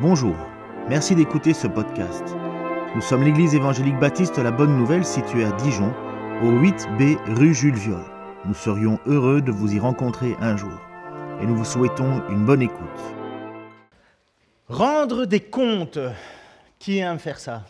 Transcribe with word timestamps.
Bonjour, 0.00 0.36
merci 0.88 1.16
d'écouter 1.16 1.52
ce 1.52 1.66
podcast. 1.66 2.22
Nous 2.94 3.00
sommes 3.00 3.24
l'église 3.24 3.56
évangélique 3.56 3.98
baptiste 3.98 4.38
La 4.38 4.52
Bonne 4.52 4.76
Nouvelle 4.76 5.04
située 5.04 5.44
à 5.44 5.50
Dijon, 5.56 5.92
au 6.40 6.52
8B 6.52 7.16
rue 7.34 7.52
Jules 7.52 7.74
Viol. 7.74 8.04
Nous 8.44 8.54
serions 8.54 9.00
heureux 9.06 9.42
de 9.42 9.50
vous 9.50 9.74
y 9.74 9.80
rencontrer 9.80 10.36
un 10.40 10.56
jour 10.56 10.78
et 11.42 11.46
nous 11.46 11.56
vous 11.56 11.64
souhaitons 11.64 12.22
une 12.28 12.46
bonne 12.46 12.62
écoute. 12.62 12.78
Rendre 14.68 15.24
des 15.24 15.40
comptes. 15.40 15.98
Qui 16.78 16.98
aime 16.98 17.18
faire 17.18 17.40
ça? 17.40 17.64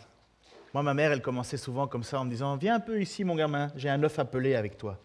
Moi, 0.75 0.83
ma 0.83 0.93
mère, 0.93 1.11
elle 1.11 1.23
commençait 1.23 1.57
souvent 1.57 1.87
comme 1.87 2.03
ça 2.03 2.19
en 2.19 2.25
me 2.25 2.29
disant 2.29 2.57
Viens 2.57 2.75
un 2.75 2.79
peu 2.79 3.01
ici, 3.01 3.23
mon 3.23 3.33
gamin, 3.33 3.71
j'ai 3.75 3.89
un 3.89 4.03
œuf 4.03 4.19
appelé 4.19 4.53
avec 4.53 4.77
toi. 4.77 4.99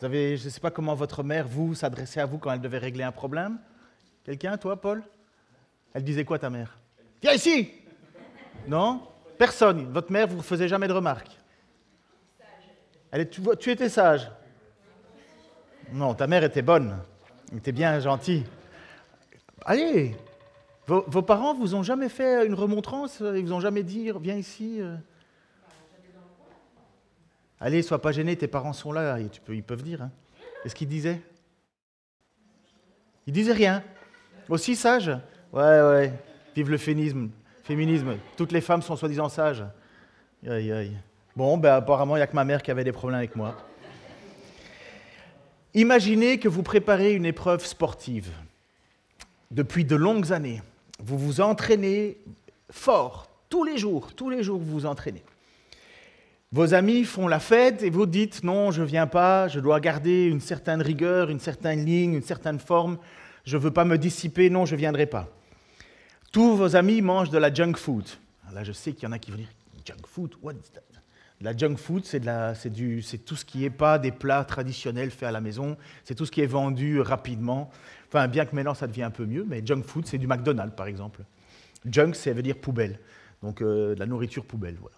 Vous 0.00 0.06
avez, 0.06 0.38
je 0.38 0.46
ne 0.46 0.50
sais 0.50 0.60
pas 0.60 0.70
comment 0.70 0.94
votre 0.94 1.22
mère, 1.24 1.46
vous, 1.46 1.74
s'adressait 1.74 2.20
à 2.20 2.26
vous 2.26 2.38
quand 2.38 2.50
elle 2.52 2.62
devait 2.62 2.78
régler 2.78 3.04
un 3.04 3.12
problème? 3.12 3.58
Quelqu'un, 4.24 4.56
toi, 4.56 4.80
Paul? 4.80 5.02
Elle 5.94 6.04
disait 6.04 6.24
quoi, 6.24 6.38
ta 6.38 6.50
mère? 6.50 6.76
Viens 7.22 7.32
ici 7.32 7.70
Non? 8.68 9.00
Personne. 9.38 9.90
Votre 9.92 10.12
mère, 10.12 10.26
vous 10.26 10.42
faisiez 10.42 10.68
jamais 10.68 10.88
de 10.88 10.92
remarques 10.92 11.38
elle 13.14 13.20
est, 13.20 13.58
tu, 13.60 13.70
étais 13.70 13.88
sage 13.88 14.28
Non, 15.92 16.14
ta 16.14 16.26
mère 16.26 16.42
était 16.42 16.62
bonne. 16.62 16.98
Elle 17.52 17.58
était 17.58 17.70
bien 17.70 18.00
gentille. 18.00 18.42
Allez, 19.64 20.16
vos, 20.88 21.22
parents 21.22 21.54
vous 21.54 21.76
ont 21.76 21.84
jamais 21.84 22.08
fait 22.08 22.44
une 22.44 22.54
remontrance? 22.54 23.20
Ils 23.20 23.44
vous 23.44 23.52
ont 23.52 23.60
jamais 23.60 23.84
dit 23.84 24.10
viens 24.20 24.34
ici 24.34 24.80
euh. 24.80 24.96
Allez, 27.60 27.82
sois 27.82 28.02
pas 28.02 28.10
gêné, 28.10 28.34
tes 28.34 28.48
parents 28.48 28.72
sont 28.72 28.90
là, 28.90 29.20
et 29.20 29.30
ils 29.48 29.62
peuvent 29.62 29.84
dire. 29.84 30.02
Hein. 30.02 30.10
Qu'est-ce 30.64 30.74
qu'ils 30.74 30.88
disaient? 30.88 31.20
Ils 33.28 33.32
disaient 33.32 33.52
rien. 33.52 33.84
Aussi 34.48 34.74
sage 34.74 35.12
Ouais, 35.54 35.60
ouais. 35.62 36.12
Vive 36.56 36.68
le 36.68 36.78
féminisme. 36.78 37.30
féminisme. 37.62 38.16
Toutes 38.36 38.50
les 38.50 38.60
femmes 38.60 38.82
sont 38.82 38.96
soi-disant 38.96 39.28
sages. 39.28 39.64
Aïe, 40.44 40.72
aïe. 40.72 40.92
Bon, 41.36 41.56
ben 41.56 41.74
apparemment, 41.74 42.16
il 42.16 42.18
n'y 42.18 42.24
a 42.24 42.26
que 42.26 42.34
ma 42.34 42.44
mère 42.44 42.60
qui 42.60 42.72
avait 42.72 42.82
des 42.82 42.90
problèmes 42.90 43.18
avec 43.18 43.36
moi. 43.36 43.54
Imaginez 45.72 46.40
que 46.40 46.48
vous 46.48 46.64
préparez 46.64 47.14
une 47.14 47.24
épreuve 47.24 47.64
sportive 47.64 48.30
depuis 49.52 49.84
de 49.84 49.94
longues 49.94 50.32
années. 50.32 50.60
Vous 50.98 51.18
vous 51.18 51.40
entraînez 51.40 52.18
fort, 52.68 53.30
tous 53.48 53.62
les 53.62 53.78
jours, 53.78 54.12
tous 54.12 54.30
les 54.30 54.42
jours 54.42 54.58
vous 54.58 54.72
vous 54.72 54.86
entraînez. 54.86 55.22
Vos 56.50 56.74
amis 56.74 57.04
font 57.04 57.28
la 57.28 57.38
fête 57.38 57.84
et 57.84 57.90
vous 57.90 58.06
dites 58.06 58.42
non, 58.42 58.72
je 58.72 58.82
ne 58.82 58.86
viens 58.86 59.06
pas, 59.06 59.46
je 59.46 59.60
dois 59.60 59.78
garder 59.78 60.26
une 60.26 60.40
certaine 60.40 60.82
rigueur, 60.82 61.30
une 61.30 61.40
certaine 61.40 61.84
ligne, 61.84 62.14
une 62.14 62.22
certaine 62.22 62.58
forme, 62.58 62.98
je 63.44 63.56
ne 63.56 63.62
veux 63.62 63.72
pas 63.72 63.84
me 63.84 63.98
dissiper, 63.98 64.50
non, 64.50 64.66
je 64.66 64.74
ne 64.74 64.80
viendrai 64.80 65.06
pas. 65.06 65.28
Tous 66.34 66.56
vos 66.56 66.74
amis 66.74 67.00
mangent 67.00 67.30
de 67.30 67.38
la 67.38 67.54
junk 67.54 67.74
food. 67.76 68.04
Là, 68.52 68.64
je 68.64 68.72
sais 68.72 68.92
qu'il 68.92 69.04
y 69.04 69.06
en 69.06 69.12
a 69.12 69.20
qui 69.20 69.30
vont 69.30 69.36
dire 69.36 69.46
junk 69.84 70.04
food, 70.04 70.34
what 70.42 70.54
is 70.54 70.72
that? 70.74 70.80
La 71.40 71.56
junk 71.56 71.76
food, 71.76 72.04
c'est, 72.04 72.18
tout 73.24 73.36
ce 73.36 73.44
qui 73.44 73.58
n'est 73.58 73.70
pas 73.70 74.00
des 74.00 74.10
plats 74.10 74.42
traditionnels 74.42 75.12
faits 75.12 75.28
à 75.28 75.30
la 75.30 75.40
maison, 75.40 75.76
c'est 76.02 76.16
tout 76.16 76.26
ce 76.26 76.32
qui 76.32 76.40
est 76.40 76.46
vendu 76.46 77.00
rapidement. 77.00 77.70
Enfin, 78.08 78.26
bien 78.26 78.46
que 78.46 78.56
maintenant 78.56 78.74
ça 78.74 78.88
devient 78.88 79.04
un 79.04 79.12
peu 79.12 79.26
mieux, 79.26 79.46
mais 79.48 79.64
junk 79.64 79.82
food, 79.84 80.08
c'est 80.08 80.18
du 80.18 80.26
McDonald's 80.26 80.74
par 80.74 80.88
exemple. 80.88 81.20
Junk, 81.88 82.14
ça 82.14 82.32
veut 82.32 82.42
dire 82.42 82.56
poubelle, 82.56 82.98
donc 83.40 83.62
euh, 83.62 83.94
de 83.94 84.00
la 84.00 84.06
nourriture 84.06 84.44
poubelle. 84.44 84.74
Voilà. 84.80 84.96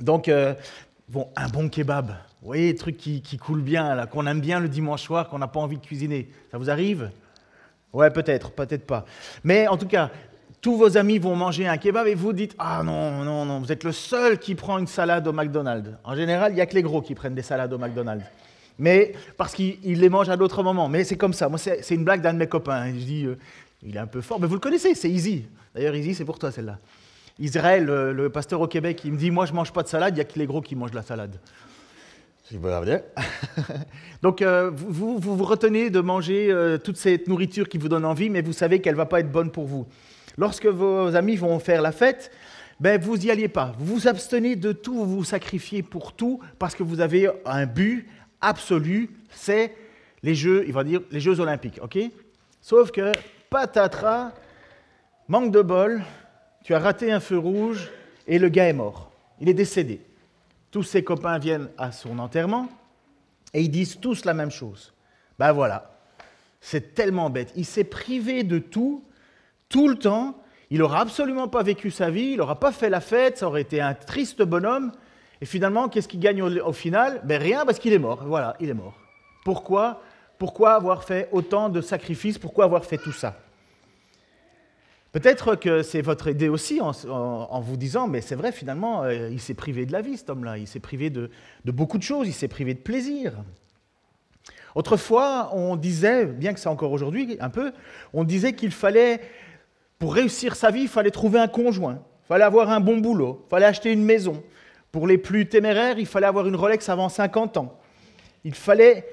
Donc, 0.00 0.26
euh, 0.26 0.54
bon, 1.08 1.28
un 1.36 1.48
bon 1.48 1.68
kebab, 1.68 2.08
vous 2.42 2.46
voyez, 2.46 2.72
des 2.72 2.78
trucs 2.78 2.96
qui, 2.96 3.22
qui 3.22 3.38
coulent 3.38 3.62
bien, 3.62 4.04
qu'on 4.06 4.26
aime 4.26 4.40
bien 4.40 4.58
le 4.58 4.68
dimanche 4.68 5.04
soir, 5.04 5.28
qu'on 5.28 5.38
n'a 5.38 5.46
pas 5.46 5.60
envie 5.60 5.78
de 5.78 5.86
cuisiner. 5.86 6.28
Ça 6.50 6.58
vous 6.58 6.70
arrive? 6.70 7.12
Ouais, 7.92 8.10
peut-être, 8.10 8.52
peut-être 8.52 8.86
pas. 8.86 9.04
Mais 9.42 9.66
en 9.66 9.76
tout 9.76 9.88
cas, 9.88 10.10
tous 10.60 10.76
vos 10.76 10.96
amis 10.98 11.18
vont 11.18 11.36
manger 11.36 11.66
un 11.66 11.78
kebab 11.78 12.06
et 12.06 12.14
vous 12.14 12.32
dites 12.32 12.54
Ah 12.58 12.82
non, 12.84 13.24
non, 13.24 13.44
non, 13.44 13.60
vous 13.60 13.72
êtes 13.72 13.84
le 13.84 13.92
seul 13.92 14.38
qui 14.38 14.54
prend 14.54 14.78
une 14.78 14.86
salade 14.86 15.26
au 15.26 15.32
McDonald's. 15.32 15.90
En 16.04 16.14
général, 16.14 16.52
il 16.52 16.56
n'y 16.56 16.60
a 16.60 16.66
que 16.66 16.74
les 16.74 16.82
gros 16.82 17.00
qui 17.00 17.14
prennent 17.14 17.34
des 17.34 17.42
salades 17.42 17.72
au 17.72 17.78
McDonald's. 17.78 18.24
Mais 18.78 19.12
parce 19.36 19.54
qu'ils 19.54 19.78
les 19.82 20.08
mangent 20.08 20.30
à 20.30 20.36
d'autres 20.36 20.62
moments. 20.62 20.88
Mais 20.88 21.04
c'est 21.04 21.16
comme 21.16 21.32
ça. 21.32 21.48
Moi, 21.48 21.58
c'est 21.58 21.94
une 21.94 22.04
blague 22.04 22.22
d'un 22.22 22.32
de 22.32 22.38
mes 22.38 22.46
copains. 22.46 22.86
Je 22.88 23.04
dis 23.04 23.26
euh, 23.26 23.36
Il 23.82 23.94
est 23.96 24.00
un 24.00 24.06
peu 24.06 24.20
fort. 24.20 24.40
Mais 24.40 24.46
vous 24.46 24.54
le 24.54 24.60
connaissez, 24.60 24.94
c'est 24.94 25.10
Easy. 25.10 25.46
D'ailleurs, 25.74 25.94
Easy, 25.94 26.14
c'est 26.14 26.24
pour 26.24 26.38
toi 26.38 26.50
celle-là. 26.50 26.78
Israël, 27.38 27.84
le, 27.84 28.28
pasteur 28.30 28.60
au 28.60 28.66
Québec, 28.66 29.00
il 29.04 29.12
me 29.12 29.18
dit 29.18 29.30
Moi, 29.30 29.46
je 29.46 29.52
ne 29.52 29.56
mange 29.56 29.72
pas 29.72 29.82
de 29.82 29.88
salade, 29.88 30.14
il 30.14 30.16
n'y 30.16 30.22
a 30.22 30.24
que 30.24 30.38
les 30.38 30.46
gros 30.46 30.60
qui 30.60 30.76
mangent 30.76 30.92
la 30.92 31.02
salade. 31.02 31.36
Donc, 34.22 34.42
euh, 34.42 34.70
vous, 34.74 35.18
vous, 35.18 35.36
vous 35.36 35.44
retenez 35.44 35.88
de 35.88 36.00
manger 36.00 36.50
euh, 36.50 36.78
toute 36.78 36.96
cette 36.96 37.28
nourriture 37.28 37.68
qui 37.68 37.78
vous 37.78 37.88
donne 37.88 38.04
envie, 38.04 38.28
mais 38.28 38.42
vous 38.42 38.52
savez 38.52 38.80
qu'elle 38.80 38.94
ne 38.94 38.98
va 38.98 39.06
pas 39.06 39.20
être 39.20 39.30
bonne 39.30 39.50
pour 39.50 39.66
vous. 39.66 39.86
Lorsque 40.36 40.66
vos 40.66 41.14
amis 41.14 41.36
vont 41.36 41.58
faire 41.58 41.82
la 41.82 41.92
fête, 41.92 42.30
ben, 42.80 43.00
vous 43.00 43.18
n'y 43.18 43.30
alliez 43.30 43.48
pas. 43.48 43.74
Vous 43.78 43.94
vous 43.94 44.08
abstenez 44.08 44.56
de 44.56 44.72
tout, 44.72 44.94
vous 44.94 45.16
vous 45.16 45.24
sacrifiez 45.24 45.82
pour 45.82 46.14
tout, 46.14 46.40
parce 46.58 46.74
que 46.74 46.82
vous 46.82 47.00
avez 47.00 47.28
un 47.44 47.66
but 47.66 48.08
absolu, 48.40 49.10
c'est 49.30 49.74
les 50.22 50.34
Jeux, 50.34 50.64
il 50.66 50.72
va 50.72 50.84
dire, 50.84 51.00
les 51.10 51.20
Jeux 51.20 51.40
olympiques, 51.40 51.78
ok? 51.82 51.98
Sauf 52.62 52.90
que, 52.90 53.12
patatras, 53.50 54.32
manque 55.28 55.52
de 55.52 55.62
bol, 55.62 56.02
tu 56.64 56.74
as 56.74 56.78
raté 56.78 57.12
un 57.12 57.20
feu 57.20 57.38
rouge 57.38 57.90
et 58.26 58.38
le 58.38 58.48
gars 58.48 58.68
est 58.68 58.74
mort. 58.74 59.10
Il 59.40 59.48
est 59.48 59.54
décédé. 59.54 60.00
Tous 60.70 60.82
ses 60.82 61.02
copains 61.02 61.38
viennent 61.38 61.68
à 61.78 61.92
son 61.92 62.18
enterrement 62.18 62.68
et 63.52 63.62
ils 63.62 63.70
disent 63.70 63.98
tous 64.00 64.24
la 64.24 64.34
même 64.34 64.50
chose. 64.50 64.92
Ben 65.38 65.52
voilà, 65.52 65.98
c'est 66.60 66.94
tellement 66.94 67.30
bête. 67.30 67.52
Il 67.56 67.64
s'est 67.64 67.84
privé 67.84 68.42
de 68.44 68.58
tout 68.58 69.02
tout 69.70 69.88
le 69.88 69.96
temps. 69.96 70.36
Il 70.68 70.80
n'aura 70.80 71.00
absolument 71.00 71.48
pas 71.48 71.62
vécu 71.62 71.90
sa 71.90 72.10
vie, 72.10 72.32
il 72.32 72.36
n'aura 72.36 72.60
pas 72.60 72.70
fait 72.70 72.90
la 72.90 73.00
fête, 73.00 73.38
ça 73.38 73.46
aurait 73.46 73.62
été 73.62 73.80
un 73.80 73.94
triste 73.94 74.42
bonhomme. 74.42 74.92
Et 75.40 75.46
finalement, 75.46 75.88
qu'est-ce 75.88 76.06
qu'il 76.06 76.20
gagne 76.20 76.42
au, 76.42 76.72
final? 76.72 77.22
Ben 77.24 77.40
Rien, 77.40 77.64
parce 77.64 77.78
qu'il 77.78 77.92
est 77.94 77.98
mort. 77.98 78.24
Voilà, 78.26 78.54
il 78.60 78.68
est 78.68 78.74
mort. 78.74 78.94
Pourquoi? 79.44 80.02
Pourquoi 80.38 80.74
avoir 80.74 81.02
fait 81.02 81.28
autant 81.32 81.70
de 81.70 81.80
sacrifices? 81.80 82.38
Pourquoi 82.38 82.66
avoir 82.66 82.84
fait 82.84 82.98
tout 82.98 83.12
ça? 83.12 83.40
Peut-être 85.12 85.56
que 85.56 85.82
c'est 85.82 86.02
votre 86.02 86.28
idée 86.28 86.48
aussi 86.48 86.80
en, 86.80 87.60
vous 87.60 87.76
disant, 87.76 88.06
mais 88.06 88.20
c'est 88.20 88.36
vrai, 88.36 88.52
finalement, 88.52 89.02
euh, 89.02 89.28
il 89.28 89.40
s'est 89.40 89.54
privé 89.54 89.86
de 89.86 89.92
la 89.92 90.02
vie, 90.02 90.16
cet 90.16 90.30
homme-là. 90.30 90.56
Il 90.58 90.68
s'est 90.68 90.78
privé 90.78 91.10
de, 91.10 91.30
de 91.64 91.72
beaucoup 91.72 91.98
de 91.98 92.04
choses, 92.04 92.28
il 92.28 92.32
s'est 92.32 92.48
privé 92.48 92.74
de 92.74 92.78
plaisir. 92.78 93.32
Autrefois, 94.74 95.50
on 95.52 95.74
disait, 95.76 96.26
bien 96.26 96.54
que 96.54 96.60
c'est 96.60 96.68
encore 96.68 96.92
aujourd'hui 96.92 97.36
un 97.40 97.50
peu, 97.50 97.72
on 98.12 98.22
disait 98.24 98.52
qu'il 98.52 98.70
fallait 98.70 99.20
pour 100.00 100.14
réussir 100.14 100.56
sa 100.56 100.70
vie, 100.70 100.80
il 100.80 100.88
fallait 100.88 101.10
trouver 101.10 101.38
un 101.38 101.46
conjoint, 101.46 102.02
il 102.24 102.26
fallait 102.26 102.44
avoir 102.44 102.70
un 102.70 102.80
bon 102.80 102.96
boulot, 102.96 103.44
il 103.46 103.50
fallait 103.50 103.66
acheter 103.66 103.92
une 103.92 104.02
maison. 104.02 104.42
Pour 104.90 105.06
les 105.06 105.18
plus 105.18 105.46
téméraires, 105.46 105.98
il 105.98 106.06
fallait 106.06 106.26
avoir 106.26 106.48
une 106.48 106.56
Rolex 106.56 106.88
avant 106.88 107.08
50 107.08 107.58
ans. 107.58 107.78
Il 108.42 108.54
fallait, 108.54 109.04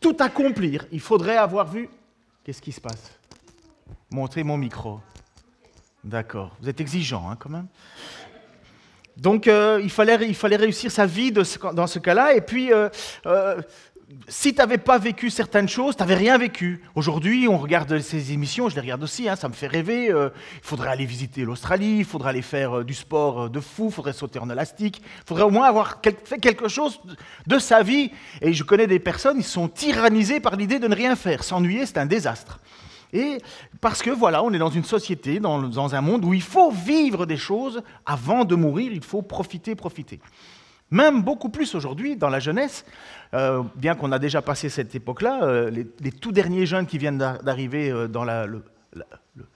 tout 0.00 0.16
accomplir. 0.18 0.86
Il 0.90 0.98
faudrait 0.98 1.36
avoir 1.36 1.70
vu... 1.70 1.88
Qu'est-ce 2.42 2.62
qui 2.62 2.72
se 2.72 2.80
passe? 2.80 3.12
Montrez 4.10 4.42
mon 4.42 4.56
micro. 4.56 4.98
D'accord. 6.02 6.56
Vous 6.60 6.68
êtes 6.68 6.80
exigeant 6.80 7.30
hein, 7.30 7.36
quand 7.38 7.50
même. 7.50 7.68
Donc 9.16 9.46
euh, 9.46 9.78
il, 9.82 9.90
fallait, 9.90 10.16
réussir 10.16 10.90
sa 10.90 11.04
vie 11.06 11.30
dans 11.30 11.44
ce 11.44 11.98
cas-là. 11.98 12.34
Et 12.34 12.40
puis, 12.40 12.72
euh, 12.72 12.88
euh, 13.26 13.60
si 14.28 14.52
tu 14.52 14.58
n'avais 14.58 14.78
pas 14.78 14.98
vécu 14.98 15.30
certaines 15.30 15.68
choses, 15.68 15.96
tu 15.96 16.02
n'avais 16.02 16.14
rien 16.14 16.38
vécu. 16.38 16.82
Aujourd'hui, 16.94 17.48
on 17.48 17.58
regarde 17.58 17.98
ces 18.00 18.32
émissions, 18.32 18.68
je 18.68 18.74
les 18.74 18.80
regarde 18.80 19.02
aussi, 19.02 19.28
hein, 19.28 19.36
ça 19.36 19.48
me 19.48 19.54
fait 19.54 19.66
rêver. 19.66 20.10
Euh, 20.10 20.30
il 20.56 20.66
faudrait 20.66 20.90
aller 20.90 21.04
visiter 21.04 21.44
l'Australie, 21.44 21.98
il 21.98 22.04
faudrait 22.04 22.30
aller 22.30 22.42
faire 22.42 22.78
euh, 22.78 22.84
du 22.84 22.94
sport 22.94 23.42
euh, 23.42 23.48
de 23.48 23.60
fou, 23.60 23.86
il 23.86 23.92
faudrait 23.92 24.12
sauter 24.12 24.38
en 24.38 24.50
élastique, 24.50 25.02
il 25.04 25.26
faudrait 25.26 25.44
au 25.44 25.50
moins 25.50 25.66
avoir 25.66 26.00
fait 26.24 26.38
quelque 26.38 26.68
chose 26.68 27.00
de 27.46 27.58
sa 27.58 27.82
vie. 27.82 28.10
Et 28.40 28.52
je 28.52 28.64
connais 28.64 28.86
des 28.86 28.98
personnes, 28.98 29.38
ils 29.38 29.44
sont 29.44 29.68
tyrannisés 29.68 30.40
par 30.40 30.56
l'idée 30.56 30.78
de 30.78 30.88
ne 30.88 30.94
rien 30.94 31.16
faire. 31.16 31.44
S'ennuyer, 31.44 31.86
c'est 31.86 31.98
un 31.98 32.06
désastre. 32.06 32.58
Et 33.12 33.38
parce 33.80 34.00
que 34.00 34.10
voilà, 34.10 34.42
on 34.42 34.52
est 34.52 34.58
dans 34.58 34.70
une 34.70 34.84
société, 34.84 35.38
dans, 35.38 35.60
dans 35.60 35.94
un 35.94 36.00
monde 36.00 36.24
où 36.24 36.32
il 36.32 36.42
faut 36.42 36.70
vivre 36.70 37.26
des 37.26 37.36
choses 37.36 37.82
avant 38.06 38.44
de 38.44 38.54
mourir, 38.54 38.90
il 38.92 39.04
faut 39.04 39.20
profiter, 39.20 39.74
profiter. 39.74 40.18
Même 40.92 41.22
beaucoup 41.22 41.48
plus 41.48 41.74
aujourd'hui, 41.74 42.16
dans 42.16 42.28
la 42.28 42.38
jeunesse, 42.38 42.84
euh, 43.32 43.62
bien 43.76 43.94
qu'on 43.94 44.12
a 44.12 44.18
déjà 44.18 44.42
passé 44.42 44.68
cette 44.68 44.94
époque-là, 44.94 45.42
euh, 45.42 45.70
les, 45.70 46.12
tout 46.12 46.32
derniers 46.32 46.66
jeunes 46.66 46.84
qui 46.84 46.98
viennent 46.98 47.16
d'arriver 47.16 47.90
euh, 47.90 48.08
dans 48.08 48.24
le, 48.24 48.62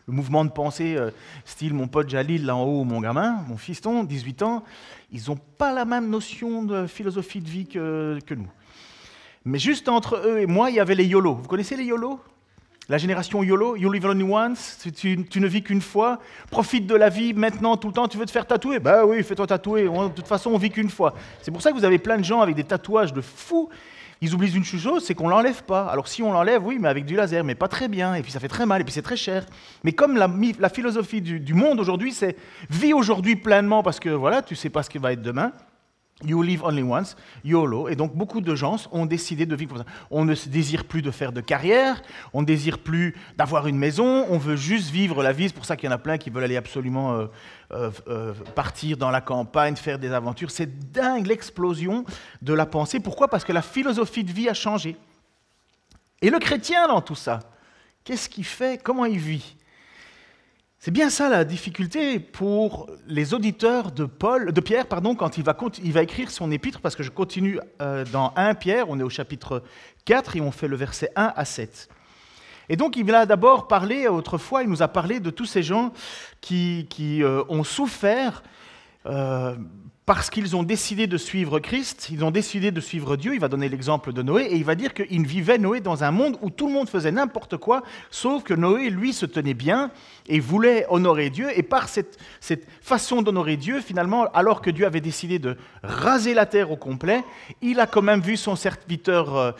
mouvement 0.06 0.46
de 0.46 0.50
pensée, 0.50 0.96
style 1.44 1.74
mon 1.74 1.88
pote 1.88 2.08
Jalil 2.08 2.46
là 2.46 2.56
en 2.56 2.64
haut, 2.64 2.84
mon 2.84 3.02
gamin, 3.02 3.44
mon 3.48 3.58
fiston, 3.58 4.02
18 4.02 4.42
ans, 4.42 4.64
ils 5.12 5.24
n'ont 5.28 5.36
pas 5.36 5.74
la 5.74 5.84
même 5.84 6.08
notion 6.08 6.62
de 6.62 6.86
philosophie 6.86 7.42
de 7.42 7.50
vie 7.50 7.66
que, 7.66 8.18
nous. 8.30 8.48
Mais 9.44 9.58
juste 9.58 9.90
entre 9.90 10.22
eux 10.26 10.38
et 10.38 10.46
moi, 10.46 10.70
il 10.70 10.76
y 10.76 10.80
avait 10.80 10.94
les 10.94 11.04
YOLO. 11.04 11.34
Vous 11.34 11.48
connaissez 11.48 11.76
les 11.76 11.84
YOLO 11.84 12.18
la 12.88 12.98
génération 12.98 13.42
YOLO, 13.42 13.76
you 13.76 13.90
live 13.90 14.06
only 14.06 14.22
once, 14.22 14.78
tu, 14.94 15.16
ne 15.16 15.46
vis 15.46 15.62
qu'une 15.62 15.80
fois, 15.80 16.20
profite 16.50 16.86
de 16.86 16.94
la 16.94 17.08
vie 17.08 17.34
maintenant, 17.34 17.76
tout 17.76 17.88
le 17.88 17.92
temps, 17.92 18.06
tu 18.06 18.16
veux 18.16 18.26
te 18.26 18.30
faire 18.30 18.46
tatouer 18.46 18.78
Bah 18.78 19.04
oui, 19.04 19.22
fais-toi 19.24 19.46
tatouer, 19.46 19.84
de 19.84 20.08
toute 20.14 20.28
façon 20.28 20.50
on 20.50 20.58
vit 20.58 20.70
qu'une 20.70 20.90
fois. 20.90 21.14
C'est 21.42 21.50
pour 21.50 21.62
ça 21.62 21.72
que 21.72 21.76
vous 21.76 21.84
avez 21.84 21.98
plein 21.98 22.16
de 22.16 22.24
gens 22.24 22.40
avec 22.40 22.54
des 22.54 22.62
tatouages 22.62 23.12
de 23.12 23.20
fous. 23.20 23.68
ils 24.20 24.32
oublient 24.34 24.54
une 24.54 24.64
chose, 24.64 25.04
c'est 25.04 25.16
qu'on 25.16 25.28
l'enlève 25.28 25.64
pas. 25.64 25.86
Alors 25.86 26.06
si 26.06 26.22
on 26.22 26.32
l'enlève, 26.32 26.64
oui, 26.64 26.78
mais 26.78 26.88
avec 26.88 27.06
du 27.06 27.16
laser, 27.16 27.42
mais 27.42 27.56
pas 27.56 27.68
très 27.68 27.88
bien, 27.88 28.14
et 28.14 28.22
puis 28.22 28.30
ça 28.30 28.38
fait 28.38 28.48
très 28.48 28.66
mal, 28.66 28.80
et 28.80 28.84
puis 28.84 28.92
c'est 28.92 29.02
très 29.02 29.16
cher. 29.16 29.46
Mais 29.82 29.90
comme 29.90 30.16
la, 30.16 30.68
philosophie 30.68 31.20
du, 31.20 31.40
du 31.40 31.54
monde 31.54 31.80
aujourd'hui, 31.80 32.12
c'est 32.12 32.36
vis 32.70 32.92
aujourd'hui 32.92 33.34
pleinement 33.34 33.82
parce 33.82 33.98
que 33.98 34.10
voilà, 34.10 34.42
tu 34.42 34.54
sais 34.54 34.70
pas 34.70 34.84
ce 34.84 34.90
qui 34.90 34.98
va 34.98 35.12
être 35.12 35.22
demain. 35.22 35.50
You 36.24 36.40
live 36.40 36.64
only 36.64 36.82
once, 36.82 37.14
YOLO. 37.44 37.88
Et 37.88 37.94
donc 37.94 38.14
beaucoup 38.14 38.40
de 38.40 38.54
gens 38.54 38.88
ont 38.90 39.04
décidé 39.04 39.44
de 39.44 39.54
vivre 39.54 39.74
comme 39.74 39.84
ça. 39.84 39.90
On 40.10 40.24
ne 40.24 40.34
désire 40.34 40.84
plus 40.84 41.02
de 41.02 41.10
faire 41.10 41.30
de 41.30 41.42
carrière, 41.42 42.00
on 42.32 42.40
ne 42.40 42.46
désire 42.46 42.78
plus 42.78 43.14
d'avoir 43.36 43.66
une 43.66 43.76
maison, 43.76 44.24
on 44.30 44.38
veut 44.38 44.56
juste 44.56 44.88
vivre 44.88 45.22
la 45.22 45.32
vie. 45.32 45.48
C'est 45.48 45.54
pour 45.54 45.66
ça 45.66 45.76
qu'il 45.76 45.90
y 45.90 45.92
en 45.92 45.94
a 45.94 45.98
plein 45.98 46.16
qui 46.16 46.30
veulent 46.30 46.44
aller 46.44 46.56
absolument 46.56 47.12
euh, 47.12 47.26
euh, 47.72 47.90
euh, 48.08 48.32
partir 48.54 48.96
dans 48.96 49.10
la 49.10 49.20
campagne, 49.20 49.76
faire 49.76 49.98
des 49.98 50.10
aventures. 50.10 50.50
C'est 50.50 50.90
dingue 50.90 51.26
l'explosion 51.26 52.06
de 52.40 52.54
la 52.54 52.64
pensée. 52.64 52.98
Pourquoi? 52.98 53.28
Parce 53.28 53.44
que 53.44 53.52
la 53.52 53.62
philosophie 53.62 54.24
de 54.24 54.32
vie 54.32 54.48
a 54.48 54.54
changé. 54.54 54.96
Et 56.22 56.30
le 56.30 56.38
chrétien 56.38 56.88
dans 56.88 57.02
tout 57.02 57.14
ça, 57.14 57.40
qu'est-ce 58.04 58.30
qu'il 58.30 58.46
fait? 58.46 58.82
Comment 58.82 59.04
il 59.04 59.18
vit? 59.18 59.55
C'est 60.86 60.92
bien 60.92 61.10
ça 61.10 61.28
la 61.28 61.44
difficulté 61.44 62.20
pour 62.20 62.88
les 63.08 63.34
auditeurs 63.34 63.90
de, 63.90 64.04
Paul, 64.04 64.52
de 64.52 64.60
Pierre 64.60 64.86
pardon, 64.86 65.16
quand 65.16 65.36
il 65.36 65.42
va, 65.42 66.02
écrire 66.02 66.30
son 66.30 66.52
épître, 66.52 66.80
parce 66.80 66.94
que 66.94 67.02
je 67.02 67.10
continue 67.10 67.58
euh, 67.82 68.04
dans 68.12 68.32
1 68.36 68.54
Pierre, 68.54 68.88
on 68.88 69.00
est 69.00 69.02
au 69.02 69.10
chapitre 69.10 69.64
4 70.04 70.36
et 70.36 70.40
on 70.40 70.52
fait 70.52 70.68
le 70.68 70.76
verset 70.76 71.10
1 71.16 71.32
à 71.34 71.44
7. 71.44 71.88
Et 72.68 72.76
donc 72.76 72.96
il 72.96 73.12
a 73.12 73.26
d'abord 73.26 73.66
parlé, 73.66 74.06
autrefois, 74.06 74.62
il 74.62 74.68
nous 74.68 74.80
a 74.80 74.86
parlé 74.86 75.18
de 75.18 75.30
tous 75.30 75.44
ces 75.44 75.64
gens 75.64 75.92
qui, 76.40 76.86
qui 76.88 77.24
euh, 77.24 77.42
ont 77.48 77.64
souffert 77.64 78.44
euh, 79.06 79.56
parce 80.06 80.30
qu'ils 80.30 80.54
ont 80.54 80.62
décidé 80.62 81.08
de 81.08 81.16
suivre 81.16 81.58
Christ, 81.58 82.08
ils 82.12 82.24
ont 82.24 82.30
décidé 82.30 82.70
de 82.70 82.80
suivre 82.80 83.16
Dieu. 83.16 83.34
Il 83.34 83.40
va 83.40 83.48
donner 83.48 83.68
l'exemple 83.68 84.12
de 84.12 84.22
Noé 84.22 84.44
et 84.44 84.54
il 84.54 84.64
va 84.64 84.76
dire 84.76 84.94
qu'il 84.94 85.26
vivait 85.26 85.58
Noé 85.58 85.80
dans 85.80 86.04
un 86.04 86.12
monde 86.12 86.38
où 86.42 86.50
tout 86.50 86.68
le 86.68 86.72
monde 86.72 86.88
faisait 86.88 87.10
n'importe 87.10 87.56
quoi, 87.56 87.82
sauf 88.12 88.44
que 88.44 88.54
Noé, 88.54 88.88
lui, 88.88 89.12
se 89.12 89.26
tenait 89.26 89.52
bien 89.52 89.90
et 90.28 90.38
voulait 90.38 90.86
honorer 90.90 91.28
Dieu. 91.28 91.48
Et 91.56 91.64
par 91.64 91.88
cette, 91.88 92.20
façon 92.80 93.20
d'honorer 93.20 93.56
Dieu, 93.56 93.80
finalement, 93.80 94.30
alors 94.32 94.62
que 94.62 94.70
Dieu 94.70 94.86
avait 94.86 95.00
décidé 95.00 95.40
de 95.40 95.56
raser 95.82 96.34
la 96.34 96.46
terre 96.46 96.70
au 96.70 96.76
complet, 96.76 97.24
il 97.60 97.80
a 97.80 97.88
quand 97.88 98.02
même 98.02 98.20
vu 98.20 98.36
son 98.36 98.54
serviteur 98.54 99.36
euh, 99.36 99.50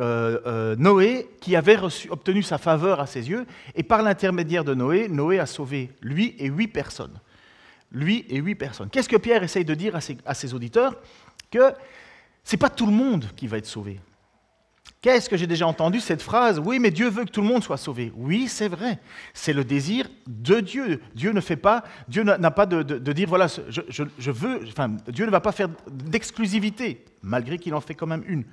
euh, 0.00 0.40
euh, 0.46 0.76
Noé 0.76 1.28
qui 1.40 1.54
avait 1.54 1.78
obtenu 2.10 2.42
sa 2.42 2.58
faveur 2.58 2.98
à 2.98 3.06
ses 3.06 3.30
yeux. 3.30 3.46
Et 3.76 3.84
par 3.84 4.02
l'intermédiaire 4.02 4.64
de 4.64 4.74
Noé, 4.74 5.06
Noé 5.08 5.38
a 5.38 5.46
sauvé 5.46 5.90
lui 6.00 6.34
et 6.40 6.48
huit 6.48 6.68
personnes 6.68 7.20
lui 7.92 8.24
et 8.28 8.38
huit 8.38 8.54
personnes. 8.54 8.88
Qu'est-ce 8.90 9.08
que 9.08 9.16
Pierre 9.16 9.42
essaye 9.42 9.64
de 9.64 9.74
dire 9.74 9.94
à 9.96 10.34
ses, 10.34 10.54
auditeurs 10.54 10.96
Que 11.50 11.72
ce 12.44 12.54
n'est 12.54 12.58
pas 12.58 12.70
tout 12.70 12.86
le 12.86 12.92
monde 12.92 13.26
qui 13.36 13.46
va 13.46 13.58
être 13.58 13.66
sauvé. 13.66 14.00
Qu'est-ce 15.00 15.28
que 15.28 15.36
j'ai 15.36 15.48
déjà 15.48 15.66
entendu 15.66 15.98
cette 15.98 16.22
phrase 16.22 16.60
Oui, 16.60 16.78
mais 16.78 16.92
Dieu 16.92 17.08
veut 17.08 17.24
que 17.24 17.30
tout 17.30 17.42
le 17.42 17.48
monde 17.48 17.64
soit 17.64 17.76
sauvé. 17.76 18.12
Oui, 18.14 18.46
c'est 18.46 18.68
vrai. 18.68 19.00
C'est 19.34 19.52
le 19.52 19.64
désir 19.64 20.08
de 20.28 20.60
Dieu. 20.60 21.00
Dieu 21.14 21.32
ne 21.32 21.40
fait 21.40 21.56
pas, 21.56 21.82
Dieu 22.08 22.22
n'a 22.22 22.50
pas 22.52 22.66
de, 22.66 23.12
dire 23.12 23.28
voilà, 23.28 23.48
je, 23.48 24.30
veux. 24.30 24.60
Enfin, 24.68 24.96
Dieu 25.08 25.26
ne 25.26 25.30
va 25.30 25.40
pas 25.40 25.52
faire 25.52 25.68
d'exclusivité, 25.90 27.04
malgré 27.20 27.58
qu'il 27.58 27.74
en 27.74 27.80
fait 27.80 27.94
quand 27.94 28.06
même 28.06 28.22
une. 28.28 28.44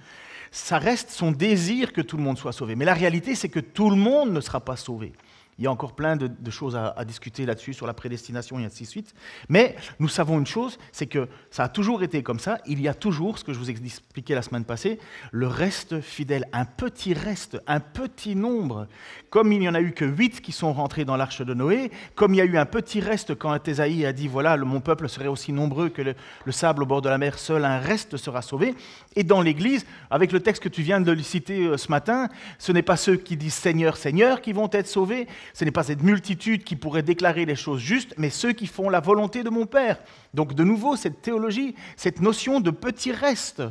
Ça 0.51 0.79
reste 0.79 1.11
son 1.11 1.31
désir 1.31 1.93
que 1.93 2.01
tout 2.01 2.17
le 2.17 2.23
monde 2.23 2.39
soit 2.39 2.51
sauvé. 2.51 2.75
Mais 2.75 2.85
la 2.85 2.95
réalité, 2.95 3.35
c'est 3.35 3.49
que 3.49 3.59
tout 3.59 3.91
le 3.91 3.95
monde 3.95 4.31
ne 4.31 4.41
sera 4.41 4.59
pas 4.59 4.75
sauvé. 4.75 5.13
Il 5.59 5.63
y 5.63 5.67
a 5.67 5.71
encore 5.71 5.91
plein 5.93 6.15
de, 6.15 6.51
choses 6.51 6.77
à, 6.77 7.03
discuter 7.03 7.45
là-dessus, 7.45 7.73
sur 7.73 7.85
la 7.85 7.93
prédestination 7.93 8.59
et 8.59 8.65
ainsi 8.65 8.83
de 8.83 8.87
suite. 8.87 9.13
Mais 9.49 9.75
nous 9.99 10.07
savons 10.07 10.39
une 10.39 10.47
chose, 10.47 10.79
c'est 10.93 11.05
que 11.05 11.27
ça 11.51 11.65
a 11.65 11.69
toujours 11.69 12.01
été 12.01 12.23
comme 12.23 12.39
ça. 12.39 12.59
Il 12.65 12.79
y 12.79 12.87
a 12.87 12.93
toujours, 12.93 13.37
ce 13.37 13.43
que 13.43 13.51
je 13.51 13.59
vous 13.59 13.69
ai 13.69 13.73
expliqué 13.73 14.33
la 14.35 14.41
semaine 14.41 14.63
passée, 14.63 14.99
le 15.31 15.47
reste 15.47 15.99
fidèle, 15.99 16.45
un 16.53 16.63
petit 16.63 17.13
reste, 17.13 17.61
un 17.67 17.81
petit 17.81 18.37
nombre. 18.37 18.87
Comme 19.29 19.51
il 19.51 19.59
n'y 19.59 19.67
en 19.67 19.75
a 19.75 19.81
eu 19.81 19.91
que 19.91 20.05
huit 20.05 20.39
qui 20.39 20.53
sont 20.53 20.71
rentrés 20.71 21.03
dans 21.03 21.17
l'arche 21.17 21.41
de 21.41 21.53
Noé, 21.53 21.91
comme 22.15 22.33
il 22.33 22.37
y 22.37 22.41
a 22.41 22.45
eu 22.45 22.57
un 22.57 22.65
petit 22.65 23.01
reste 23.01 23.35
quand 23.35 23.57
Thésaïe 23.59 24.05
a 24.05 24.13
dit, 24.13 24.29
voilà, 24.29 24.55
mon 24.55 24.79
peuple 24.79 25.09
serait 25.09 25.27
aussi 25.27 25.51
nombreux 25.51 25.89
que 25.89 26.01
le, 26.01 26.15
le, 26.45 26.51
sable 26.53 26.83
au 26.83 26.85
bord 26.85 27.01
de 27.01 27.09
la 27.09 27.17
mer, 27.17 27.37
seul 27.37 27.65
un 27.65 27.79
reste 27.79 28.15
sera 28.15 28.41
sauvé. 28.41 28.75
Et 29.17 29.25
dans 29.25 29.41
l'Église, 29.41 29.85
avec 30.09 30.31
le 30.31 30.39
texte 30.39 30.63
que 30.63 30.69
tu 30.69 30.83
viens 30.83 31.01
de 31.01 31.13
citer 31.21 31.65
euh, 31.65 31.77
ce 31.77 31.91
matin, 31.91 32.29
ce 32.59 32.71
n'est 32.71 32.81
pas 32.81 32.95
ceux 32.95 33.17
qui 33.17 33.35
disent 33.35 33.55
Seigneur, 33.55 33.97
Seigneur 33.97 34.41
qui 34.41 34.53
vont 34.53 34.69
être 34.71 34.87
sauvés, 34.87 35.27
ce 35.53 35.65
n'est 35.65 35.71
pas 35.71 35.83
cette 35.83 36.03
multitude 36.03 36.63
qui 36.63 36.75
pourrait 36.75 37.03
déclarer 37.03 37.45
les 37.45 37.55
choses 37.55 37.81
justes, 37.81 38.13
mais 38.17 38.29
ceux 38.29 38.53
qui 38.53 38.67
font 38.67 38.89
la 38.89 38.99
volonté 38.99 39.43
de 39.43 39.49
mon 39.49 39.65
Père. 39.65 39.99
Donc 40.33 40.53
de 40.53 40.63
nouveau, 40.63 40.95
cette 40.95 41.21
théologie, 41.21 41.75
cette 41.97 42.21
notion 42.21 42.59
de 42.59 42.71
petit 42.71 43.11
reste. 43.11 43.63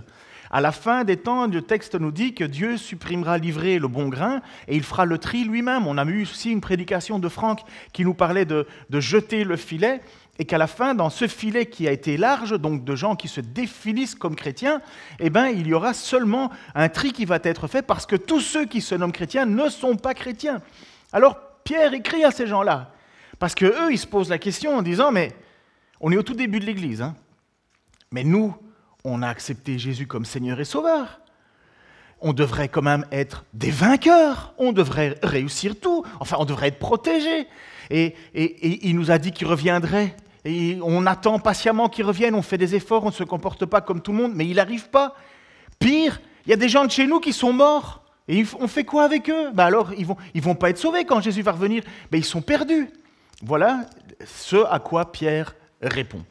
À 0.51 0.61
la 0.61 0.73
fin 0.73 1.05
des 1.05 1.19
temps, 1.19 1.47
le 1.47 1.63
texte 1.63 1.95
nous 1.95 2.11
dit 2.11 2.35
que 2.35 2.45
Dieu 2.45 2.79
supprimera 2.79 3.37
l'ivraie 3.39 3.79
le 3.79 3.89
bon 3.89 4.09
grain 4.09 4.41
et 4.67 4.77
il 4.77 4.83
fera 4.83 5.05
le 5.05 5.19
tri 5.19 5.45
lui-même. 5.45 5.87
On 5.87 5.99
a 5.99 6.05
eu 6.05 6.23
aussi 6.23 6.51
une 6.51 6.63
prédication 6.63 7.19
de 7.19 7.29
Franck 7.29 7.61
qui 7.93 8.05
nous 8.05 8.15
parlait 8.15 8.47
de, 8.47 8.67
jeter 8.93 9.45
le 9.45 9.57
filet 9.57 10.01
et 10.39 10.45
qu'à 10.45 10.57
la 10.57 10.69
fin, 10.69 10.95
dans 10.95 11.11
ce 11.11 11.27
filet 11.27 11.67
qui 11.67 11.87
a 11.87 11.93
été 11.93 12.17
large, 12.17 12.59
donc 12.59 12.85
de 12.85 12.95
gens 12.95 13.17
qui 13.17 13.29
se 13.29 13.41
définissent 13.41 14.15
comme 14.15 14.37
chrétiens, 14.37 14.81
eh 15.19 15.31
ben, 15.31 15.49
il 15.49 15.67
y 15.67 15.75
aura 15.75 15.93
seulement 15.93 16.51
un 16.75 16.89
tri 16.89 17.13
qui 17.13 17.25
va 17.25 17.41
être 17.43 17.67
fait 17.67 17.83
parce 17.83 18.07
que 18.07 18.17
tous 18.17 18.41
ceux 18.41 18.65
qui 18.65 18.81
se 18.81 18.95
nomment 18.95 19.13
chrétiens 19.13 19.47
ne 19.47 19.69
sont 19.69 19.97
pas 19.97 20.15
chrétiens. 20.15 20.63
Alors 21.13 21.37
Pierre 21.65 21.95
écrit 21.95 22.25
à 22.25 22.31
ces 22.31 22.47
gens-là. 22.47 22.93
Parce 23.39 23.55
qu'eux, 23.55 23.93
ils 23.93 23.99
se 23.99 24.07
posent 24.07 24.31
la 24.31 24.39
question 24.39 24.77
en 24.77 24.83
disant, 24.83 25.13
mais 25.13 25.33
on 26.01 26.11
est 26.13 26.17
au 26.17 26.23
tout 26.23 26.35
début 26.35 26.61
de 26.61 26.65
l'Église, 26.65 27.03
hein. 27.03 27.15
mais 28.11 28.25
nous, 28.25 28.55
on 29.05 29.23
a 29.23 29.29
accepté 29.29 29.79
Jésus 29.79 30.07
comme 30.07 30.25
Seigneur 30.25 30.61
et 30.61 30.65
Sauveur. 30.65 31.21
On 32.21 32.33
devrait 32.33 32.69
quand 32.69 32.83
même 32.83 33.07
être 33.13 33.45
des 33.55 33.71
vainqueurs, 33.71 34.55
on 34.59 34.73
devrait 34.73 35.19
réussir 35.23 35.79
tout, 35.79 36.05
enfin 36.19 36.37
on 36.41 36.45
devrait 36.45 36.69
être 36.69 36.81
protégés. 36.81 37.47
Et, 37.91 38.15
il 38.35 38.97
nous 38.97 39.11
a 39.11 39.19
dit 39.19 39.33
qu'il 39.33 39.47
reviendrait. 39.47 40.17
Et 40.45 40.79
on 40.83 41.07
attend 41.07 41.39
patiemment 41.39 41.89
qu'il 41.89 42.05
revienne, 42.05 42.35
on 42.35 42.43
fait 42.43 42.59
des 42.59 42.75
efforts, 42.75 43.05
on 43.05 43.09
ne 43.09 43.13
se 43.13 43.25
comporte 43.25 43.67
pas 43.67 43.81
comme 43.81 44.01
tout 44.01 44.13
le 44.13 44.19
monde, 44.19 44.33
mais 44.35 44.47
il 44.47 44.57
n'arrive 44.57 44.89
pas. 44.89 45.15
Pire, 45.79 46.21
il 46.47 46.51
y 46.51 46.53
a 46.53 46.57
des 46.57 46.69
gens 46.69 46.85
de 46.85 46.91
chez 46.91 47.07
nous 47.07 47.21
qui 47.21 47.33
sont 47.33 47.53
morts. 47.53 48.05
Et 48.29 48.45
on 48.61 48.69
fait 48.69 48.85
quoi 48.85 49.05
avec 49.05 49.31
eux? 49.31 49.51
Ben 49.53 49.65
Alors, 49.65 49.93
ils 49.95 50.07
ne 50.07 50.41
vont, 50.41 50.55
pas 50.55 50.69
être 50.69 50.79
sauvés 50.79 51.05
quand 51.05 51.21
Jésus 51.21 51.41
va 51.41 51.53
revenir. 51.53 51.83
Ben, 52.11 52.19
ils 52.19 52.25
sont 52.25 52.43
perdus. 52.43 52.91
Voilà 53.43 53.87
ce 54.27 54.57
à 54.71 54.79
quoi 54.79 55.11
Pierre 55.11 55.55
répond. 55.81 56.25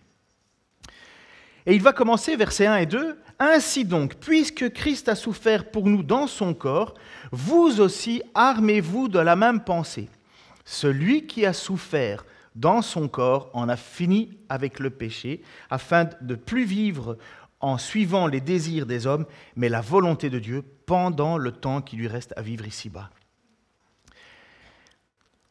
Et 1.65 1.73
il 1.73 1.81
va 1.81 1.93
commencer, 1.93 2.35
versets 2.35 2.67
1 2.67 2.77
et 2.77 2.85
2. 2.85 3.17
Ainsi 3.39 3.83
donc, 3.83 4.15
puisque 4.15 4.71
Christ 4.73 5.09
a 5.09 5.15
souffert 5.15 5.69
pour 5.69 5.87
nous 5.87 6.03
dans 6.03 6.27
son 6.27 6.53
corps, 6.53 6.93
vous 7.31 7.81
aussi 7.81 8.21
armez-vous 8.33 9.09
de 9.09 9.19
la 9.19 9.35
même 9.35 9.63
pensée. 9.63 10.09
Celui 10.65 11.27
qui 11.27 11.45
a 11.45 11.53
souffert 11.53 12.25
dans 12.55 12.81
son 12.81 13.07
corps 13.07 13.49
en 13.53 13.69
a 13.69 13.75
fini 13.75 14.37
avec 14.49 14.79
le 14.79 14.89
péché, 14.89 15.41
afin 15.69 16.09
de 16.21 16.35
plus 16.35 16.63
vivre 16.63 17.17
en 17.59 17.77
suivant 17.77 18.27
les 18.27 18.41
désirs 18.41 18.85
des 18.85 19.05
hommes, 19.05 19.25
mais 19.55 19.69
la 19.69 19.81
volonté 19.81 20.29
de 20.29 20.39
Dieu 20.39 20.63
pendant 20.87 21.37
le 21.37 21.51
temps 21.51 21.81
qui 21.81 21.97
lui 21.97 22.07
reste 22.07 22.33
à 22.35 22.41
vivre 22.41 22.65
ici-bas. 22.65 23.11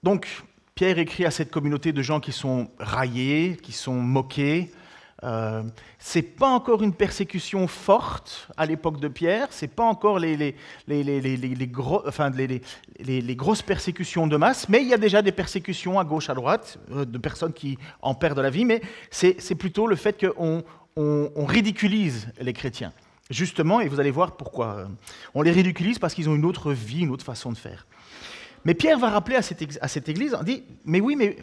Donc, 0.03 0.27
Pierre 0.75 0.99
écrit 0.99 1.25
à 1.25 1.31
cette 1.31 1.51
communauté 1.51 1.93
de 1.93 2.03
gens 2.03 2.21
qui 2.21 2.33
sont 2.33 2.69
raillés, 2.81 3.57
qui 3.63 3.73
sont 3.73 3.95
moqués. 3.95 4.73
Euh, 5.25 5.63
Ce 5.99 6.19
n'est 6.19 6.23
pas 6.23 6.49
encore 6.49 6.83
une 6.83 6.93
persécution 6.93 7.67
forte 7.67 8.49
à 8.57 8.67
l'époque 8.67 8.99
de 8.99 9.09
Pierre, 9.09 9.53
ce 9.53 9.65
n'est 9.65 9.71
pas 9.71 9.85
encore 9.85 10.19
les, 10.19 10.55
grosses 13.37 13.63
persécutions 13.63 14.27
de 14.27 14.37
masse, 14.37 14.69
mais 14.69 14.83
il 14.83 14.89
y 14.89 14.95
a 14.95 14.99
déjà 14.99 15.23
des 15.23 15.33
persécutions 15.33 15.99
à 15.99 16.05
gauche, 16.05 16.29
à 16.31 16.35
droite, 16.35 16.79
euh, 16.93 17.05
de 17.05 17.19
personnes 17.19 17.53
qui 17.53 17.79
en 18.03 18.15
perdent 18.15 18.41
la 18.41 18.51
vie, 18.51 18.65
mais 18.65 18.83
c'est 19.11 19.55
plutôt 19.55 19.87
le 19.87 19.97
fait 19.97 20.19
qu'on 20.19 20.63
on, 20.97 21.47
ridiculise 21.47 22.29
les 22.41 22.53
chrétiens. 22.53 22.93
Justement, 23.31 23.81
et 23.81 23.89
vous 23.89 23.99
allez 23.99 24.11
voir 24.11 24.37
pourquoi. 24.37 24.89
On 25.35 25.43
les 25.43 25.51
ridiculise 25.51 25.99
parce 25.99 26.15
qu'ils 26.15 26.29
ont 26.29 26.35
une 26.35 26.45
autre 26.45 26.73
vie, 26.73 27.01
une 27.01 27.11
autre 27.11 27.25
façon 27.25 27.51
de 27.51 27.57
faire. 27.57 27.87
Mais 28.65 28.75
Pierre 28.75 28.99
va 28.99 29.11
rappeler 29.11 29.37
à 29.37 29.43
cette, 29.43 30.09
église, 30.09 30.37
on 30.39 30.43
dit, 30.43 30.65
mais 30.85 31.01
oui, 31.01 31.17
mais 31.17 31.37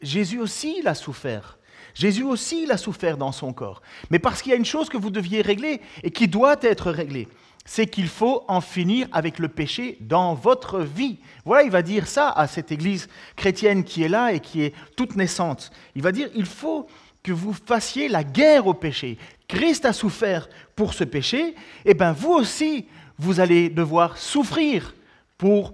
Jésus 0.00 0.38
aussi, 0.38 0.76
il 0.80 0.88
a 0.88 0.94
souffert. 0.94 1.58
Jésus 1.94 2.22
aussi, 2.22 2.64
il 2.64 2.70
a 2.70 2.76
souffert 2.76 3.16
dans 3.16 3.32
son 3.32 3.52
corps. 3.52 3.80
Mais 4.10 4.18
parce 4.18 4.42
qu'il 4.42 4.52
y 4.52 4.54
a 4.54 4.58
une 4.58 4.64
chose 4.66 4.88
que 4.88 4.98
vous 4.98 5.10
deviez 5.10 5.40
régler 5.40 5.80
et 6.02 6.10
qui 6.10 6.28
doit 6.28 6.56
être 6.60 6.90
réglée, 6.90 7.28
c'est 7.64 7.86
qu'il 7.86 8.08
faut 8.08 8.44
en 8.48 8.60
finir 8.60 9.08
avec 9.12 9.38
le 9.38 9.48
péché 9.48 9.96
dans 10.00 10.34
votre 10.34 10.80
vie. 10.80 11.18
Voilà, 11.44 11.62
il 11.64 11.70
va 11.70 11.82
dire 11.82 12.06
ça 12.06 12.30
à 12.30 12.46
cette 12.46 12.72
église 12.72 13.08
chrétienne 13.34 13.82
qui 13.82 14.02
est 14.02 14.08
là 14.08 14.32
et 14.32 14.40
qui 14.40 14.62
est 14.62 14.74
toute 14.96 15.16
naissante. 15.16 15.70
Il 15.94 16.02
va 16.02 16.12
dire, 16.12 16.28
il 16.34 16.46
faut 16.46 16.86
que 17.22 17.32
vous 17.32 17.52
fassiez 17.52 18.08
la 18.08 18.22
guerre 18.22 18.66
au 18.66 18.74
péché. 18.74 19.18
Christ 19.48 19.84
a 19.84 19.92
souffert 19.92 20.48
pour 20.74 20.94
ce 20.94 21.04
péché, 21.04 21.48
et 21.48 21.54
eh 21.86 21.94
bien 21.94 22.12
vous 22.12 22.32
aussi, 22.32 22.86
vous 23.18 23.40
allez 23.40 23.68
devoir 23.68 24.18
souffrir 24.18 24.94
pour 25.38 25.72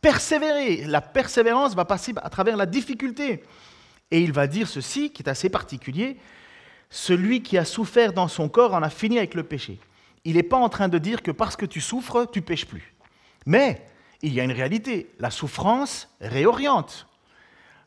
persévérer. 0.00 0.84
La 0.86 1.00
persévérance 1.00 1.74
va 1.74 1.84
passer 1.84 2.12
à 2.16 2.30
travers 2.30 2.56
la 2.56 2.66
difficulté. 2.66 3.42
Et 4.10 4.20
il 4.20 4.32
va 4.32 4.46
dire 4.46 4.68
ceci, 4.68 5.10
qui 5.10 5.22
est 5.22 5.28
assez 5.28 5.48
particulier, 5.48 6.16
celui 6.90 7.42
qui 7.42 7.56
a 7.56 7.64
souffert 7.64 8.12
dans 8.12 8.28
son 8.28 8.48
corps 8.48 8.74
en 8.74 8.82
a 8.82 8.90
fini 8.90 9.18
avec 9.18 9.34
le 9.34 9.42
péché. 9.42 9.80
il 10.24 10.34
n'est 10.34 10.42
pas 10.42 10.58
en 10.58 10.68
train 10.68 10.88
de 10.88 10.98
dire 10.98 11.22
que 11.22 11.30
parce 11.30 11.56
que 11.56 11.66
tu 11.66 11.80
souffres, 11.80 12.26
tu 12.30 12.42
pêches 12.42 12.66
plus. 12.66 12.94
Mais 13.46 13.84
il 14.20 14.32
y 14.32 14.40
a 14.40 14.44
une 14.44 14.52
réalité, 14.52 15.10
la 15.18 15.30
souffrance 15.30 16.08
réoriente. 16.20 17.08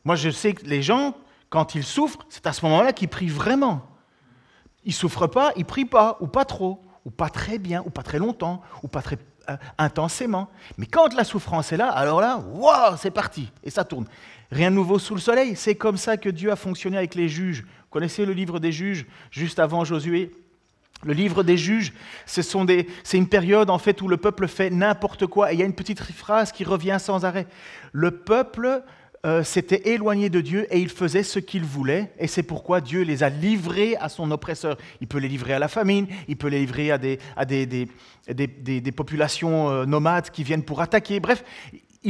Moi, 0.04 0.16
je 0.16 0.30
sais 0.30 0.52
que 0.52 0.66
les 0.66 0.82
gens, 0.82 1.16
quand 1.48 1.74
ils 1.74 1.84
souffrent, 1.84 2.26
c'est 2.28 2.46
à 2.46 2.52
ce 2.52 2.64
moment-là 2.66 2.92
qu'ils 2.92 3.08
prient 3.08 3.28
vraiment. 3.28 3.88
Ils 4.86 4.94
souffrent 4.94 5.26
pas, 5.26 5.52
ils 5.56 5.66
prient 5.66 5.84
pas, 5.84 6.16
ou 6.20 6.28
pas 6.28 6.46
trop, 6.46 6.80
ou 7.04 7.10
pas 7.10 7.28
très 7.28 7.58
bien, 7.58 7.82
ou 7.84 7.90
pas 7.90 8.02
très 8.02 8.18
longtemps, 8.18 8.62
ou 8.82 8.88
pas 8.88 9.02
très 9.02 9.18
euh, 9.50 9.56
intensément. 9.78 10.48
Mais 10.78 10.86
quand 10.86 11.12
la 11.14 11.24
souffrance 11.24 11.72
est 11.72 11.76
là, 11.76 11.88
alors 11.90 12.20
là, 12.20 12.38
waouh, 12.38 12.96
c'est 12.96 13.10
parti, 13.10 13.50
et 13.62 13.70
ça 13.70 13.84
tourne. 13.84 14.06
Rien 14.50 14.70
de 14.70 14.76
nouveau 14.76 14.98
sous 14.98 15.14
le 15.14 15.20
soleil, 15.20 15.56
c'est 15.56 15.74
comme 15.74 15.96
ça 15.96 16.16
que 16.16 16.28
Dieu 16.28 16.52
a 16.52 16.56
fonctionné 16.56 16.96
avec 16.96 17.16
les 17.16 17.28
juges. 17.28 17.62
Vous 17.62 17.90
connaissez 17.90 18.24
le 18.24 18.32
livre 18.32 18.60
des 18.60 18.72
juges, 18.72 19.06
juste 19.30 19.58
avant 19.58 19.84
Josué? 19.84 20.32
Le 21.02 21.12
livre 21.12 21.42
des 21.42 21.58
juges, 21.58 21.92
c'est 22.24 23.18
une 23.18 23.28
période 23.28 23.68
en 23.68 23.78
fait 23.78 24.00
où 24.00 24.08
le 24.08 24.16
peuple 24.16 24.48
fait 24.48 24.70
n'importe 24.70 25.26
quoi. 25.26 25.52
Et 25.52 25.56
il 25.56 25.60
y 25.60 25.62
a 25.62 25.66
une 25.66 25.74
petite 25.74 26.00
phrase 26.00 26.52
qui 26.52 26.64
revient 26.64 26.96
sans 26.98 27.24
arrêt. 27.24 27.46
Le 27.92 28.12
peuple 28.12 28.82
euh, 29.26 29.42
s'était 29.42 29.90
éloigné 29.90 30.30
de 30.30 30.40
Dieu 30.40 30.66
et 30.70 30.78
il 30.78 30.88
faisait 30.88 31.24
ce 31.24 31.40
qu'il 31.40 31.64
voulait. 31.64 32.12
Et 32.18 32.28
c'est 32.28 32.44
pourquoi 32.44 32.80
Dieu 32.80 33.02
les 33.02 33.24
a 33.24 33.28
livrés 33.28 33.96
à 33.96 34.08
son 34.08 34.30
oppresseur. 34.30 34.76
Il 35.00 35.08
peut 35.08 35.18
les 35.18 35.26
livrer 35.26 35.52
à 35.52 35.58
la 35.58 35.66
famine, 35.66 36.06
il 36.28 36.36
peut 36.36 36.46
les 36.46 36.60
livrer 36.60 36.92
à 36.92 36.98
des, 36.98 37.88
populations 38.94 39.68
euh, 39.68 39.84
nomades 39.84 40.30
qui 40.30 40.44
viennent 40.44 40.62
pour 40.62 40.80
attaquer. 40.80 41.18
Bref, 41.18 41.42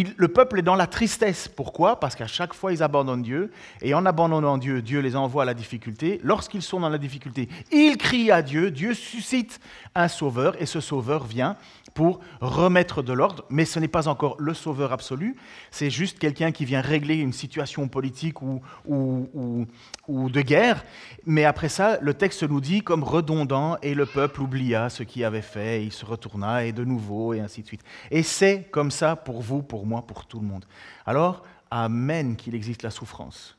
le 0.05 0.29
peuple 0.29 0.59
est 0.59 0.63
dans 0.63 0.75
la 0.75 0.87
tristesse. 0.87 1.49
Pourquoi? 1.49 2.01
Parce 2.01 2.15
qu'à 2.15 2.27
chaque 2.27 2.55
fois, 2.55 2.73
ils 2.73 2.83
abandonnent 2.83 3.23
Dieu. 3.23 3.51
Et 3.83 3.95
en 3.95 4.05
abandonnant 4.07 4.59
Dieu, 4.59 4.83
Dieu 4.83 5.01
les 5.01 5.17
envoie 5.17 5.43
à 5.43 5.47
la 5.47 5.55
difficulté. 5.55 6.21
Lorsqu'ils 6.23 6.63
sont 6.63 6.81
dans 6.81 6.89
la 6.89 6.99
difficulté, 6.99 7.49
ils 7.73 7.97
crient 7.97 8.31
à 8.31 8.43
Dieu. 8.43 8.71
Dieu 8.71 8.95
suscite 8.95 9.61
un 9.95 10.09
sauveur. 10.09 10.61
Et 10.61 10.67
ce 10.67 10.81
sauveur 10.81 11.25
vient 11.25 11.57
pour 11.97 12.21
remettre 12.43 13.03
de 13.03 13.15
l'ordre, 13.15 13.47
mais 13.49 13.65
ce 13.65 13.81
n'est 13.81 13.89
pas 13.89 14.07
encore 14.07 14.37
le 14.39 14.53
sauveur 14.53 14.93
absolu, 14.93 15.35
c'est 15.71 15.89
juste 15.89 16.19
quelqu'un 16.19 16.53
qui 16.53 16.67
vient 16.67 16.83
régler 16.83 17.15
une 17.15 17.33
situation 17.33 17.89
politique 17.89 18.43
ou, 18.43 18.61
ou, 18.85 19.67
ou, 20.07 20.29
de 20.29 20.43
guerre. 20.43 20.85
Mais 21.25 21.47
après 21.47 21.71
ça, 21.71 21.97
le 22.03 22.13
texte 22.13 22.43
nous 22.43 22.61
dit 22.61 22.83
comme 22.83 23.03
redondant, 23.03 23.79
et 23.83 23.95
le 23.95 24.05
peuple 24.05 24.43
oublia 24.43 24.91
ce 24.91 25.05
qu'il 25.05 25.25
avait 25.25 25.41
fait, 25.41 25.85
il 25.85 25.93
se 25.93 26.05
retourna, 26.05 26.67
et 26.67 26.73
de 26.73 26.85
nouveau, 26.85 27.33
et 27.33 27.41
ainsi 27.41 27.63
de 27.63 27.67
suite. 27.67 27.83
Et 28.11 28.23
c'est 28.23 28.69
comme 28.71 28.91
ça 28.91 29.17
pour 29.17 29.41
vous, 29.41 29.63
pour 29.63 29.86
moi, 29.87 30.03
pour 30.03 30.27
tout 30.27 30.41
le 30.41 30.47
monde. 30.47 30.67
Alors, 31.07 31.43
Amen 31.71 32.37
qu'il 32.37 32.55
existe 32.55 32.83
la 32.83 32.91
souffrance. 32.91 33.57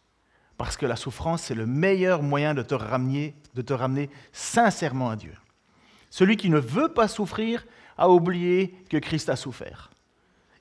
Parce 0.58 0.78
que 0.78 0.86
la 0.86 0.96
souffrance, 0.96 1.44
c'est 1.44 1.56
le 1.56 1.66
meilleur 1.66 2.24
moyen 2.24 2.54
de 2.54 2.62
te 2.62 2.74
ramener, 2.74 3.36
de 3.54 3.62
te 3.62 3.74
ramener 3.74 4.10
sincèrement 4.32 5.10
à 5.10 5.16
Dieu. 5.16 5.34
Celui 6.10 6.38
qui 6.38 6.50
ne 6.50 6.58
veut 6.58 6.90
pas 6.90 7.08
souffrir, 7.08 7.66
a 7.98 8.10
oublié 8.10 8.76
que 8.90 8.98
Christ 8.98 9.30
a 9.30 9.36
souffert. 9.36 9.90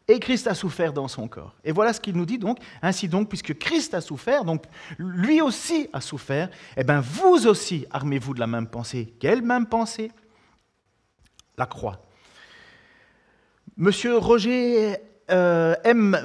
Et 0.09 0.21
Christ 0.21 0.47
a 0.47 0.55
souffert 0.55 0.93
dans 0.93 1.09
son 1.09 1.29
corps. 1.29 1.55
Et 1.65 1.73
voilà 1.73 1.93
ce 1.93 2.01
qu'il 2.01 2.17
nous 2.17 2.27
dit 2.27 2.39
donc. 2.39 2.59
Ainsi 2.81 3.09
donc, 3.09 3.29
puisque 3.29 3.59
Christ 3.59 3.93
a 3.93 4.01
souffert, 4.01 4.45
donc 4.45 4.65
lui 4.99 5.41
aussi 5.41 5.89
a 5.93 6.01
souffert, 6.01 6.49
eh 6.77 6.85
bien 6.85 7.01
vous 7.01 7.47
aussi 7.47 7.87
armez-vous 7.91 8.35
de 8.35 8.41
la 8.41 8.47
même 8.47 8.69
pensée. 8.69 9.15
Quelle 9.19 9.43
même 9.43 9.67
pensée? 9.67 10.13
La 11.59 11.67
croix. 11.67 12.01
Monsieur 13.77 14.17
Roger 14.17 14.97
euh, 15.31 15.75
M. 15.85 16.17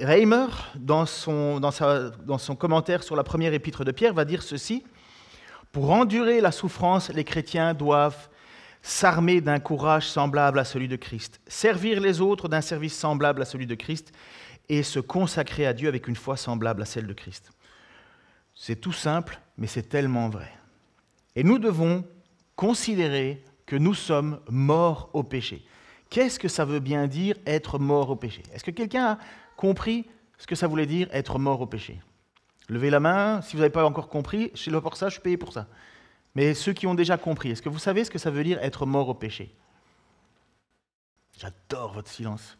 Reimer, 0.00 0.46
dans 0.76 1.06
son, 1.06 1.60
dans, 1.60 1.70
dans 2.24 2.38
son 2.38 2.56
commentaire 2.56 3.02
sur 3.02 3.16
la 3.16 3.24
première 3.24 3.52
épître 3.52 3.84
de 3.84 3.90
Pierre, 3.90 4.14
va 4.14 4.24
dire 4.24 4.42
ceci. 4.42 4.84
Pour 5.72 5.90
endurer 5.90 6.40
la 6.40 6.52
souffrance, 6.52 7.10
les 7.10 7.24
chrétiens 7.24 7.74
doivent 7.74 8.28
s'armer 8.80 9.40
d'un 9.40 9.58
courage 9.60 10.06
semblable 10.06 10.58
à 10.58 10.64
celui 10.64 10.88
de 10.88 10.96
Christ, 10.96 11.40
servir 11.46 12.00
les 12.00 12.20
autres 12.20 12.48
d'un 12.48 12.60
service 12.60 12.96
semblable 12.96 13.42
à 13.42 13.44
celui 13.46 13.66
de 13.66 13.74
Christ 13.74 14.12
et 14.68 14.82
se 14.82 15.00
consacrer 15.00 15.66
à 15.66 15.72
Dieu 15.72 15.88
avec 15.88 16.06
une 16.06 16.16
foi 16.16 16.36
semblable 16.36 16.82
à 16.82 16.84
celle 16.84 17.06
de 17.06 17.12
Christ. 17.12 17.50
C'est 18.54 18.76
tout 18.76 18.92
simple, 18.92 19.40
mais 19.58 19.66
c'est 19.66 19.88
tellement 19.88 20.28
vrai. 20.28 20.52
Et 21.34 21.42
nous 21.42 21.58
devons 21.58 22.04
considérer 22.54 23.42
que 23.66 23.76
nous 23.76 23.94
sommes 23.94 24.38
morts 24.48 25.10
au 25.12 25.22
péché. 25.22 25.64
Qu'est-ce 26.14 26.38
que 26.38 26.46
ça 26.46 26.64
veut 26.64 26.78
bien 26.78 27.08
dire 27.08 27.34
être 27.44 27.80
mort 27.80 28.08
au 28.08 28.14
péché? 28.14 28.44
Est-ce 28.52 28.62
que 28.62 28.70
quelqu'un 28.70 29.04
a 29.04 29.18
compris 29.56 30.06
ce 30.38 30.46
que 30.46 30.54
ça 30.54 30.68
voulait 30.68 30.86
dire 30.86 31.08
être 31.10 31.40
mort 31.40 31.60
au 31.60 31.66
péché? 31.66 32.00
Levez 32.68 32.88
la 32.88 33.00
main 33.00 33.42
si 33.42 33.56
vous 33.56 33.62
n'avez 33.62 33.72
pas 33.72 33.84
encore 33.84 34.08
compris. 34.08 34.52
Je 34.54 34.60
suis 34.60 34.70
là 34.70 34.80
pour 34.80 34.96
ça, 34.96 35.08
je 35.08 35.14
suis 35.14 35.20
payé 35.20 35.36
pour 35.36 35.52
ça. 35.52 35.66
Mais 36.36 36.54
ceux 36.54 36.72
qui 36.72 36.86
ont 36.86 36.94
déjà 36.94 37.16
compris, 37.18 37.50
est-ce 37.50 37.62
que 37.62 37.68
vous 37.68 37.80
savez 37.80 38.04
ce 38.04 38.12
que 38.12 38.20
ça 38.20 38.30
veut 38.30 38.44
dire 38.44 38.60
être 38.62 38.86
mort 38.86 39.08
au 39.08 39.14
péché? 39.14 39.52
J'adore 41.36 41.94
votre 41.94 42.08
silence. 42.08 42.58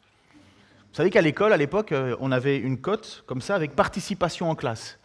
Vous 0.89 0.97
savez 0.97 1.11
qu'à 1.11 1.23
l'école, 1.23 1.53
à 1.53 1.57
l'époque, 1.57 1.93
euh, 1.93 2.17
on 2.19 2.33
avait 2.33 2.59
une 2.59 2.81
cote 2.81 3.23
comme 3.25 3.41
ça 3.41 3.55
avec 3.55 3.77
participation 3.77 4.51
en 4.51 4.57
classe. 4.57 4.99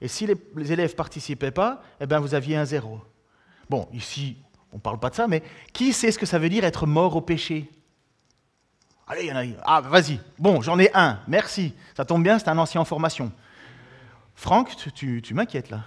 Et 0.00 0.08
si 0.08 0.26
les, 0.26 0.72
élèves 0.72 0.96
participaient 0.96 1.52
pas, 1.52 1.84
eh 2.00 2.06
bien, 2.06 2.18
vous 2.18 2.34
aviez 2.34 2.56
un 2.56 2.64
zéro. 2.64 3.00
Bon, 3.70 3.88
ici, 3.92 4.38
on 4.72 4.78
ne 4.78 4.80
parle 4.80 4.98
pas 4.98 5.10
de 5.10 5.14
ça, 5.14 5.28
mais 5.28 5.44
qui 5.72 5.92
sait 5.92 6.10
ce 6.10 6.18
que 6.18 6.26
ça 6.26 6.40
veut 6.40 6.48
dire 6.48 6.64
être 6.64 6.84
mort 6.84 7.14
au 7.14 7.20
péché? 7.20 7.70
Allez, 9.12 9.24
il 9.24 9.28
y 9.28 9.32
en 9.32 9.36
a. 9.36 9.44
Ah, 9.64 9.80
vas-y. 9.82 10.18
Bon, 10.38 10.62
j'en 10.62 10.78
ai 10.78 10.90
un. 10.94 11.18
Merci. 11.28 11.74
Ça 11.94 12.06
tombe 12.06 12.22
bien, 12.22 12.38
c'est 12.38 12.48
un 12.48 12.56
ancien 12.56 12.80
en 12.80 12.86
formation. 12.86 13.30
Franck, 14.34 14.74
tu 14.94 15.34
m'inquiètes 15.34 15.68
là. 15.68 15.84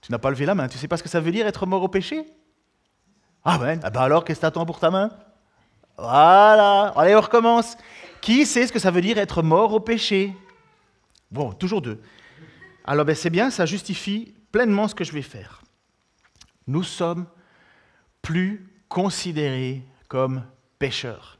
Tu 0.00 0.10
n'as 0.10 0.18
pas 0.18 0.28
levé 0.30 0.44
la 0.44 0.56
main. 0.56 0.66
Tu 0.66 0.76
sais 0.76 0.88
pas 0.88 0.96
ce 0.96 1.04
que 1.04 1.08
ça 1.08 1.20
veut 1.20 1.30
dire 1.30 1.46
être 1.46 1.66
mort 1.66 1.84
au 1.84 1.88
péché? 1.88 2.26
Ah 3.44 3.58
ben, 3.58 3.78
ah 3.84 3.90
ben 3.90 4.00
alors, 4.00 4.24
qu'est-ce 4.24 4.40
que 4.40 4.46
attends 4.46 4.66
pour 4.66 4.80
ta 4.80 4.90
main? 4.90 5.10
Voilà. 5.96 6.92
Allez, 6.96 7.14
on 7.14 7.20
recommence. 7.20 7.76
Qui 8.20 8.44
sait 8.44 8.66
ce 8.66 8.72
que 8.72 8.80
ça 8.80 8.90
veut 8.90 9.02
dire 9.02 9.18
être 9.18 9.40
mort 9.40 9.72
au 9.72 9.78
péché? 9.78 10.34
Bon, 11.30 11.52
toujours 11.52 11.80
deux. 11.80 12.02
Alors 12.84 13.04
ben, 13.04 13.14
c'est 13.14 13.30
bien, 13.30 13.50
ça 13.50 13.66
justifie 13.66 14.34
pleinement 14.50 14.88
ce 14.88 14.96
que 14.96 15.04
je 15.04 15.12
vais 15.12 15.22
faire. 15.22 15.62
Nous 16.66 16.82
sommes 16.82 17.26
plus 18.20 18.68
considérés 18.88 19.84
comme 20.08 20.42
pécheurs. 20.80 21.37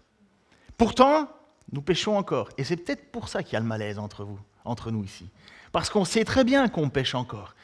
Pourtant, 0.78 1.28
nous 1.72 1.82
péchons 1.82 2.16
encore. 2.16 2.48
Et 2.56 2.64
c'est 2.64 2.76
peut-être 2.76 3.10
pour 3.10 3.28
ça 3.28 3.42
qu'il 3.42 3.52
y 3.54 3.56
a 3.56 3.60
le 3.60 3.66
malaise 3.66 3.98
entre 3.98 4.24
vous, 4.24 4.38
entre 4.64 4.90
nous 4.90 5.04
ici. 5.04 5.28
Parce 5.72 5.90
qu'on 5.90 6.06
sait 6.06 6.24
très 6.24 6.44
bien 6.44 6.68
qu'on 6.68 6.88
pêche 6.88 7.14
encore. 7.14 7.54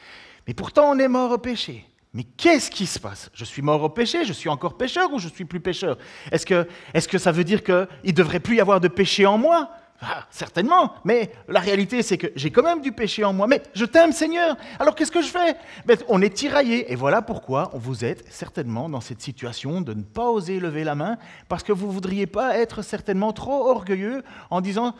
Mais 0.46 0.52
pourtant, 0.52 0.90
on 0.90 0.98
est 0.98 1.08
mort 1.08 1.30
au 1.30 1.38
péché. 1.38 1.86
Mais 2.12 2.24
qu'est-ce 2.24 2.70
qui 2.70 2.86
se 2.86 2.98
passe? 2.98 3.30
Je 3.32 3.44
suis 3.44 3.62
mort 3.62 3.82
au 3.82 3.88
péché, 3.88 4.24
je 4.24 4.32
suis 4.32 4.48
encore 4.48 4.76
pécheur 4.76 5.12
ou 5.12 5.18
je 5.18 5.28
suis 5.28 5.44
plus 5.44 5.58
pécheur 5.58 5.98
Est-ce 6.30 6.46
que, 6.46 6.68
que 7.10 7.18
ça 7.18 7.32
veut 7.32 7.42
dire 7.42 7.64
qu'il 7.64 7.88
ne 8.04 8.12
devrait 8.12 8.40
plus 8.40 8.56
y 8.56 8.60
avoir 8.60 8.80
de 8.80 8.88
péché 8.88 9.26
en 9.26 9.38
moi? 9.38 9.70
Ah, 10.06 10.26
Certainement, 10.30 10.94
mais 11.04 11.32
la 11.48 11.60
réalité 11.60 12.02
c'est 12.02 12.18
que 12.18 12.28
j'ai 12.36 12.50
quand 12.50 12.62
même 12.62 12.80
du 12.80 12.92
péché 12.92 13.24
en 13.24 13.32
moi. 13.32 13.46
Mais 13.46 13.62
je 13.74 13.84
t'aime 13.84 14.12
Seigneur, 14.12 14.56
alors 14.78 14.94
qu'est-ce 14.94 15.12
que 15.12 15.22
je 15.22 15.28
fais? 15.28 15.56
Ben, 15.86 15.96
On 16.08 16.20
est 16.22 16.34
tiraillé, 16.34 16.92
et 16.92 16.94
voilà 16.94 17.22
pourquoi 17.22 17.70
vous 17.74 18.04
êtes 18.04 18.24
certainement 18.32 18.88
dans 18.88 19.00
cette 19.00 19.20
situation 19.20 19.80
de 19.80 19.94
ne 19.94 20.02
pas 20.02 20.30
oser 20.30 20.60
lever 20.60 20.84
la 20.84 20.94
main, 20.94 21.16
parce 21.48 21.62
que 21.62 21.72
vous 21.72 21.86
ne 21.86 21.92
voudriez 21.92 22.26
pas 22.26 22.58
être 22.58 22.82
certainement 22.82 23.32
trop 23.32 23.70
orgueilleux 23.70 24.22
en 24.50 24.60
disant, 24.60 24.94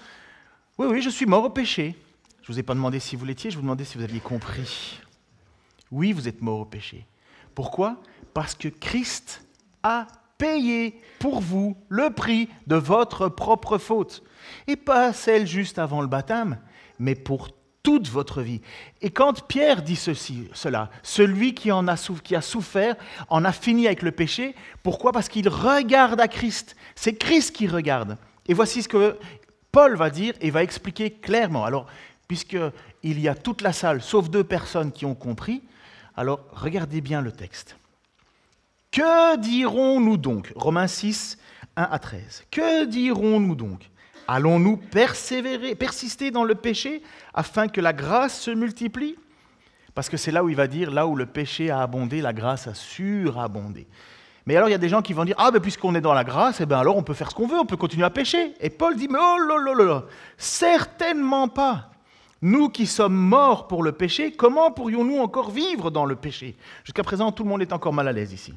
oui, 0.78 0.86
oui, 0.90 1.02
je 1.02 1.10
suis 1.10 1.26
mort 1.26 1.44
au 1.44 1.50
péché. 1.50 1.96
Je 2.42 2.50
ne 2.50 2.54
vous 2.54 2.60
ai 2.60 2.62
pas 2.62 2.74
demandé 2.74 3.00
si 3.00 3.16
vous 3.16 3.24
l'étiez, 3.24 3.50
je 3.50 3.56
vous 3.56 3.62
demandais 3.62 3.84
si 3.84 3.96
vous 3.96 4.04
aviez 4.04 4.20
compris. 4.20 5.00
Oui, 5.90 6.12
vous 6.12 6.28
êtes 6.28 6.42
mort 6.42 6.60
au 6.60 6.64
péché. 6.64 7.06
Pourquoi? 7.54 8.00
Parce 8.34 8.54
que 8.54 8.68
Christ 8.68 9.44
a 9.82 10.06
payé 10.38 11.00
pour 11.18 11.40
vous 11.40 11.76
le 11.88 12.10
prix 12.10 12.48
de 12.66 12.76
votre 12.76 13.28
propre 13.28 13.78
faute. 13.78 14.22
Et 14.66 14.76
pas 14.76 15.12
celle 15.12 15.46
juste 15.46 15.78
avant 15.78 16.00
le 16.00 16.06
baptême, 16.06 16.58
mais 16.98 17.14
pour 17.14 17.48
toute 17.82 18.08
votre 18.08 18.40
vie. 18.40 18.62
Et 19.02 19.10
quand 19.10 19.46
Pierre 19.46 19.82
dit 19.82 19.96
ceci, 19.96 20.48
cela, 20.54 20.90
celui 21.02 21.54
qui, 21.54 21.70
en 21.70 21.86
a, 21.86 21.96
qui 22.22 22.34
a 22.34 22.40
souffert 22.40 22.96
en 23.28 23.44
a 23.44 23.52
fini 23.52 23.86
avec 23.86 24.02
le 24.02 24.10
péché, 24.10 24.54
pourquoi? 24.82 25.12
Parce 25.12 25.28
qu'il 25.28 25.48
regarde 25.48 26.20
à 26.20 26.26
Christ. 26.26 26.76
C'est 26.94 27.14
Christ 27.14 27.54
qui 27.54 27.68
regarde. 27.68 28.16
Et 28.48 28.54
voici 28.54 28.82
ce 28.82 28.88
que 28.88 29.18
Paul 29.70 29.96
va 29.96 30.08
dire 30.08 30.32
et 30.40 30.50
va 30.50 30.62
expliquer 30.62 31.10
clairement. 31.10 31.64
Alors, 31.64 31.86
puisqu'il 32.26 33.20
y 33.20 33.28
a 33.28 33.34
toute 33.34 33.60
la 33.60 33.72
salle, 33.72 34.00
sauf 34.00 34.30
deux 34.30 34.44
personnes 34.44 34.90
qui 34.90 35.04
ont 35.04 35.14
compris, 35.14 35.62
alors 36.16 36.40
regardez 36.52 37.02
bien 37.02 37.20
le 37.20 37.32
texte. 37.32 37.76
Que 38.94 39.36
dirons-nous 39.38 40.16
donc? 40.16 40.52
Romains 40.54 40.86
6, 40.86 41.36
1 41.74 41.82
à 41.82 41.98
13. 41.98 42.44
Que 42.48 42.84
dirons-nous 42.84 43.56
donc? 43.56 43.90
Allons-nous 44.28 44.76
persévérer, 44.76 45.74
persister 45.74 46.30
dans 46.30 46.44
le 46.44 46.54
péché 46.54 47.02
afin 47.34 47.66
que 47.66 47.80
la 47.80 47.92
grâce 47.92 48.40
se 48.40 48.52
multiplie? 48.52 49.16
Parce 49.96 50.08
que 50.08 50.16
c'est 50.16 50.30
là 50.30 50.44
où 50.44 50.48
il 50.48 50.54
va 50.54 50.68
dire, 50.68 50.92
là 50.92 51.08
où 51.08 51.16
le 51.16 51.26
péché 51.26 51.70
a 51.70 51.82
abondé, 51.82 52.20
la 52.20 52.32
grâce 52.32 52.68
a 52.68 52.74
surabondé. 52.74 53.88
Mais 54.46 54.54
alors 54.54 54.68
il 54.68 54.72
y 54.72 54.76
a 54.76 54.78
des 54.78 54.88
gens 54.88 55.02
qui 55.02 55.12
vont 55.12 55.24
dire, 55.24 55.34
ah 55.38 55.50
ben 55.50 55.58
puisqu'on 55.58 55.96
est 55.96 56.00
dans 56.00 56.14
la 56.14 56.22
grâce, 56.22 56.60
eh 56.60 56.66
ben 56.66 56.78
alors 56.78 56.96
on 56.96 57.02
peut 57.02 57.14
faire 57.14 57.30
ce 57.32 57.34
qu'on 57.34 57.48
veut, 57.48 57.58
on 57.58 57.66
peut 57.66 57.76
continuer 57.76 58.06
à 58.06 58.10
pécher. 58.10 58.54
Et 58.60 58.70
Paul 58.70 58.94
dit, 58.94 59.08
mais 59.08 59.18
oh 59.20 59.38
là 59.40 59.58
là 59.58 59.84
là, 59.84 60.04
certainement 60.38 61.48
pas. 61.48 61.90
Nous 62.42 62.68
qui 62.68 62.86
sommes 62.86 63.16
morts 63.16 63.66
pour 63.66 63.82
le 63.82 63.90
péché, 63.90 64.30
comment 64.30 64.70
pourrions-nous 64.70 65.18
encore 65.18 65.50
vivre 65.50 65.90
dans 65.90 66.04
le 66.04 66.14
péché? 66.14 66.54
Jusqu'à 66.84 67.02
présent, 67.02 67.32
tout 67.32 67.42
le 67.42 67.48
monde 67.48 67.62
est 67.62 67.72
encore 67.72 67.92
mal 67.92 68.06
à 68.06 68.12
l'aise 68.12 68.32
ici. 68.32 68.54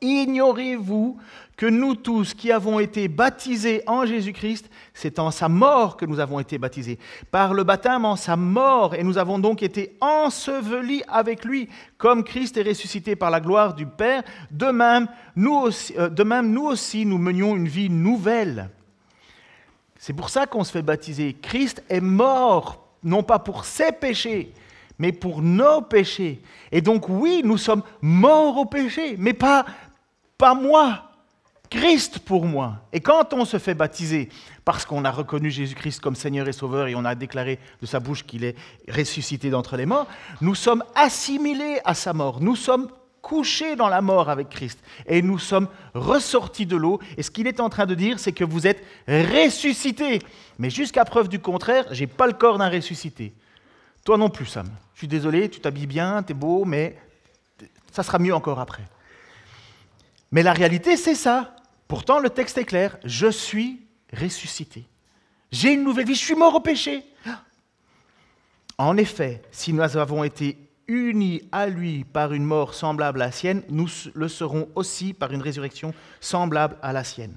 Ignorez-vous 0.00 1.18
que 1.56 1.66
nous 1.66 1.94
tous 1.94 2.34
qui 2.34 2.52
avons 2.52 2.78
été 2.80 3.08
baptisés 3.08 3.82
en 3.86 4.04
Jésus-Christ, 4.04 4.68
c'est 4.92 5.18
en 5.18 5.30
sa 5.30 5.48
mort 5.48 5.96
que 5.96 6.04
nous 6.04 6.20
avons 6.20 6.38
été 6.38 6.58
baptisés, 6.58 6.98
par 7.30 7.54
le 7.54 7.64
baptême 7.64 8.04
en 8.04 8.16
sa 8.16 8.36
mort, 8.36 8.94
et 8.94 9.02
nous 9.02 9.16
avons 9.16 9.38
donc 9.38 9.62
été 9.62 9.96
ensevelis 10.00 11.02
avec 11.08 11.44
lui, 11.44 11.68
comme 11.96 12.24
Christ 12.24 12.58
est 12.58 12.62
ressuscité 12.62 13.16
par 13.16 13.30
la 13.30 13.40
gloire 13.40 13.74
du 13.74 13.86
Père, 13.86 14.22
de 14.50 14.66
même 14.66 15.08
nous 15.34 15.54
aussi, 15.54 15.94
euh, 15.98 16.10
de 16.10 16.22
même, 16.22 16.50
nous, 16.50 16.66
aussi 16.66 17.06
nous 17.06 17.18
menions 17.18 17.56
une 17.56 17.68
vie 17.68 17.90
nouvelle. 17.90 18.68
C'est 19.98 20.12
pour 20.12 20.28
ça 20.28 20.46
qu'on 20.46 20.62
se 20.62 20.72
fait 20.72 20.82
baptiser. 20.82 21.34
Christ 21.40 21.82
est 21.88 22.00
mort, 22.00 22.86
non 23.02 23.22
pas 23.22 23.38
pour 23.38 23.64
ses 23.64 23.92
péchés, 23.92 24.52
mais 24.98 25.12
pour 25.12 25.42
nos 25.42 25.82
péchés. 25.82 26.40
Et 26.72 26.80
donc 26.80 27.08
oui, 27.08 27.42
nous 27.44 27.58
sommes 27.58 27.82
morts 28.00 28.56
au 28.58 28.64
péché, 28.64 29.16
mais 29.18 29.32
pas 29.32 29.66
pas 30.38 30.54
moi, 30.54 31.10
Christ 31.70 32.18
pour 32.20 32.44
moi. 32.44 32.76
Et 32.92 33.00
quand 33.00 33.32
on 33.32 33.44
se 33.44 33.58
fait 33.58 33.74
baptiser, 33.74 34.28
parce 34.64 34.84
qu'on 34.84 35.04
a 35.04 35.10
reconnu 35.10 35.50
Jésus-Christ 35.50 36.00
comme 36.00 36.14
Seigneur 36.14 36.48
et 36.48 36.52
Sauveur 36.52 36.88
et 36.88 36.94
on 36.94 37.04
a 37.04 37.14
déclaré 37.14 37.58
de 37.80 37.86
sa 37.86 38.00
bouche 38.00 38.24
qu'il 38.24 38.44
est 38.44 38.56
ressuscité 38.88 39.50
d'entre 39.50 39.76
les 39.76 39.86
morts, 39.86 40.06
nous 40.40 40.54
sommes 40.54 40.84
assimilés 40.94 41.80
à 41.84 41.94
sa 41.94 42.12
mort. 42.12 42.40
Nous 42.40 42.56
sommes 42.56 42.88
couchés 43.22 43.74
dans 43.76 43.88
la 43.88 44.02
mort 44.02 44.28
avec 44.28 44.50
Christ 44.50 44.78
et 45.06 45.22
nous 45.22 45.38
sommes 45.38 45.68
ressortis 45.94 46.66
de 46.66 46.76
l'eau. 46.76 47.00
Et 47.16 47.22
ce 47.22 47.30
qu'il 47.30 47.46
est 47.46 47.60
en 47.60 47.68
train 47.68 47.86
de 47.86 47.94
dire, 47.94 48.18
c'est 48.18 48.32
que 48.32 48.44
vous 48.44 48.66
êtes 48.66 48.84
ressuscités. 49.08 50.20
Mais 50.58 50.70
jusqu'à 50.70 51.04
preuve 51.04 51.28
du 51.28 51.38
contraire, 51.38 51.86
j'ai 51.90 52.06
pas 52.06 52.26
le 52.26 52.34
corps 52.34 52.58
d'un 52.58 52.68
ressuscité. 52.68 53.32
Toi 54.04 54.18
non 54.18 54.28
plus, 54.28 54.46
Sam. 54.46 54.68
Je 54.96 55.00
suis 55.00 55.08
désolé, 55.08 55.50
tu 55.50 55.60
t'habilles 55.60 55.86
bien, 55.86 56.22
tu 56.22 56.32
es 56.32 56.34
beau, 56.34 56.64
mais 56.64 56.96
ça 57.92 58.02
sera 58.02 58.18
mieux 58.18 58.34
encore 58.34 58.60
après. 58.60 58.82
Mais 60.32 60.42
la 60.42 60.54
réalité, 60.54 60.96
c'est 60.96 61.14
ça. 61.14 61.54
Pourtant, 61.86 62.18
le 62.18 62.30
texte 62.30 62.56
est 62.56 62.64
clair. 62.64 62.96
Je 63.04 63.30
suis 63.30 63.82
ressuscité. 64.10 64.86
J'ai 65.52 65.74
une 65.74 65.84
nouvelle 65.84 66.06
vie. 66.06 66.14
Je 66.14 66.24
suis 66.24 66.34
mort 66.34 66.54
au 66.54 66.60
péché. 66.60 67.04
En 68.78 68.96
effet, 68.96 69.42
si 69.50 69.74
nous 69.74 69.98
avons 69.98 70.24
été 70.24 70.56
unis 70.88 71.42
à 71.52 71.66
lui 71.66 72.04
par 72.04 72.32
une 72.32 72.44
mort 72.44 72.72
semblable 72.72 73.20
à 73.20 73.26
la 73.26 73.32
sienne, 73.32 73.64
nous 73.68 73.88
le 74.14 74.28
serons 74.28 74.66
aussi 74.74 75.12
par 75.12 75.30
une 75.30 75.42
résurrection 75.42 75.92
semblable 76.20 76.78
à 76.80 76.94
la 76.94 77.04
sienne. 77.04 77.36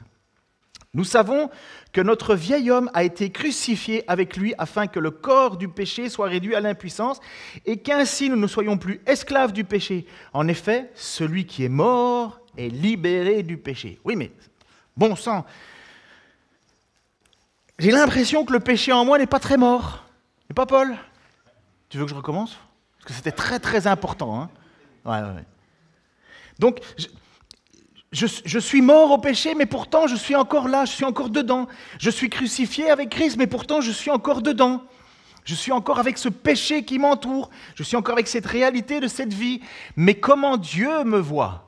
Nous 0.95 1.03
savons 1.03 1.51
que 1.93 2.01
notre 2.01 2.33
vieil 2.35 2.71
homme 2.71 2.89
a 2.93 3.03
été 3.03 3.31
crucifié 3.31 4.03
avec 4.09 4.35
lui 4.37 4.55
afin 4.57 4.87
que 4.87 4.99
le 4.99 5.11
corps 5.11 5.57
du 5.57 5.67
péché 5.67 6.09
soit 6.09 6.27
réduit 6.27 6.55
à 6.55 6.61
l'impuissance 6.61 7.19
et 7.65 7.77
qu'ainsi 7.77 8.29
nous 8.29 8.35
ne 8.35 8.47
soyons 8.47 8.77
plus 8.77 8.99
esclaves 9.05 9.53
du 9.53 9.63
péché. 9.63 10.07
En 10.33 10.47
effet, 10.47 10.91
celui 10.95 11.45
qui 11.45 11.63
est 11.63 11.69
mort 11.69 12.39
est 12.57 12.69
libéré 12.69 13.43
du 13.43 13.57
péché. 13.57 13.99
Oui, 14.03 14.15
mais 14.15 14.31
bon 14.97 15.15
sang, 15.15 15.45
j'ai 17.77 17.91
l'impression 17.91 18.43
que 18.43 18.51
le 18.51 18.59
péché 18.59 18.91
en 18.91 19.05
moi 19.05 19.17
n'est 19.17 19.27
pas 19.27 19.39
très 19.39 19.57
mort. 19.57 20.03
Et 20.49 20.53
pas 20.53 20.65
Paul? 20.65 20.95
Tu 21.89 21.97
veux 21.97 22.05
que 22.05 22.09
je 22.09 22.15
recommence? 22.15 22.57
Parce 22.97 23.05
que 23.05 23.13
c'était 23.13 23.31
très 23.31 23.59
très 23.59 23.87
important. 23.87 24.41
Hein 24.41 24.49
ouais, 25.05 25.21
ouais, 25.21 25.45
Donc, 26.57 26.79
je, 28.11 28.59
suis 28.59 28.81
mort 28.81 29.11
au 29.11 29.17
péché, 29.19 29.53
mais 29.55 29.67
pourtant 29.67 30.07
je 30.07 30.15
suis 30.15 30.35
encore 30.35 30.67
là, 30.67 30.85
je 30.85 30.91
suis 30.91 31.05
encore 31.05 31.29
dedans. 31.29 31.67
Je 31.99 32.09
suis 32.09 32.29
crucifié 32.29 32.89
avec 32.89 33.09
Christ, 33.09 33.37
mais 33.37 33.47
pourtant 33.47 33.81
je 33.81 33.91
suis 33.91 34.09
encore 34.09 34.41
dedans. 34.41 34.83
Je 35.45 35.55
suis 35.55 35.71
encore 35.71 35.99
avec 35.99 36.17
ce 36.17 36.29
péché 36.29 36.83
qui 36.83 36.99
m'entoure. 36.99 37.49
Je 37.75 37.83
suis 37.83 37.95
encore 37.95 38.13
avec 38.13 38.27
cette 38.27 38.45
réalité 38.45 38.99
de 38.99 39.07
cette 39.07 39.33
vie. 39.33 39.61
Mais 39.95 40.15
comment 40.15 40.57
Dieu 40.57 41.03
me 41.03 41.19
voit? 41.19 41.65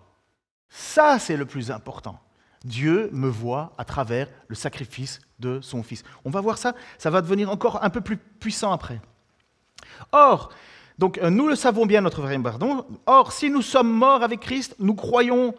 Ça, 0.70 1.20
c'est 1.20 1.38
le 1.38 1.46
plus 1.46 1.72
important. 1.72 2.20
Dieu 2.64 3.10
me 3.12 3.28
voit 3.28 3.74
à 3.78 3.86
travers 3.86 4.28
le 4.48 4.56
sacrifice 4.56 5.20
de 5.40 5.60
son 5.62 5.84
Fils. 5.84 6.04
On 6.26 6.30
va 6.30 6.42
voir 6.42 6.58
ça, 6.58 6.76
ça 6.98 7.10
va 7.10 7.22
devenir 7.22 7.50
encore 7.50 7.84
un 7.84 7.90
peu 7.90 8.02
plus 8.02 8.18
puissant 8.18 8.72
après. 8.72 9.02
Or, 10.12 10.50
donc 11.00 11.18
euh, 11.18 11.30
nous 11.32 11.48
le 11.48 11.56
savons 11.56 11.86
bien, 11.88 12.02
notre 12.02 12.22
vrai 12.22 12.38
pardon. 12.38 12.86
Or, 13.08 13.32
si 13.32 13.50
nous 13.50 13.64
sommes 13.64 13.92
morts 13.92 14.22
avec 14.22 14.42
Christ, 14.42 14.76
nous 14.80 14.94
croyons 14.94 15.56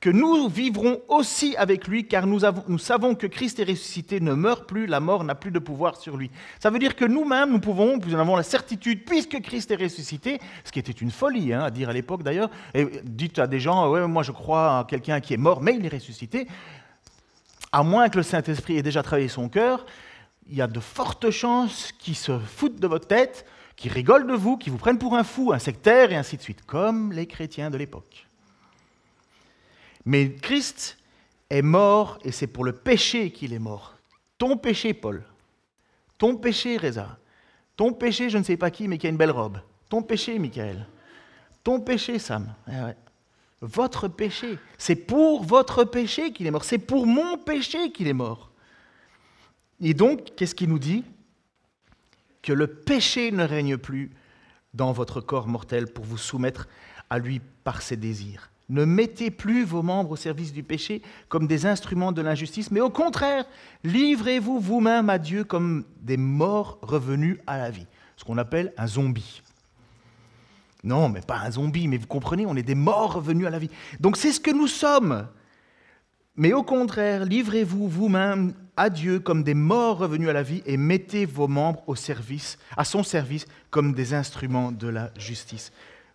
que 0.00 0.10
nous 0.10 0.48
vivrons 0.48 1.00
aussi 1.08 1.56
avec 1.56 1.88
lui, 1.88 2.06
car 2.06 2.26
nous, 2.26 2.38
savons 2.78 3.14
que 3.14 3.26
Christ 3.26 3.58
est 3.58 3.64
ressuscité, 3.64 4.20
ne 4.20 4.34
meurt 4.34 4.68
plus, 4.68 4.86
la 4.86 5.00
mort 5.00 5.24
n'a 5.24 5.34
plus 5.34 5.50
de 5.50 5.58
pouvoir 5.58 5.96
sur 5.96 6.18
lui. 6.18 6.30
Ça 6.60 6.68
veut 6.68 6.78
dire 6.78 6.94
que 6.94 7.06
nous-mêmes, 7.06 7.50
nous 7.50 7.58
pouvons, 7.58 7.96
nous 7.96 8.14
avons 8.14 8.36
la 8.36 8.42
certitude, 8.42 9.06
puisque 9.06 9.40
Christ 9.40 9.70
est 9.70 9.82
ressuscité, 9.82 10.40
ce 10.62 10.72
qui 10.72 10.78
était 10.78 10.92
une 10.92 11.10
folie 11.10 11.54
hein, 11.54 11.62
à 11.64 11.70
dire 11.70 11.88
à 11.88 11.94
l'époque 11.94 12.22
d'ailleurs, 12.22 12.50
et 12.74 12.86
dites 13.02 13.38
à 13.38 13.46
des 13.46 13.60
gens, 13.60 13.90
ouais, 13.90 14.06
moi 14.06 14.22
je 14.22 14.32
crois 14.32 14.80
à 14.80 14.84
quelqu'un 14.84 15.20
qui 15.20 15.32
est 15.32 15.38
mort, 15.38 15.62
mais 15.62 15.74
il 15.74 15.86
est 15.86 15.94
ressuscité, 15.94 16.48
à 17.72 17.82
moins 17.82 18.10
que 18.10 18.18
le 18.18 18.22
Saint-Esprit 18.22 18.76
ait 18.76 18.82
déjà 18.82 19.02
travaillé 19.02 19.28
son 19.28 19.48
cœur, 19.48 19.86
il 20.50 20.56
y 20.56 20.60
a 20.62 20.66
de 20.66 20.80
fortes 20.80 21.30
chances 21.30 21.92
qu'il 21.98 22.16
se 22.16 22.38
foutent 22.38 22.78
de 22.78 22.86
votre 22.86 23.08
tête, 23.08 23.46
qu'il 23.76 23.90
rigolent 23.90 24.26
de 24.26 24.34
vous, 24.34 24.58
qu'il 24.58 24.72
vous 24.72 24.78
prennent 24.78 24.98
pour 24.98 25.16
un 25.16 25.24
fou, 25.24 25.52
un 25.54 25.58
sectaire, 25.58 26.12
et 26.12 26.16
ainsi 26.16 26.36
de 26.36 26.42
suite, 26.42 26.64
comme 26.66 27.10
les 27.10 27.26
chrétiens 27.26 27.70
de 27.70 27.78
l'époque. 27.78 28.23
Mais 30.04 30.32
Christ 30.32 30.98
est 31.50 31.62
mort 31.62 32.18
et 32.24 32.32
c'est 32.32 32.46
pour 32.46 32.64
le 32.64 32.72
péché 32.72 33.30
qu'il 33.30 33.52
est 33.52 33.58
mort. 33.58 33.94
Ton 34.38 34.56
péché, 34.56 34.94
Paul. 34.94 35.24
Ton 36.18 36.36
péché, 36.36 36.76
Reza. 36.76 37.18
Ton 37.76 37.92
péché, 37.92 38.30
je 38.30 38.38
ne 38.38 38.42
sais 38.42 38.56
pas 38.56 38.70
qui, 38.70 38.88
mais 38.88 38.98
qui 38.98 39.06
a 39.06 39.10
une 39.10 39.16
belle 39.16 39.30
robe. 39.30 39.58
Ton 39.88 40.02
péché, 40.02 40.38
Michael. 40.38 40.86
Ton 41.62 41.80
péché, 41.80 42.18
Sam. 42.18 42.54
Eh 42.68 42.72
votre 43.60 44.08
péché. 44.08 44.58
C'est 44.76 44.96
pour 44.96 45.42
votre 45.42 45.84
péché 45.84 46.32
qu'il 46.32 46.46
est 46.46 46.50
mort. 46.50 46.64
C'est 46.64 46.78
pour 46.78 47.06
mon 47.06 47.38
péché 47.38 47.90
qu'il 47.92 48.06
est 48.06 48.12
mort. 48.12 48.50
Et 49.80 49.94
donc, 49.94 50.34
qu'est-ce 50.36 50.54
qu'il 50.54 50.68
nous 50.68 50.78
dit? 50.78 51.04
Que 52.42 52.52
le 52.52 52.66
péché 52.66 53.32
ne 53.32 53.44
règne 53.44 53.78
plus 53.78 54.10
dans 54.74 54.92
votre 54.92 55.20
corps 55.20 55.48
mortel 55.48 55.86
pour 55.86 56.04
vous 56.04 56.18
soumettre 56.18 56.68
à 57.08 57.18
lui 57.18 57.40
par 57.64 57.80
ses 57.80 57.96
désirs. 57.96 58.50
Ne 58.70 58.84
mettez 58.84 59.30
plus 59.30 59.64
vos 59.64 59.82
membres 59.82 60.12
au 60.12 60.16
service 60.16 60.52
du 60.52 60.62
péché 60.62 61.02
comme 61.28 61.46
des 61.46 61.66
instruments 61.66 62.12
de 62.12 62.22
l'injustice, 62.22 62.70
mais 62.70 62.80
au 62.80 62.90
contraire, 62.90 63.44
livrez-vous 63.82 64.58
vous-même 64.58 65.10
à 65.10 65.18
Dieu 65.18 65.44
comme 65.44 65.84
des 66.00 66.16
morts 66.16 66.78
revenus 66.80 67.38
à 67.46 67.58
la 67.58 67.70
vie, 67.70 67.86
ce 68.16 68.24
qu'on 68.24 68.38
appelle 68.38 68.72
un 68.78 68.86
zombie. 68.86 69.42
Non, 70.82 71.08
mais 71.08 71.20
pas 71.20 71.38
un 71.38 71.50
zombie, 71.50 71.88
mais 71.88 71.96
vous 71.98 72.06
comprenez, 72.06 72.46
on 72.46 72.56
est 72.56 72.62
des 72.62 72.74
morts 72.74 73.14
revenus 73.14 73.46
à 73.46 73.50
la 73.50 73.58
vie. 73.58 73.70
Donc 74.00 74.16
c'est 74.16 74.32
ce 74.32 74.40
que 74.40 74.50
nous 74.50 74.66
sommes. 74.66 75.26
Mais 76.36 76.52
au 76.52 76.62
contraire, 76.62 77.24
livrez-vous 77.24 77.88
vous-même 77.88 78.54
à 78.76 78.90
Dieu 78.90 79.20
comme 79.20 79.44
des 79.44 79.54
morts 79.54 79.98
revenus 79.98 80.28
à 80.28 80.32
la 80.32 80.42
vie 80.42 80.62
et 80.66 80.76
mettez 80.76 81.26
vos 81.26 81.48
membres 81.48 81.82
au 81.86 81.94
service, 81.94 82.58
à 82.76 82.84
son 82.84 83.02
service 83.02 83.46
comme 83.70 83.92
des 83.92 84.14
instruments 84.14 84.72
de 84.72 84.88
la 84.88 85.10
justice. 85.16 85.72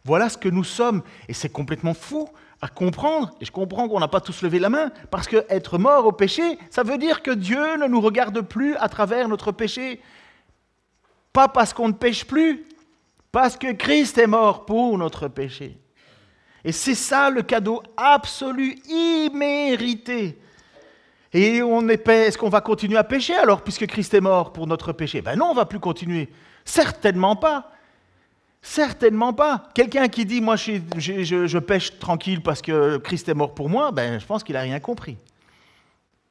Voilà 0.09 0.27
ce 0.27 0.39
que 0.39 0.49
nous 0.49 0.63
sommes. 0.63 1.03
Et 1.27 1.33
c'est 1.33 1.49
complètement 1.49 1.93
fou 1.93 2.27
à 2.63 2.67
comprendre. 2.67 3.29
Et 3.39 3.45
je 3.45 3.51
comprends 3.51 3.87
qu'on 3.87 3.99
n'a 3.99 4.07
pas 4.07 4.21
tous 4.21 4.41
levé 4.41 4.57
la 4.57 4.69
main. 4.69 4.89
Parce 5.11 5.27
que 5.27 5.45
être 5.49 5.77
mort 5.77 6.07
au 6.07 6.11
péché, 6.11 6.57
ça 6.71 6.81
veut 6.81 6.97
dire 6.97 7.21
que 7.21 7.29
Dieu 7.29 7.77
ne 7.77 7.85
nous 7.85 8.01
regarde 8.01 8.41
plus 8.41 8.75
à 8.77 8.89
travers 8.89 9.29
notre 9.29 9.51
péché. 9.51 10.01
Pas 11.31 11.47
parce 11.47 11.73
qu'on 11.73 11.89
ne 11.89 11.93
pêche 11.93 12.25
plus, 12.25 12.65
parce 13.31 13.55
que 13.55 13.71
Christ 13.71 14.17
est 14.17 14.25
mort 14.25 14.65
pour 14.65 14.97
notre 14.97 15.27
péché. 15.27 15.77
Et 16.65 16.71
c'est 16.71 16.95
ça 16.95 17.29
le 17.29 17.43
cadeau 17.43 17.83
absolu, 17.95 18.79
immérité. 18.89 20.41
Et 21.33 21.61
on 21.61 21.87
est, 21.87 22.07
est-ce 22.07 22.39
qu'on 22.39 22.49
va 22.49 22.61
continuer 22.61 22.97
à 22.97 23.03
pécher 23.03 23.35
alors, 23.35 23.61
puisque 23.61 23.85
Christ 23.85 24.15
est 24.15 24.21
mort 24.21 24.53
pour 24.53 24.65
notre 24.65 24.91
péché? 24.91 25.21
Ben 25.21 25.35
non, 25.35 25.51
on 25.51 25.53
va 25.53 25.65
plus 25.65 25.79
continuer. 25.79 26.29
Certainement 26.65 27.35
pas. 27.35 27.71
Certainement 28.61 29.33
pas. 29.33 29.69
Quelqu'un 29.73 30.07
qui 30.09 30.25
dit 30.25 30.41
moi 30.41 30.55
je, 30.55 31.57
pêche 31.59 31.97
tranquille 31.99 32.41
parce 32.41 32.61
que 32.61 32.97
Christ 32.97 33.29
est 33.29 33.33
mort 33.33 33.55
pour 33.55 33.69
moi, 33.69 33.91
ben, 33.91 34.19
je 34.19 34.25
pense 34.25 34.43
qu'il 34.43 34.53
n'a 34.53 34.61
rien 34.61 34.79
compris. 34.79 35.17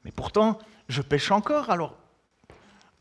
Mais 0.05 0.11
pourtant, 0.11 0.59
je 0.89 1.03
pêche 1.03 1.31
encore, 1.31 1.71
alors. 1.71 1.97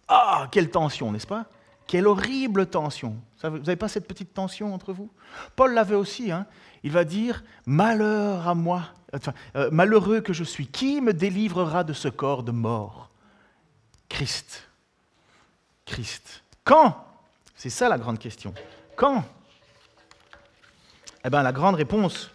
Ah, 0.07 0.47
quelle 0.51 0.69
tension, 0.69 1.11
n'est-ce 1.11 1.27
pas? 1.27 1.45
Quelle 1.85 2.07
horrible 2.07 2.67
tension. 2.67 3.15
Vous 3.43 3.59
n'avez 3.59 3.75
pas 3.75 3.87
cette 3.87 4.07
petite 4.07 4.33
tension 4.33 4.73
entre 4.73 4.93
vous? 4.93 5.09
Paul 5.55 5.73
l'avait 5.73 5.95
aussi. 5.95 6.31
Hein. 6.31 6.45
Il 6.83 6.91
va 6.91 7.03
dire 7.03 7.43
Malheur 7.65 8.47
à 8.47 8.55
moi, 8.55 8.83
euh, 9.55 9.69
malheureux 9.71 10.21
que 10.21 10.33
je 10.33 10.43
suis, 10.43 10.67
qui 10.67 11.01
me 11.01 11.13
délivrera 11.13 11.83
de 11.83 11.93
ce 11.93 12.07
corps 12.07 12.43
de 12.43 12.51
mort? 12.51 13.09
Christ. 14.09 14.69
Christ. 15.85 16.43
Quand? 16.63 17.05
C'est 17.55 17.69
ça 17.69 17.89
la 17.89 17.97
grande 17.97 18.19
question. 18.19 18.53
Quand? 18.97 19.23
Eh 21.23 21.29
bien, 21.29 21.43
la 21.43 21.51
grande 21.51 21.75
réponse, 21.75 22.31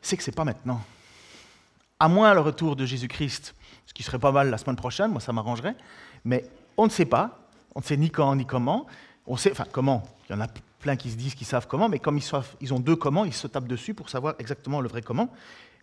c'est 0.00 0.16
que 0.16 0.22
ce 0.22 0.30
n'est 0.30 0.34
pas 0.34 0.44
maintenant. 0.44 0.80
À 2.00 2.08
moins 2.08 2.32
le 2.32 2.40
retour 2.40 2.74
de 2.74 2.86
Jésus-Christ, 2.86 3.54
ce 3.84 3.92
qui 3.92 4.02
serait 4.02 4.18
pas 4.18 4.32
mal 4.32 4.48
la 4.48 4.56
semaine 4.56 4.76
prochaine, 4.76 5.10
moi 5.12 5.20
ça 5.20 5.34
m'arrangerait, 5.34 5.76
mais 6.24 6.44
on 6.78 6.86
ne 6.86 6.90
sait 6.90 7.04
pas, 7.04 7.38
on 7.74 7.80
ne 7.80 7.84
sait 7.84 7.98
ni 7.98 8.10
quand 8.10 8.34
ni 8.34 8.46
comment, 8.46 8.86
on 9.26 9.36
sait, 9.36 9.52
enfin 9.52 9.66
comment, 9.70 10.02
il 10.28 10.32
y 10.32 10.34
en 10.36 10.40
a 10.40 10.48
plein 10.80 10.96
qui 10.96 11.10
se 11.10 11.16
disent 11.16 11.34
qu'ils 11.34 11.46
savent 11.46 11.66
comment, 11.66 11.90
mais 11.90 11.98
comme 11.98 12.18
ils, 12.60 12.74
ont 12.74 12.80
deux 12.80 12.96
comment, 12.96 13.26
ils 13.26 13.34
se 13.34 13.46
tapent 13.46 13.68
dessus 13.68 13.92
pour 13.92 14.08
savoir 14.08 14.36
exactement 14.38 14.80
le 14.80 14.88
vrai 14.88 15.02
comment. 15.02 15.28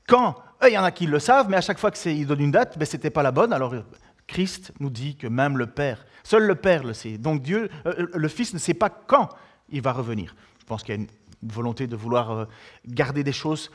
Quand, 0.08 0.36
eux, 0.64 0.70
il 0.70 0.74
y 0.74 0.78
en 0.78 0.84
a 0.84 0.92
qui 0.92 1.06
le 1.06 1.20
savent, 1.20 1.48
mais 1.48 1.58
à 1.58 1.62
chaque 1.62 1.80
fois 1.80 1.92
qu'ils 1.92 2.26
donnent 2.26 2.42
une 2.42 2.52
date, 2.52 2.78
ben, 2.78 2.86
ce 2.86 2.98
n'était 2.98 3.12
pas 3.12 3.24
la 3.24 3.32
bonne. 3.32 3.54
Alors 3.54 3.74
Christ 4.28 4.72
nous 4.80 4.90
dit 4.90 5.16
que 5.16 5.28
même 5.28 5.58
le 5.58 5.68
Père, 5.68 6.06
seul 6.24 6.44
le 6.44 6.56
Père 6.56 6.84
le 6.84 6.94
sait. 6.94 7.18
Donc 7.18 7.42
Dieu, 7.42 7.70
euh, 7.86 8.08
le 8.14 8.28
Fils 8.28 8.54
ne 8.54 8.60
sait 8.60 8.74
pas 8.74 8.90
quand 8.90 9.30
il 9.70 9.82
va 9.82 9.92
revenir. 9.92 10.36
Je 10.60 10.66
pense 10.66 10.84
qu'il 10.84 10.96
y 10.96 10.98
a 10.98 11.02
une 11.02 11.08
volonté 11.42 11.88
de 11.88 11.96
vouloir 11.96 12.32
euh, 12.32 12.46
garder 12.88 13.24
des 13.24 13.34
choses 13.34 13.72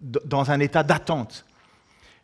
dans 0.00 0.50
un 0.50 0.60
état 0.60 0.82
d'attente. 0.82 1.46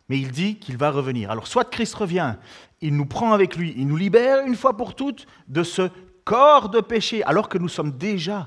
Mais 0.08 0.18
il 0.18 0.32
dit 0.32 0.56
qu'il 0.56 0.76
va 0.76 0.90
revenir. 0.90 1.30
Alors 1.30 1.46
soit 1.46 1.64
Christ 1.64 1.94
revient, 1.94 2.34
il 2.80 2.96
nous 2.96 3.06
prend 3.06 3.32
avec 3.32 3.56
lui, 3.56 3.74
il 3.76 3.86
nous 3.86 3.96
libère 3.96 4.44
une 4.44 4.56
fois 4.56 4.76
pour 4.76 4.94
toutes 4.94 5.26
de 5.48 5.62
ce 5.62 5.88
corps 6.24 6.68
de 6.68 6.80
péché, 6.80 7.22
alors 7.24 7.48
que 7.48 7.58
nous 7.58 7.68
sommes 7.68 7.96
déjà 7.96 8.44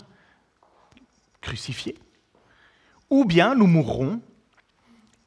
crucifiés. 1.42 1.98
Ou 3.10 3.26
bien 3.26 3.56
nous 3.56 3.68
mourrons, 3.68 4.22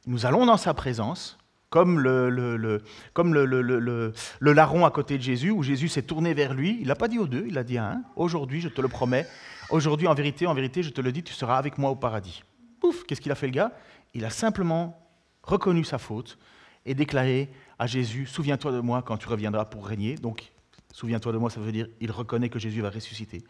nous 0.06 0.26
allons 0.26 0.46
dans 0.46 0.56
sa 0.56 0.74
présence, 0.74 1.38
comme 1.70 1.98
le, 2.00 2.82
comme 3.12 3.34
le, 3.34 4.12
larron 4.40 4.84
à 4.84 4.90
côté 4.90 5.18
de 5.18 5.22
Jésus, 5.22 5.50
où 5.50 5.62
Jésus 5.62 5.88
s'est 5.88 6.02
tourné 6.02 6.34
vers 6.34 6.54
lui. 6.54 6.78
Il 6.80 6.88
n'a 6.88 6.94
pas 6.94 7.08
dit 7.08 7.18
aux 7.18 7.26
deux, 7.26 7.44
il 7.48 7.58
a 7.58 7.64
dit 7.64 7.78
à 7.78 7.92
un, 7.92 8.02
aujourd'hui, 8.14 8.60
je 8.60 8.68
te 8.68 8.80
le 8.80 8.88
promets, 8.88 9.26
aujourd'hui, 9.70 10.06
en 10.06 10.14
vérité, 10.14 10.46
en 10.46 10.54
vérité, 10.54 10.82
je 10.82 10.90
te 10.90 11.00
le 11.00 11.12
dis, 11.12 11.22
tu 11.22 11.34
seras 11.34 11.58
avec 11.58 11.78
moi 11.78 11.90
au 11.90 11.96
paradis. 11.96 12.42
Pouf, 12.80 13.04
qu'est-ce 13.04 13.20
qu'il 13.20 13.32
a 13.32 13.34
fait 13.34 13.46
le 13.46 13.52
gars? 13.52 13.72
Il 14.14 14.24
a 14.24 14.30
simplement 14.30 14.98
reconnu 15.42 15.84
sa 15.84 15.98
faute 15.98 16.38
et 16.84 16.94
déclaré 16.94 17.50
à 17.78 17.86
Jésus, 17.86 18.26
souviens-toi 18.26 18.72
de 18.72 18.80
moi 18.80 19.02
quand 19.02 19.16
tu 19.16 19.28
reviendras 19.28 19.64
pour 19.66 19.86
régner. 19.86 20.14
Donc, 20.14 20.52
souviens-toi 20.92 21.32
de 21.32 21.38
moi, 21.38 21.50
ça 21.50 21.60
veut 21.60 21.72
dire, 21.72 21.88
il 22.00 22.10
reconnaît 22.10 22.48
que 22.48 22.58
Jésus 22.58 22.80
va 22.80 22.90
ressusciter. 22.90 23.42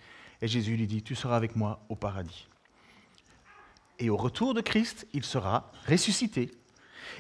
Et 0.43 0.49
Jésus 0.49 0.77
lui 0.77 0.87
dit, 0.87 1.03
tu 1.03 1.15
seras 1.15 1.37
avec 1.37 1.55
moi 1.55 1.85
au 1.89 1.95
paradis. 1.95 2.49
Et 3.99 4.11
au 4.11 4.17
retour 4.17 4.53
de 4.53 4.61
Christ, 4.61 5.07
il 5.13 5.25
sera 5.25 5.71
ressuscité. 5.89 6.51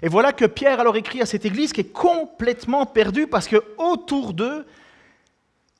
Et 0.02 0.08
voilà 0.08 0.32
que 0.32 0.44
Pierre 0.44 0.80
alors 0.80 0.96
écrit 0.96 1.22
à 1.22 1.26
cette 1.26 1.44
église 1.44 1.72
qui 1.72 1.80
est 1.80 1.92
complètement 1.92 2.86
perdue 2.86 3.26
parce 3.26 3.48
que 3.48 3.62
autour 3.78 4.32
d'eux, 4.34 4.66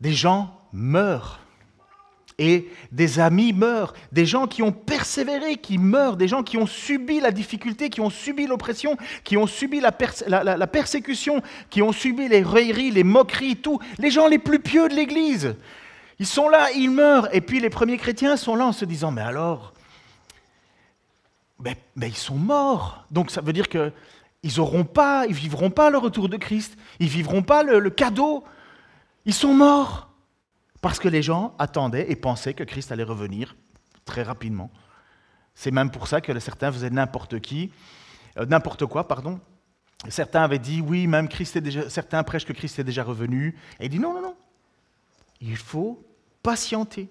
des 0.00 0.12
gens 0.12 0.60
meurent. 0.72 1.40
Et 2.38 2.68
des 2.92 3.18
amis 3.18 3.54
meurent, 3.54 3.94
des 4.12 4.26
gens 4.26 4.46
qui 4.46 4.62
ont 4.62 4.72
persévéré, 4.72 5.56
qui 5.56 5.78
meurent, 5.78 6.18
des 6.18 6.28
gens 6.28 6.42
qui 6.42 6.58
ont 6.58 6.66
subi 6.66 7.18
la 7.18 7.30
difficulté, 7.30 7.88
qui 7.88 8.02
ont 8.02 8.10
subi 8.10 8.46
l'oppression, 8.46 8.98
qui 9.24 9.38
ont 9.38 9.46
subi 9.46 9.80
la, 9.80 9.90
persécution, 10.66 11.40
qui 11.70 11.80
ont 11.80 11.92
subi 11.92 12.28
les 12.28 12.42
railleries, 12.42 12.90
les 12.90 13.04
moqueries, 13.04 13.56
tout. 13.56 13.78
Les 13.98 14.10
gens 14.10 14.28
les 14.28 14.38
plus 14.38 14.58
pieux 14.58 14.86
de 14.90 14.94
l'Église. 14.94 15.54
Ils 16.18 16.26
sont 16.26 16.50
là, 16.50 16.70
ils 16.72 16.90
meurent. 16.90 17.34
Et 17.34 17.40
puis 17.40 17.58
les 17.58 17.70
premiers 17.70 17.96
chrétiens 17.96 18.36
sont 18.36 18.54
là 18.54 18.66
en 18.66 18.72
se 18.72 18.84
disant, 18.84 19.12
mais 19.12 19.22
alors, 19.22 19.72
mais, 21.58 21.76
ils 21.96 22.16
sont 22.16 22.36
morts. 22.36 23.04
Donc 23.10 23.30
ça 23.30 23.40
veut 23.40 23.52
dire 23.52 23.68
qu'ils 23.68 23.92
n'auront 24.56 24.84
pas, 24.84 25.26
ils 25.26 25.34
vivront 25.34 25.70
pas 25.70 25.90
le 25.90 25.98
retour 25.98 26.28
de 26.28 26.36
Christ, 26.36 26.76
ils 27.00 27.08
vivront 27.08 27.42
pas 27.42 27.62
le 27.62 27.90
cadeau. 27.90 28.44
Ils 29.24 29.34
sont 29.34 29.54
morts. 29.54 30.08
Parce 30.80 30.98
que 31.00 31.08
les 31.08 31.22
gens 31.22 31.54
attendaient 31.58 32.10
et 32.10 32.16
pensaient 32.16 32.54
que 32.54 32.62
Christ 32.62 32.92
allait 32.92 33.02
revenir 33.02 33.56
très 34.04 34.22
rapidement. 34.22 34.70
C'est 35.54 35.72
même 35.72 35.90
pour 35.90 36.06
ça 36.06 36.20
que 36.20 36.38
certains 36.38 36.70
faisaient 36.70 36.90
n'importe 36.90 37.40
qui, 37.40 37.72
euh, 38.38 38.46
n'importe 38.46 38.86
quoi, 38.86 39.08
pardon. 39.08 39.40
Certains 40.08 40.42
avaient 40.42 40.58
dit 40.58 40.80
oui, 40.80 41.06
même 41.06 41.28
Christ 41.28 41.56
est 41.56 41.60
déjà, 41.60 41.90
certains 41.90 42.22
prêchent 42.22 42.44
que 42.44 42.52
Christ 42.52 42.78
est 42.78 42.84
déjà 42.84 43.02
revenu. 43.02 43.58
Et 43.80 43.86
il 43.86 43.88
dit 43.88 43.98
non, 43.98 44.14
non, 44.14 44.22
non. 44.22 44.36
Il 45.40 45.56
faut 45.56 46.04
patienter. 46.42 47.08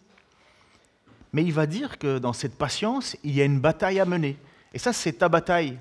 Mais 1.36 1.43
il 1.43 1.52
va 1.52 1.65
dire 1.65 1.98
que 1.98 2.17
dans 2.17 2.32
cette 2.32 2.58
patience, 2.58 3.17
il 3.21 3.36
y 3.36 3.41
a 3.41 3.43
une 3.43 3.60
bataille 3.60 4.00
à 4.00 4.06
mener. 4.06 4.38
Et 4.74 4.80
ça, 4.80 4.93
c'est 4.93 5.12
ta 5.12 5.28
bataille. 5.28 5.78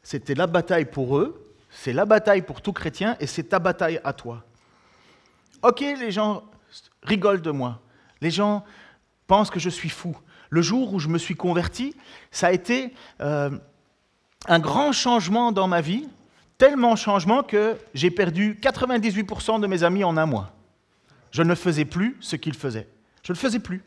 C'était 0.00 0.36
la 0.36 0.46
bataille 0.46 0.84
pour 0.84 1.18
eux, 1.18 1.52
c'est 1.70 1.92
la 1.92 2.04
bataille 2.04 2.42
pour 2.42 2.62
tout 2.62 2.72
chrétien, 2.72 3.16
et 3.18 3.26
c'est 3.26 3.42
ta 3.42 3.58
bataille 3.58 4.00
à 4.04 4.12
toi. 4.12 4.44
Ok, 5.62 5.80
les 5.80 6.12
gens 6.12 6.44
rigolent 7.02 7.42
de 7.42 7.50
moi. 7.50 7.80
Les 8.20 8.30
gens 8.30 8.64
pensent 9.26 9.50
que 9.50 9.58
je 9.58 9.70
suis 9.70 9.88
fou. 9.88 10.16
Le 10.50 10.62
jour 10.62 10.94
où 10.94 11.00
je 11.00 11.08
me 11.08 11.18
suis 11.18 11.34
converti, 11.34 11.96
ça 12.30 12.46
a 12.46 12.52
été 12.52 12.94
euh, 13.20 13.50
un 14.46 14.60
grand 14.60 14.92
changement 14.92 15.50
dans 15.50 15.66
ma 15.66 15.80
vie, 15.80 16.08
tellement 16.58 16.94
changement 16.94 17.42
que 17.42 17.76
j'ai 17.92 18.12
perdu 18.12 18.56
98% 18.62 19.58
de 19.60 19.66
mes 19.66 19.82
amis 19.82 20.04
en 20.04 20.16
un 20.16 20.26
mois. 20.26 20.52
Je 21.32 21.42
ne 21.42 21.56
faisais 21.56 21.84
plus 21.84 22.16
ce 22.20 22.36
qu'ils 22.36 22.54
faisaient. 22.54 22.86
Je 23.24 23.32
ne 23.32 23.34
le 23.34 23.40
faisais 23.40 23.58
plus. 23.58 23.82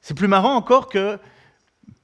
C'est 0.00 0.14
plus 0.14 0.28
marrant 0.28 0.54
encore 0.54 0.88
que 0.88 1.18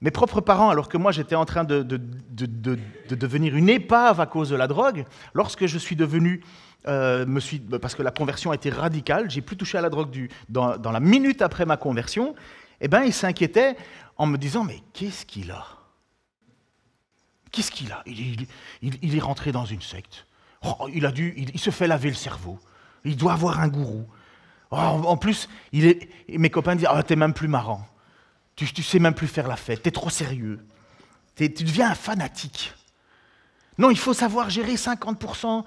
mes 0.01 0.11
propres 0.11 0.41
parents, 0.41 0.71
alors 0.71 0.89
que 0.89 0.97
moi 0.97 1.13
j'étais 1.13 1.35
en 1.35 1.45
train 1.45 1.65
de, 1.65 1.83
devenir 1.83 3.57
une 3.57 3.69
épave 3.69 4.21
à 4.21 4.27
cause 4.27 4.51
de 4.51 4.57
la 4.57 4.67
drogue, 4.67 5.07
lorsque 5.35 5.67
je 5.67 5.79
suis 5.79 5.97
devenu 5.97 6.43
euh, 6.89 7.27
me 7.27 7.41
suis, 7.41 7.59
parce 7.59 7.95
que 7.95 8.03
la 8.03 8.11
conversion 8.11 8.51
a 8.51 8.55
été 8.55 8.71
radicale, 8.71 9.31
j'ai 9.31 9.41
plus 9.41 9.57
touché 9.57 9.79
à 9.79 9.81
la 9.81 9.91
drogue 9.91 10.29
dans, 10.49 10.77
la 10.79 11.01
minute 11.01 11.43
après 11.43 11.65
ma 11.65 11.77
conversion, 11.77 12.35
eh 12.81 12.89
ben, 12.89 13.03
il 13.03 13.13
s'inquiétait 13.13 13.77
en 14.17 14.27
me 14.27 14.37
disant, 14.37 14.65
mais 14.65 14.81
qu'est-ce 14.93 15.25
qu'il 15.25 15.51
a? 15.51 15.67
Qu'est-ce 17.51 17.71
qu'il 17.71 17.91
a? 17.91 18.03
Il, 18.07 18.47
il, 18.83 19.17
est 19.17 19.21
rentré 19.21 19.51
dans 19.51 19.65
une 19.65 19.81
secte. 19.81 20.27
Oh, 20.63 20.89
il, 20.93 21.07
a 21.07 21.13
dû, 21.13 21.35
il, 21.37 21.59
se 21.59 21.71
fait 21.71 21.87
laver 21.87 22.11
le 22.11 22.15
cerveau. 22.15 22.59
Il 23.05 23.17
doit 23.17 23.33
avoir 23.33 23.61
un 23.61 23.69
gourou. 23.69 24.07
Oh, 24.71 24.77
en 24.77 25.17
plus, 25.17 25.49
il 25.73 25.87
est, 25.87 26.09
mes 26.29 26.51
copains 26.51 26.75
disent, 26.77 26.89
oh, 26.93 27.03
t'es 27.03 27.17
même 27.17 27.35
plus 27.35 27.49
marrant. 27.49 27.87
Tu, 28.57 28.67
tu 28.73 28.83
sais 28.83 28.99
même 28.99 29.15
plus 29.15 29.29
faire 29.29 29.49
la 29.49 29.57
fête. 29.57 29.83
T'es 29.83 29.91
trop 29.91 30.11
sérieux. 30.11 30.65
tu 31.37 31.49
deviens 31.49 31.91
un 31.91 31.95
fanatique. 31.95 32.73
Non, 33.79 33.91
il 33.91 33.99
faut 33.99 34.15
savoir 34.15 34.51
gérer 34.51 34.75
50% 34.75 35.65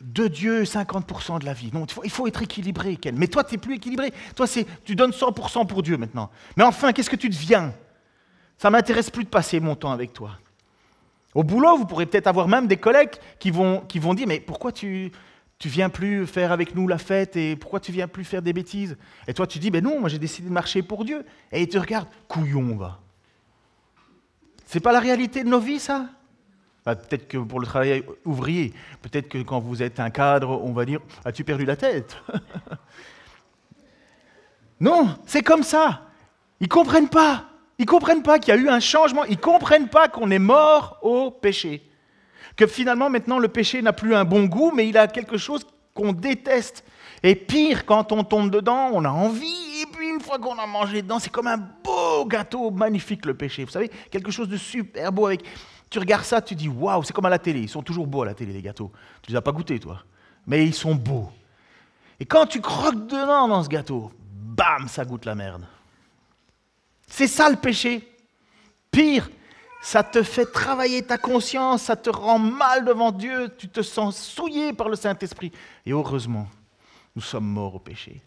de 0.00 0.28
Dieu 0.28 0.62
50% 0.62 1.40
de 1.40 1.44
la 1.44 1.52
vie. 1.52 1.70
Non, 1.72 1.86
il 2.04 2.10
faut 2.10 2.26
être 2.26 2.42
équilibré, 2.42 2.96
Ken. 2.96 3.16
Mais 3.16 3.26
toi, 3.26 3.42
tu 3.42 3.58
plus 3.58 3.76
équilibré. 3.76 4.12
Toi, 4.36 4.46
tu 4.84 4.94
donnes 4.94 5.10
100% 5.10 5.66
pour 5.66 5.82
Dieu 5.82 5.96
maintenant. 5.96 6.30
Mais 6.56 6.64
enfin, 6.64 6.92
qu'est-ce 6.92 7.10
que 7.10 7.16
tu 7.16 7.28
deviens? 7.28 7.72
Ça 8.58 8.70
m'intéresse 8.70 9.10
plus 9.10 9.24
de 9.24 9.28
passer 9.28 9.60
mon 9.60 9.74
temps 9.74 9.92
avec 9.92 10.12
toi. 10.12 10.32
Au 11.34 11.42
boulot, 11.42 11.76
vous 11.76 11.86
pourrez 11.86 12.06
peut-être 12.06 12.26
avoir 12.26 12.48
même 12.48 12.66
des 12.66 12.76
collègues 12.76 13.10
qui 13.38 13.50
vont, 13.50 13.80
qui 13.80 13.98
vont 13.98 14.14
dire, 14.14 14.26
mais 14.26 14.40
pourquoi 14.40 14.72
tu 14.72 15.12
tu 15.58 15.68
viens 15.68 15.88
plus 15.88 16.26
faire 16.26 16.52
avec 16.52 16.74
nous 16.74 16.86
la 16.86 16.98
fête 16.98 17.36
et 17.36 17.56
pourquoi 17.56 17.80
tu 17.80 17.90
viens 17.90 18.06
plus 18.06 18.24
faire 18.24 18.42
des 18.42 18.52
bêtises? 18.52 18.96
Et 19.26 19.34
toi, 19.34 19.46
tu 19.46 19.58
dis, 19.58 19.70
ben 19.70 19.82
non, 19.82 19.98
moi 19.98 20.08
j'ai 20.08 20.18
décidé 20.18 20.48
de 20.48 20.52
marcher 20.52 20.82
pour 20.82 21.04
Dieu. 21.04 21.24
Et 21.50 21.62
ils 21.62 21.68
te 21.68 21.78
regardent, 21.78 22.08
couillon, 22.28 22.76
va. 22.76 23.00
C'est 24.66 24.80
pas 24.80 24.92
la 24.92 25.00
réalité 25.00 25.42
de 25.42 25.48
nos 25.48 25.58
vies, 25.58 25.80
ça? 25.80 26.06
Bah, 26.86 26.94
peut-être 26.94 27.26
que 27.26 27.38
pour 27.38 27.58
le 27.58 27.66
travail 27.66 28.04
ouvrier, 28.24 28.72
peut-être 29.02 29.28
que 29.28 29.38
quand 29.38 29.58
vous 29.58 29.82
êtes 29.82 29.98
un 29.98 30.10
cadre, 30.10 30.60
on 30.62 30.72
va 30.72 30.84
dire 30.84 31.00
As-tu 31.24 31.42
perdu 31.42 31.64
la 31.64 31.76
tête 31.76 32.16
Non, 34.80 35.18
c'est 35.26 35.42
comme 35.42 35.64
ça. 35.64 36.02
Ils 36.60 36.64
ne 36.64 36.68
comprennent 36.68 37.08
pas. 37.08 37.46
Ils 37.78 37.82
ne 37.82 37.90
comprennent 37.90 38.22
pas 38.22 38.38
qu'il 38.38 38.54
y 38.54 38.56
a 38.56 38.60
eu 38.60 38.68
un 38.68 38.80
changement. 38.80 39.24
Ils 39.24 39.32
ne 39.32 39.42
comprennent 39.42 39.88
pas 39.88 40.08
qu'on 40.08 40.30
est 40.30 40.38
mort 40.38 40.98
au 41.02 41.32
péché. 41.32 41.87
Que 42.58 42.66
finalement, 42.66 43.08
maintenant, 43.08 43.38
le 43.38 43.48
péché 43.48 43.80
n'a 43.80 43.94
plus 43.94 44.14
un 44.14 44.24
bon 44.24 44.44
goût, 44.44 44.72
mais 44.74 44.86
il 44.86 44.98
a 44.98 45.06
quelque 45.06 45.38
chose 45.38 45.64
qu'on 45.94 46.12
déteste. 46.12 46.84
Et 47.22 47.34
pire, 47.34 47.86
quand 47.86 48.12
on 48.12 48.24
tombe 48.24 48.50
dedans, 48.50 48.90
on 48.92 49.04
a 49.04 49.08
envie, 49.08 49.80
et 49.80 49.86
puis 49.86 50.08
une 50.10 50.20
fois 50.20 50.38
qu'on 50.38 50.58
a 50.58 50.66
mangé 50.66 51.00
dedans, 51.00 51.18
c'est 51.18 51.30
comme 51.30 51.46
un 51.46 51.56
beau 51.56 52.26
gâteau 52.26 52.70
magnifique, 52.70 53.24
le 53.24 53.34
péché. 53.34 53.64
Vous 53.64 53.70
savez, 53.70 53.90
quelque 54.10 54.30
chose 54.30 54.48
de 54.48 54.56
super 54.56 55.10
beau 55.12 55.26
avec 55.26 55.44
tu 55.90 55.98
regardes 55.98 56.24
ça, 56.24 56.42
tu 56.42 56.54
dis 56.54 56.68
waouh, 56.68 57.02
c'est 57.02 57.12
comme 57.12 57.24
à 57.24 57.30
la 57.30 57.38
télé. 57.38 57.60
Ils 57.60 57.68
sont 57.68 57.82
toujours 57.82 58.06
beaux 58.06 58.22
à 58.22 58.26
la 58.26 58.34
télé, 58.34 58.52
les 58.52 58.60
gâteaux. 58.60 58.92
Tu 59.22 59.30
les 59.30 59.36
as 59.36 59.40
pas 59.40 59.52
goûtés, 59.52 59.78
toi. 59.78 60.02
Mais 60.46 60.66
ils 60.66 60.74
sont 60.74 60.94
beaux. 60.94 61.30
Et 62.20 62.26
quand 62.26 62.46
tu 62.46 62.60
croques 62.60 63.06
dedans 63.06 63.48
dans 63.48 63.62
ce 63.62 63.68
gâteau, 63.68 64.10
bam, 64.32 64.88
ça 64.88 65.04
goûte 65.04 65.24
la 65.24 65.34
merde. 65.34 65.64
C'est 67.06 67.28
ça 67.28 67.48
le 67.48 67.56
péché. 67.56 68.06
Pire, 68.90 69.30
ça 69.80 70.02
te 70.02 70.22
fait 70.22 70.46
travailler 70.46 71.02
ta 71.02 71.18
conscience, 71.18 71.82
ça 71.82 71.96
te 71.96 72.10
rend 72.10 72.38
mal 72.38 72.84
devant 72.84 73.12
Dieu, 73.12 73.54
tu 73.56 73.68
te 73.68 73.82
sens 73.82 74.18
souillé 74.18 74.72
par 74.72 74.88
le 74.88 74.96
Saint-Esprit. 74.96 75.52
Et 75.86 75.92
heureusement, 75.92 76.48
nous 77.14 77.22
sommes 77.22 77.46
morts 77.46 77.76
au 77.76 77.78
péché. 77.78 78.22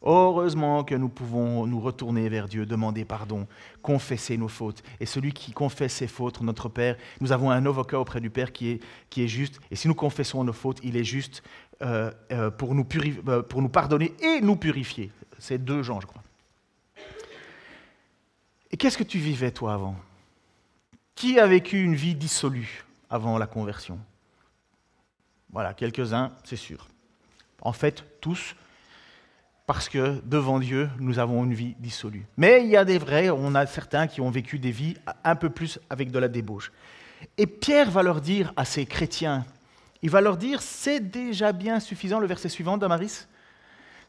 Heureusement 0.00 0.84
que 0.84 0.94
nous 0.94 1.08
pouvons 1.08 1.66
nous 1.66 1.80
retourner 1.80 2.28
vers 2.28 2.46
Dieu, 2.46 2.66
demander 2.66 3.04
pardon, 3.04 3.48
confesser 3.82 4.36
nos 4.36 4.46
fautes. 4.46 4.84
Et 5.00 5.06
celui 5.06 5.32
qui 5.32 5.50
confesse 5.50 5.94
ses 5.94 6.06
fautes, 6.06 6.40
notre 6.40 6.68
Père, 6.68 6.96
nous 7.20 7.32
avons 7.32 7.50
un 7.50 7.66
avocat 7.66 7.98
auprès 7.98 8.20
du 8.20 8.30
Père 8.30 8.52
qui 8.52 8.68
est, 8.68 8.80
qui 9.10 9.24
est 9.24 9.28
juste. 9.28 9.58
Et 9.72 9.76
si 9.76 9.88
nous 9.88 9.96
confessons 9.96 10.44
nos 10.44 10.52
fautes, 10.52 10.78
il 10.84 10.96
est 10.96 11.04
juste 11.04 11.42
euh, 11.82 12.12
euh, 12.30 12.50
pour, 12.50 12.76
nous 12.76 12.86
euh, 13.26 13.42
pour 13.42 13.60
nous 13.60 13.68
pardonner 13.68 14.14
et 14.20 14.40
nous 14.40 14.54
purifier. 14.54 15.10
C'est 15.40 15.58
deux 15.58 15.82
gens, 15.82 16.00
je 16.00 16.06
crois. 16.06 16.22
Et 18.70 18.76
qu'est-ce 18.76 18.98
que 18.98 19.04
tu 19.04 19.18
vivais, 19.18 19.50
toi, 19.50 19.74
avant? 19.74 19.96
Qui 21.18 21.40
a 21.40 21.48
vécu 21.48 21.82
une 21.82 21.96
vie 21.96 22.14
dissolue 22.14 22.84
avant 23.10 23.38
la 23.38 23.48
conversion? 23.48 23.98
Voilà, 25.50 25.74
quelques-uns, 25.74 26.30
c'est 26.44 26.54
sûr. 26.54 26.86
En 27.60 27.72
fait, 27.72 28.04
tous 28.20 28.54
parce 29.66 29.88
que 29.88 30.22
devant 30.24 30.60
Dieu, 30.60 30.88
nous 31.00 31.18
avons 31.18 31.42
une 31.42 31.54
vie 31.54 31.74
dissolue. 31.80 32.24
Mais 32.36 32.62
il 32.62 32.68
y 32.68 32.76
a 32.76 32.84
des 32.84 32.98
vrais, 32.98 33.30
on 33.30 33.56
a 33.56 33.66
certains 33.66 34.06
qui 34.06 34.20
ont 34.20 34.30
vécu 34.30 34.60
des 34.60 34.70
vies 34.70 34.94
un 35.24 35.34
peu 35.34 35.50
plus 35.50 35.80
avec 35.90 36.12
de 36.12 36.20
la 36.20 36.28
débauche. 36.28 36.70
Et 37.36 37.48
Pierre 37.48 37.90
va 37.90 38.04
leur 38.04 38.20
dire 38.20 38.52
à 38.54 38.64
ces 38.64 38.86
chrétiens, 38.86 39.44
il 40.02 40.10
va 40.10 40.20
leur 40.20 40.36
dire, 40.36 40.62
c'est 40.62 41.00
déjà 41.00 41.50
bien 41.50 41.80
suffisant, 41.80 42.20
le 42.20 42.28
verset 42.28 42.48
suivant, 42.48 42.78
Damaris, 42.78 43.26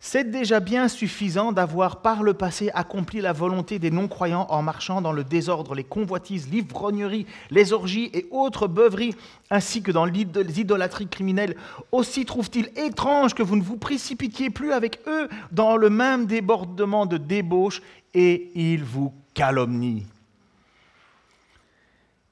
c'est 0.02 0.32
déjà 0.32 0.62
bien 0.62 0.88
suffisant 0.88 1.52
d'avoir 1.52 2.02
par 2.02 2.24
le 2.24 2.34
passé 2.34 2.72
accompli 2.74 3.20
la 3.20 3.34
volonté 3.34 3.80
des 3.80 3.92
non-croyants 3.92 4.48
en 4.50 4.62
marchant 4.62 5.02
dans 5.02 5.12
le 5.12 5.26
désordre, 5.26 5.76
les 5.76 5.84
convoitises, 5.84 6.50
l'ivrognerie, 6.50 7.26
les 7.50 7.74
orgies 7.74 8.10
et 8.14 8.26
autres 8.32 8.68
beuveries, 8.68 9.14
ainsi 9.52 9.84
que 9.84 9.92
dans 9.92 10.06
les 10.06 10.22
idolâtries 10.22 11.10
criminelles. 11.10 11.58
Aussi 11.92 12.24
trouve-t-il 12.24 12.72
étrange 12.78 13.34
que 13.34 13.44
vous 13.44 13.58
ne 13.58 13.62
vous 13.62 13.76
précipitiez 13.76 14.50
plus 14.50 14.72
avec 14.72 15.02
eux 15.06 15.28
dans 15.52 15.76
le 15.76 15.90
même 15.90 16.28
débordement 16.28 17.06
de 17.06 17.18
débauche 17.18 17.82
et 18.14 18.52
ils 18.56 18.86
vous 18.86 19.14
calomnient. 19.34 20.06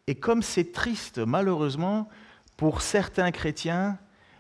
Et 0.07 0.15
comme 0.15 0.41
c'est 0.41 0.71
triste, 0.71 1.19
malheureusement, 1.19 2.07
pour 2.55 2.81
certains 2.81 3.31
chrétiens, 3.31 3.97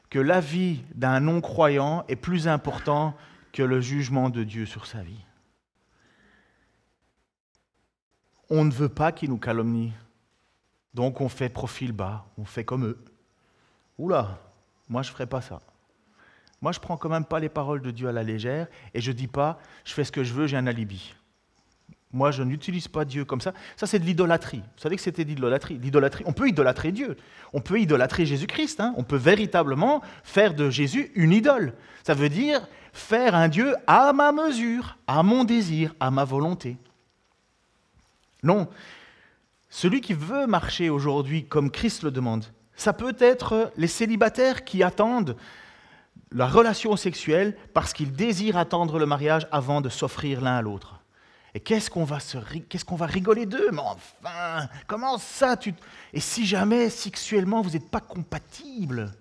que 0.09 0.19
la 0.19 0.39
vie 0.39 0.83
d'un 0.95 1.19
non-croyant 1.19 2.05
est 2.07 2.15
plus 2.15 2.47
important 2.47 3.15
que 3.51 3.63
le 3.63 3.81
jugement 3.81 4.29
de 4.29 4.43
Dieu 4.43 4.65
sur 4.65 4.85
sa 4.85 5.01
vie. 5.01 5.25
On 8.49 8.63
ne 8.63 8.71
veut 8.71 8.89
pas 8.89 9.11
qu'ils 9.11 9.29
nous 9.29 9.37
calomnient. 9.37 9.93
Donc 10.93 11.21
on 11.21 11.29
fait 11.29 11.49
profil 11.49 11.91
bas, 11.91 12.25
on 12.37 12.45
fait 12.45 12.63
comme 12.63 12.85
eux. 12.85 12.97
Oula, 13.97 14.39
moi 14.89 15.01
je 15.01 15.09
ne 15.09 15.13
ferai 15.13 15.25
pas 15.25 15.41
ça. 15.41 15.59
Moi 16.61 16.71
je 16.71 16.79
prends 16.79 16.97
quand 16.97 17.09
même 17.09 17.25
pas 17.25 17.39
les 17.39 17.49
paroles 17.49 17.81
de 17.81 17.91
Dieu 17.91 18.07
à 18.07 18.11
la 18.11 18.23
légère 18.23 18.67
et 18.93 19.01
je 19.01 19.11
ne 19.11 19.17
dis 19.17 19.27
pas 19.27 19.59
je 19.83 19.93
fais 19.93 20.03
ce 20.03 20.11
que 20.11 20.23
je 20.23 20.33
veux, 20.33 20.47
j'ai 20.47 20.57
un 20.57 20.67
alibi. 20.67 21.13
Moi, 22.13 22.31
je 22.31 22.41
n'utilise 22.41 22.87
pas 22.87 23.03
Dieu 23.03 23.25
comme 23.25 23.41
ça. 23.41 23.53
Ça, 23.75 23.85
c'est 23.85 23.99
de 23.99 24.05
l'idolâtrie. 24.05 24.59
Vous 24.59 24.81
savez 24.81 24.95
que 24.95 25.01
c'était 25.01 25.25
de 25.25 25.29
l'idolâtrie. 25.29 26.23
On 26.25 26.33
peut 26.33 26.47
idolâtrer 26.47 26.91
Dieu. 26.91 27.17
On 27.53 27.59
peut 27.59 27.79
idolâtrer 27.79 28.25
Jésus-Christ. 28.25 28.79
Hein. 28.79 28.93
On 28.97 29.03
peut 29.03 29.17
véritablement 29.17 30.01
faire 30.23 30.53
de 30.53 30.69
Jésus 30.69 31.11
une 31.15 31.33
idole. 31.33 31.73
Ça 32.03 32.13
veut 32.13 32.29
dire 32.29 32.67
faire 32.93 33.35
un 33.35 33.49
Dieu 33.49 33.75
à 33.87 34.13
ma 34.13 34.31
mesure, 34.31 34.97
à 35.05 35.21
mon 35.21 35.43
désir, 35.43 35.93
à 35.99 36.09
ma 36.09 36.23
volonté. 36.23 36.77
Non. 38.41 38.67
Celui 39.69 39.99
qui 39.99 40.13
veut 40.13 40.47
marcher 40.47 40.89
aujourd'hui 40.89 41.45
comme 41.45 41.69
Christ 41.69 42.03
le 42.03 42.11
demande, 42.11 42.45
ça 42.75 42.93
peut 42.93 43.15
être 43.19 43.71
les 43.75 43.87
célibataires 43.87 44.63
qui 44.63 44.81
attendent 44.81 45.35
la 46.31 46.47
relation 46.47 46.95
sexuelle 46.95 47.57
parce 47.73 47.91
qu'ils 47.93 48.13
désirent 48.13 48.57
attendre 48.57 48.97
le 48.97 49.05
mariage 49.05 49.47
avant 49.51 49.81
de 49.81 49.89
s'offrir 49.89 50.41
l'un 50.41 50.57
à 50.57 50.61
l'autre. 50.61 51.01
Et 51.53 51.59
qu'est-ce 51.59 51.89
qu'on 51.89 52.03
va, 52.03 52.19
se, 52.19 52.37
qu'est-ce 52.69 52.85
va 52.95 53.05
rigoler 53.05 53.45
d'eux 53.45 53.71
Mais 53.71 53.81
enfin, 53.81 54.67
comment 54.85 55.17
ça 55.17 55.57
tu... 55.57 55.73
Et 56.13 56.19
si 56.19 56.45
jamais 56.45 56.89
sexuellement 56.89 57.61
vous 57.61 57.71
n'êtes 57.71 57.89
pas 57.89 58.01
compatibles 58.01 59.13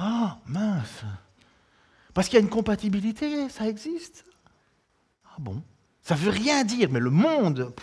Oh, 0.00 0.28
mince 0.46 1.04
Parce 2.14 2.28
qu'il 2.28 2.38
y 2.38 2.42
a 2.42 2.44
une 2.44 2.50
compatibilité, 2.50 3.48
ça 3.48 3.66
existe? 3.66 4.24
Ah 5.26 5.36
bon? 5.38 5.62
Ça 6.02 6.14
veut 6.14 6.30
rien 6.30 6.64
dire, 6.64 6.88
mais 6.90 7.00
le 7.00 7.10
monde 7.10 7.74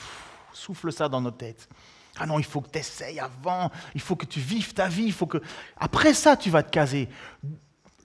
souffle 0.54 0.92
ça 0.94 1.10
dans 1.10 1.22
nos 1.22 1.32
têtes. 1.32 1.68
Ah 2.18 2.26
non, 2.26 2.40
il 2.40 2.46
faut 2.46 2.62
que 2.62 2.70
tu 2.70 2.78
essayes 2.78 3.20
avant, 3.20 3.72
il 3.96 4.02
faut 4.02 4.16
que 4.16 4.26
tu 4.26 4.40
vives 4.40 4.74
ta 4.74 4.88
vie, 4.88 5.06
il 5.06 5.14
faut 5.14 5.26
que... 5.26 5.40
Après 5.78 6.14
ça, 6.14 6.38
tu 6.38 6.50
vas 6.50 6.62
te 6.62 6.70
caser. 6.70 7.10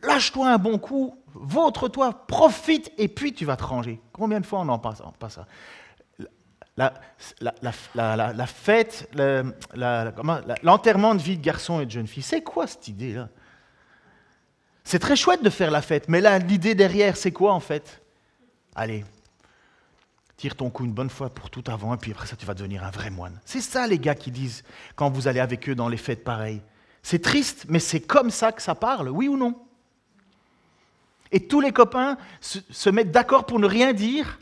Lâche-toi 0.02 0.50
un 0.50 0.58
bon 0.58 0.78
coup, 0.78 1.16
vautre-toi, 1.34 2.26
profite, 2.26 2.92
et 2.98 3.08
puis 3.08 3.32
tu 3.32 3.44
vas 3.44 3.56
te 3.56 3.64
ranger. 3.64 4.00
Combien 4.12 4.40
de 4.40 4.46
fois 4.46 4.60
on 4.60 4.68
en 4.68 4.78
passe, 4.78 5.02
ça? 5.28 5.46
La, 6.76 6.94
la, 7.40 8.46
fête, 8.46 9.10
l'enterrement 10.62 11.14
de 11.14 11.20
vie 11.20 11.36
de 11.36 11.42
garçon 11.42 11.80
et 11.80 11.86
de 11.86 11.90
jeune 11.90 12.06
fille, 12.06 12.22
c'est 12.22 12.42
quoi 12.42 12.68
cette 12.68 12.86
idée-là? 12.86 13.28
C'est 14.84 15.00
très 15.00 15.16
chouette 15.16 15.42
de 15.42 15.50
faire 15.50 15.70
la 15.70 15.82
fête, 15.82 16.08
mais 16.08 16.20
là, 16.20 16.38
l'idée 16.38 16.74
derrière, 16.74 17.16
c'est 17.16 17.32
quoi 17.32 17.52
en 17.52 17.60
fait? 17.60 18.00
Allez, 18.76 19.04
tire 20.36 20.54
ton 20.54 20.70
coup 20.70 20.84
une 20.84 20.92
bonne 20.92 21.10
fois 21.10 21.30
pour 21.30 21.50
tout 21.50 21.64
avant, 21.66 21.94
et 21.94 21.98
puis 21.98 22.12
après 22.12 22.26
ça, 22.28 22.36
tu 22.36 22.46
vas 22.46 22.54
devenir 22.54 22.84
un 22.84 22.90
vrai 22.90 23.10
moine. 23.10 23.40
C'est 23.44 23.60
ça, 23.60 23.86
les 23.86 23.98
gars, 23.98 24.14
qui 24.14 24.30
disent 24.30 24.62
quand 24.94 25.10
vous 25.10 25.26
allez 25.26 25.40
avec 25.40 25.68
eux 25.68 25.74
dans 25.74 25.88
les 25.88 25.96
fêtes 25.96 26.22
pareilles. 26.22 26.62
C'est 27.02 27.20
triste, 27.20 27.66
mais 27.68 27.80
c'est 27.80 28.00
comme 28.00 28.30
ça 28.30 28.52
que 28.52 28.62
ça 28.62 28.74
parle, 28.74 29.08
oui 29.08 29.28
ou 29.28 29.36
non? 29.36 29.67
Et 31.32 31.46
tous 31.46 31.60
les 31.60 31.72
copains 31.72 32.16
se, 32.40 32.90
mettent 32.90 33.10
d'accord 33.10 33.46
pour 33.46 33.58
ne 33.58 33.66
rien 33.66 33.92
dire 33.92 34.38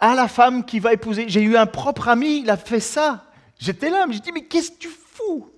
à 0.00 0.14
la 0.14 0.28
femme 0.28 0.64
qui 0.64 0.80
va 0.80 0.92
épouser. 0.92 1.28
J'ai 1.28 1.42
eu 1.42 1.56
un 1.56 1.66
propre 1.66 2.08
ami, 2.08 2.40
il 2.40 2.50
a 2.50 2.56
fait 2.56 2.80
ça. 2.80 3.24
J'étais 3.58 3.90
là, 3.90 4.06
mais 4.06 4.14
j'ai 4.14 4.20
dit, 4.20 4.32
mais 4.32 4.44
qu'est-ce 4.44 4.70
que 4.70 4.78
tu 4.78 4.88
fous? 4.88 5.50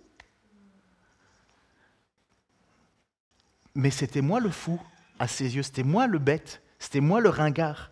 Mais 3.74 3.90
c'était 3.90 4.22
moi 4.22 4.40
le 4.40 4.50
fou 4.50 4.80
à 5.18 5.28
ses 5.28 5.56
yeux, 5.56 5.62
c'était 5.62 5.82
moi 5.82 6.06
le 6.06 6.18
bête, 6.18 6.62
c'était 6.78 7.00
moi 7.00 7.20
le 7.20 7.28
ringard. 7.28 7.90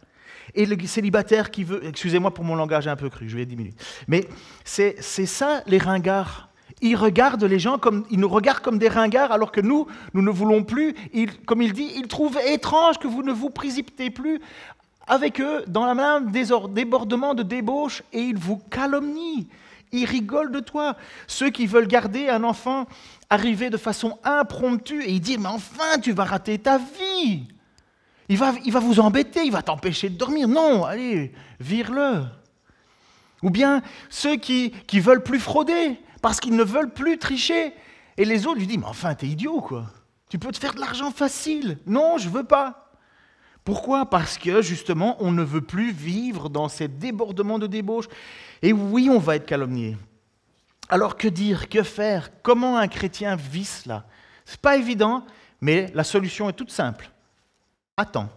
Et 0.55 0.67
le 0.67 0.87
célibataire 0.87 1.51
qui 1.51 1.65
veut, 1.65 1.85
excusez-moi 1.87 2.33
pour 2.33 2.45
mon 2.45 2.55
langage 2.55 2.87
un 2.87 2.97
peu 2.97 3.11
cru, 3.11 3.29
je 3.29 3.37
vais 3.37 3.47
diminuer, 3.47 3.75
mais 4.09 4.29
c'est 4.65 5.01
ça 5.01 5.63
les 5.67 5.79
ringards. 5.79 6.49
Il 6.81 6.97
regarde 6.97 7.43
les 7.45 7.59
gens 7.59 7.79
comme, 7.79 8.05
il 8.11 8.21
nous 8.21 8.29
regarde 8.29 8.61
comme 8.61 8.79
des 8.79 8.89
ringards, 8.89 9.33
alors 9.33 9.53
que 9.53 9.61
nous, 9.61 9.87
nous 10.13 10.23
ne 10.23 10.31
voulons 10.31 10.65
plus. 10.65 10.95
Comme 11.47 11.63
il 11.63 11.73
dit, 11.73 11.91
il 11.97 12.09
trouve 12.09 12.39
étrange 12.47 12.99
que 12.99 13.07
vous 13.07 13.23
ne 13.23 13.33
vous 13.33 13.51
précipitez 13.51 14.11
plus 14.11 14.41
avec 15.07 15.41
eux 15.41 15.65
dans 15.67 15.87
la 15.87 15.95
même 15.95 16.31
débordement 16.71 17.35
de 17.35 17.43
débauche 17.43 18.03
et 18.13 18.21
il 18.21 18.37
vous 18.37 18.59
calomnie. 18.71 19.49
Il 19.93 20.07
rigole 20.07 20.51
de 20.51 20.61
toi. 20.61 20.97
Ceux 21.27 21.51
qui 21.51 21.67
veulent 21.67 21.87
garder 21.87 22.29
un 22.29 22.43
enfant 22.43 22.87
arrivé 23.31 23.71
de 23.71 23.77
façon 23.77 24.19
impromptue 24.25 25.03
et 25.03 25.13
il 25.13 25.21
dit, 25.21 25.39
mais 25.39 25.49
enfin, 25.49 25.99
tu 26.03 26.13
vas 26.13 26.25
rater 26.25 26.59
ta 26.59 26.79
vie. 26.79 27.45
Il 28.29 28.39
va, 28.39 28.55
il 28.65 28.73
va 28.73 28.81
vous 28.81 29.01
embêter, 29.01 29.45
il 29.45 29.53
va 29.53 29.63
t'empêcher 29.63 30.09
de 30.09 30.17
dormir. 30.17 30.49
Non, 30.49 30.85
allez, 30.85 31.33
vire-le. 31.61 32.25
Ou 33.43 33.51
bien 33.51 33.83
ceux 34.09 34.37
qui, 34.37 34.71
qui 34.87 35.01
veulent 35.01 35.23
plus 35.23 35.39
frauder 35.39 36.01
parce 36.25 36.41
qu'ils 36.41 36.57
ne 36.57 36.65
veulent 36.65 36.95
plus 36.95 37.19
tricher. 37.19 37.75
Et 38.17 38.25
les 38.25 38.47
autres 38.47 38.59
lui 38.59 38.67
disent, 38.67 38.79
mais 38.79 38.87
enfin, 38.87 39.15
t'es 39.15 39.27
idiot, 39.27 39.61
quoi. 39.61 39.91
Tu 40.31 40.39
peux 40.39 40.51
te 40.53 40.59
faire 40.59 40.73
de 40.73 40.81
l'argent 40.81 41.11
facile. 41.11 41.79
Non, 41.85 42.17
je 42.17 42.31
veux 42.31 42.45
pas. 42.45 42.95
Pourquoi? 43.63 44.09
Parce 44.09 44.39
que 44.39 44.63
justement, 44.63 45.19
on 45.21 45.33
ne 45.33 45.43
veut 45.43 45.61
plus 45.61 45.93
vivre 45.93 46.49
dans 46.49 46.71
ces 46.71 46.89
débordements 46.89 47.59
de 47.59 47.67
débauche. 47.67 48.07
Et 48.63 48.73
oui, 48.73 49.11
on 49.13 49.19
va 49.19 49.37
être 49.37 49.45
calomnié. 49.45 49.99
Alors 50.89 51.19
que 51.19 51.29
dire? 51.29 51.69
Que 51.69 51.83
faire? 51.83 52.31
Comment 52.43 52.79
un 52.79 52.89
chrétien 52.89 53.37
vit 53.37 53.67
cela? 53.67 54.07
C'est 54.47 54.63
pas 54.63 54.79
évident, 54.79 55.27
mais 55.61 55.93
la 55.93 56.05
solution 56.05 56.49
est 56.49 56.55
toute 56.55 56.71
simple. 56.71 57.11
Attends. 57.99 58.31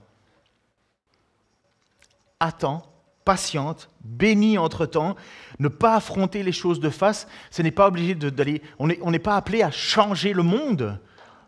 Attends 2.38 2.84
patiente, 3.28 3.90
bénie 4.06 4.58
entre-temps, 4.58 5.18
ne 5.60 5.68
pas 5.68 5.96
affronter 5.96 6.44
les 6.44 6.54
choses 6.54 6.80
de 6.80 6.90
face, 6.90 7.28
ce 7.52 7.62
n'est 7.62 7.72
pas 7.72 7.88
obligé 7.88 8.16
d'aller, 8.16 8.62
on 8.80 8.88
n'est 8.88 9.20
pas 9.20 9.36
appelé 9.36 9.64
à 9.64 9.70
changer 9.70 10.32
le 10.32 10.44
monde. 10.44 10.98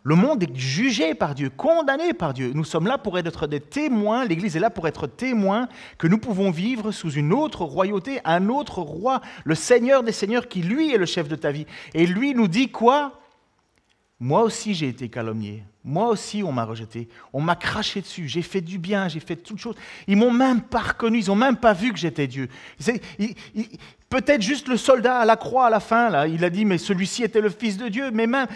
Le 0.04 0.16
monde 0.16 0.44
est 0.44 0.54
jugé 0.54 1.16
par 1.16 1.36
Dieu, 1.36 1.50
condamné 1.50 2.14
par 2.14 2.34
Dieu. 2.34 2.52
Nous 2.54 2.66
sommes 2.66 2.86
là 2.86 2.98
pour 2.98 3.18
être 3.18 3.48
des 3.48 3.62
témoins, 3.62 4.26
l'Église 4.26 4.58
est 4.58 4.60
là 4.60 4.70
pour 4.70 4.90
être 4.90 5.08
témoin 5.08 5.70
que 5.98 6.08
nous 6.08 6.18
pouvons 6.18 6.52
vivre 6.52 6.92
sous 6.92 7.12
une 7.12 7.32
autre 7.32 7.64
royauté, 7.64 8.20
un 8.26 8.50
autre 8.50 8.82
roi, 8.82 9.22
le 9.46 9.56
Seigneur 9.56 10.04
des 10.04 10.12
Seigneurs 10.12 10.50
qui, 10.50 10.62
lui, 10.62 10.94
est 10.94 10.98
le 10.98 11.06
chef 11.06 11.30
de 11.30 11.38
ta 11.38 11.52
vie. 11.52 11.66
Et 11.94 12.06
lui 12.06 12.34
nous 12.34 12.50
dit 12.50 12.70
quoi? 12.70 13.22
Moi 14.20 14.44
aussi, 14.44 14.74
j'ai 14.74 14.90
été 14.90 15.08
calomnié. 15.08 15.64
Moi 15.84 16.10
aussi, 16.10 16.44
on 16.44 16.52
m'a 16.52 16.66
rejeté. 16.66 17.08
On 17.32 17.40
m'a 17.40 17.56
craché 17.56 18.02
dessus. 18.02 18.28
J'ai 18.28 18.42
fait 18.42 18.60
du 18.60 18.78
bien, 18.78 19.08
j'ai 19.08 19.22
fait 19.22 19.38
toutes 19.38 19.60
choses. 19.60 19.76
Ils 20.08 20.18
m'ont 20.18 20.32
même 20.32 20.62
pas 20.62 20.80
reconnu. 20.80 21.20
Ils 21.20 21.28
n'ont 21.28 21.36
même 21.36 21.56
pas 21.56 21.72
vu 21.72 21.94
que 21.94 21.98
j'étais 21.98 22.28
Dieu. 22.28 22.50
Peut-être 24.10 24.42
juste 24.42 24.68
le 24.68 24.76
soldat 24.76 25.20
à 25.20 25.26
la 25.26 25.38
croix 25.38 25.68
à 25.68 25.70
la 25.70 25.80
fin, 25.80 26.10
là, 26.10 26.28
il 26.28 26.44
a 26.44 26.50
dit, 26.50 26.66
mais 26.66 26.78
celui-ci 26.78 27.24
était 27.24 27.40
le 27.40 27.50
Fils 27.50 27.78
de 27.78 27.88
Dieu. 27.88 28.12
Mais 28.12 28.28
même, 28.28 28.48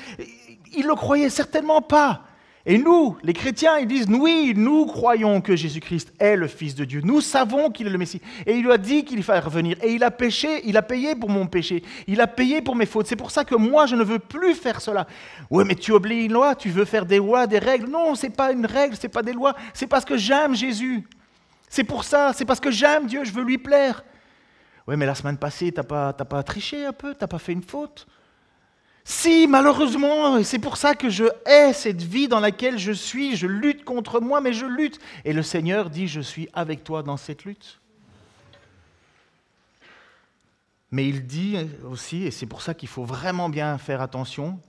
il 0.76 0.86
le 0.86 0.96
croyait 0.96 1.30
certainement 1.30 1.82
pas. 1.82 2.24
Et 2.66 2.78
nous, 2.78 3.18
les 3.24 3.34
chrétiens, 3.34 3.78
ils 3.78 3.88
disent, 3.88 4.08
oui, 4.08 4.54
nous 4.56 4.86
croyons 4.86 5.42
que 5.42 5.54
Jésus-Christ 5.54 6.14
est 6.18 6.38
le 6.38 6.48
Fils 6.48 6.76
de 6.76 6.86
Dieu. 6.86 7.02
Nous 7.04 7.20
savons 7.20 7.70
qu'il 7.70 7.88
est 7.88 7.90
le 7.90 7.98
Messie. 7.98 8.22
Et 8.46 8.54
il 8.54 8.64
lui 8.64 8.72
a 8.72 8.78
dit 8.78 9.04
qu'il 9.04 9.22
fallait 9.22 9.42
revenir. 9.42 9.76
Et 9.84 9.92
il 9.92 10.04
a 10.04 10.12
péché, 10.12 10.62
il 10.64 10.78
a 10.78 10.82
payé 10.82 11.14
pour 11.14 11.30
mon 11.30 11.46
péché. 11.46 11.84
Il 12.08 12.22
a 12.22 12.28
payé 12.28 12.62
pour 12.62 12.78
mes 12.78 12.86
fautes. 12.86 13.08
C'est 13.08 13.18
pour 13.18 13.32
ça 13.32 13.44
que 13.44 13.56
moi, 13.56 13.86
je 13.86 13.98
ne 13.98 14.04
veux 14.04 14.20
plus 14.20 14.56
faire 14.56 14.80
cela. 14.80 15.08
Oui, 15.50 15.66
mais 15.68 15.76
tu 15.76 15.92
oublies 15.92 16.24
une 16.24 16.34
loi, 16.34 16.56
tu 16.56 16.70
veux 16.70 16.86
faire 16.86 17.06
des 17.06 17.18
lois, 17.18 17.48
des 17.48 17.60
règles. 17.60 17.90
Non, 17.90 18.16
ce 18.16 18.28
n'est 18.28 18.32
pas 18.32 18.54
une 18.54 18.66
règle, 18.66 18.96
ce 18.96 19.04
n'est 19.04 19.12
pas 19.12 19.24
des 19.24 19.34
lois. 19.34 19.56
C'est 19.74 19.88
parce 19.88 20.06
que 20.06 20.16
j'aime 20.16 20.56
Jésus. 20.56 21.06
C'est 21.68 21.84
pour 21.84 22.06
ça, 22.06 22.32
c'est 22.34 22.46
parce 22.46 22.62
que 22.62 22.72
j'aime 22.72 23.08
Dieu, 23.08 23.26
je 23.26 23.34
veux 23.34 23.44
lui 23.44 23.58
plaire. 23.58 24.06
Oui, 24.88 24.96
mais 24.96 25.06
la 25.06 25.16
semaine 25.16 25.38
passée, 25.38 25.72
tu 25.72 25.80
n'as 25.80 25.84
pas, 25.84 26.14
pas 26.14 26.44
triché 26.44 26.86
un 26.86 26.94
peu, 26.94 27.14
tu 27.14 27.18
n'as 27.20 27.28
pas 27.28 27.40
fait 27.40 27.52
une 27.52 27.64
faute. 27.64 28.08
Si, 29.06 29.48
malheureusement, 29.48 30.42
c'est 30.44 30.60
pour 30.60 30.78
ça 30.78 30.96
que 30.96 31.10
je 31.10 31.26
hais 31.46 31.74
cette 31.74 32.02
vie 32.02 32.28
dans 32.28 32.40
laquelle 32.40 32.78
je 32.78 32.94
suis, 32.94 33.36
je 33.36 33.48
lutte 33.48 33.84
contre 33.84 34.22
moi, 34.22 34.40
mais 34.40 34.54
je 34.54 34.66
lutte. 34.66 35.00
Et 35.26 35.34
le 35.34 35.44
Seigneur 35.44 35.90
dit, 35.90 36.08
je 36.08 36.22
suis 36.22 36.48
avec 36.54 36.84
toi 36.84 37.04
dans 37.04 37.18
cette 37.18 37.44
lutte. 37.44 37.80
Mais 40.92 41.10
il 41.10 41.26
dit 41.26 41.58
aussi, 41.84 42.24
et 42.24 42.32
c'est 42.32 42.46
pour 42.46 42.62
ça 42.62 42.74
qu'il 42.74 42.88
faut 42.88 43.04
vraiment 43.04 43.50
bien 43.50 43.78
faire 43.78 44.00
attention, 44.00 44.60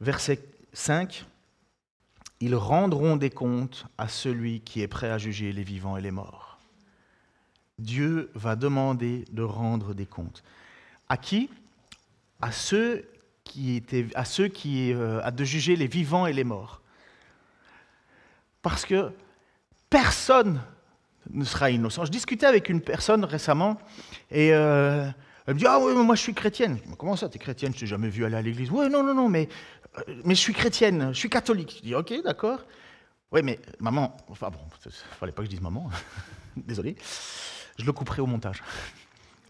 verset 0.00 0.44
5, 0.72 1.24
ils 2.40 2.54
rendront 2.54 3.16
des 3.16 3.30
comptes 3.30 3.86
à 3.96 4.08
celui 4.08 4.60
qui 4.60 4.82
est 4.82 4.88
prêt 4.88 5.10
à 5.10 5.18
juger 5.18 5.52
les 5.52 5.64
vivants 5.64 5.96
et 5.96 6.02
les 6.02 6.10
morts. 6.10 6.58
Dieu 7.78 8.30
va 8.34 8.56
demander 8.56 9.24
de 9.32 9.42
rendre 9.42 9.94
des 9.94 10.06
comptes. 10.06 10.44
À 11.08 11.16
qui? 11.16 11.48
À 12.40 12.52
ceux 12.52 13.08
qui 13.44 13.76
étaient, 13.76 14.06
à 14.14 14.24
ceux 14.24 14.48
qui, 14.48 14.92
euh, 14.92 15.20
à 15.22 15.30
de 15.30 15.44
juger 15.44 15.76
les 15.76 15.86
vivants 15.86 16.26
et 16.26 16.32
les 16.32 16.44
morts. 16.44 16.82
Parce 18.62 18.84
que 18.84 19.10
personne 19.90 20.60
ne 21.30 21.44
sera 21.44 21.70
innocent. 21.70 22.04
Je 22.04 22.10
discutais 22.10 22.46
avec 22.46 22.68
une 22.68 22.80
personne 22.80 23.24
récemment 23.24 23.78
et 24.30 24.52
euh, 24.52 25.06
elle 25.46 25.54
me 25.54 25.58
dit 25.58 25.66
Ah 25.66 25.78
oui, 25.80 25.94
moi 25.94 26.14
je 26.14 26.22
suis 26.22 26.34
chrétienne. 26.34 26.78
Comment 26.98 27.16
ça, 27.16 27.28
tu 27.28 27.36
es 27.36 27.38
chrétienne? 27.38 27.72
Je 27.74 27.80
t'ai 27.80 27.86
jamais 27.86 28.08
vu 28.08 28.24
aller 28.24 28.36
à 28.36 28.42
l'église. 28.42 28.70
Oui, 28.70 28.88
non, 28.90 29.02
non, 29.02 29.14
non, 29.14 29.28
mais, 29.28 29.48
euh, 29.98 30.20
mais 30.24 30.34
je 30.34 30.40
suis 30.40 30.52
chrétienne, 30.54 31.10
je 31.12 31.18
suis 31.18 31.30
catholique. 31.30 31.76
Je 31.78 31.82
dis 31.82 31.94
Ok, 31.94 32.12
d'accord. 32.22 32.64
Oui, 33.30 33.42
mais 33.42 33.60
maman, 33.78 34.16
enfin 34.28 34.48
bon, 34.48 34.60
fallait 35.20 35.32
pas 35.32 35.42
que 35.42 35.46
je 35.46 35.50
dise 35.50 35.60
maman, 35.60 35.90
désolé, 36.56 36.96
je 37.78 37.84
le 37.84 37.92
couperai 37.92 38.22
au 38.22 38.26
montage. 38.26 38.62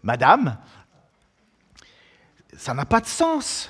Madame, 0.03 0.57
ça 2.57 2.73
n'a 2.73 2.85
pas 2.85 3.01
de 3.01 3.07
sens. 3.07 3.69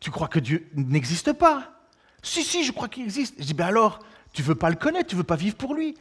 Tu 0.00 0.10
crois 0.10 0.28
que 0.28 0.38
Dieu 0.38 0.68
n'existe 0.74 1.32
pas? 1.32 1.70
Si, 2.22 2.42
si, 2.42 2.64
je 2.64 2.72
crois 2.72 2.88
qu'il 2.88 3.04
existe. 3.04 3.34
Je 3.38 3.44
dis, 3.44 3.54
ben 3.54 3.66
alors, 3.66 4.00
tu 4.32 4.42
veux 4.42 4.54
pas 4.54 4.70
le 4.70 4.76
connaître, 4.76 5.08
tu 5.08 5.16
veux 5.16 5.24
pas 5.24 5.36
vivre 5.36 5.56
pour 5.56 5.74
lui. 5.74 5.96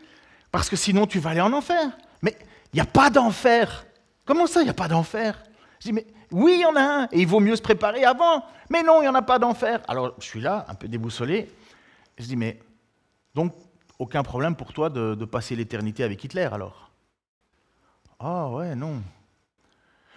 Parce 0.52 0.70
que 0.70 0.76
sinon, 0.76 1.08
tu 1.08 1.20
vas 1.20 1.32
aller 1.32 1.42
en 1.42 1.54
enfer. 1.54 1.92
Mais 2.22 2.38
il 2.74 2.78
n'y 2.78 2.82
a 2.82 2.86
pas 2.86 3.10
d'enfer. 3.10 3.86
Comment 4.26 4.48
ça, 4.48 4.62
il 4.62 4.66
n'y 4.66 4.70
a 4.70 4.74
pas 4.74 4.88
d'enfer? 4.88 5.42
Je 5.80 5.88
dis, 5.88 5.94
mais 5.94 6.08
oui, 6.32 6.54
il 6.56 6.62
y 6.62 6.66
en 6.66 6.76
a 6.76 6.82
un, 6.82 7.04
et 7.12 7.22
il 7.22 7.28
vaut 7.28 7.40
mieux 7.40 7.56
se 7.56 7.62
préparer 7.62 8.06
avant. 8.06 8.46
Mais 8.70 8.84
non, 8.84 9.02
il 9.02 9.04
n'y 9.04 9.10
en 9.10 9.16
a 9.16 9.22
pas 9.22 9.38
d'enfer. 9.38 9.82
Alors, 9.88 10.16
je 10.20 10.26
suis 10.26 10.42
là, 10.42 10.66
un 10.68 10.76
peu 10.76 10.88
déboussolé. 10.88 11.52
Je 12.18 12.26
dis, 12.26 12.36
mais 12.36 12.60
donc, 13.36 13.54
aucun 14.00 14.24
problème 14.24 14.56
pour 14.56 14.74
toi 14.74 14.90
de, 14.90 15.16
de 15.16 15.26
passer 15.26 15.56
l'éternité 15.56 16.04
avec 16.04 16.24
Hitler, 16.24 16.50
alors? 16.52 16.90
Ah 18.20 18.50
ouais, 18.50 18.76
non. 18.76 19.02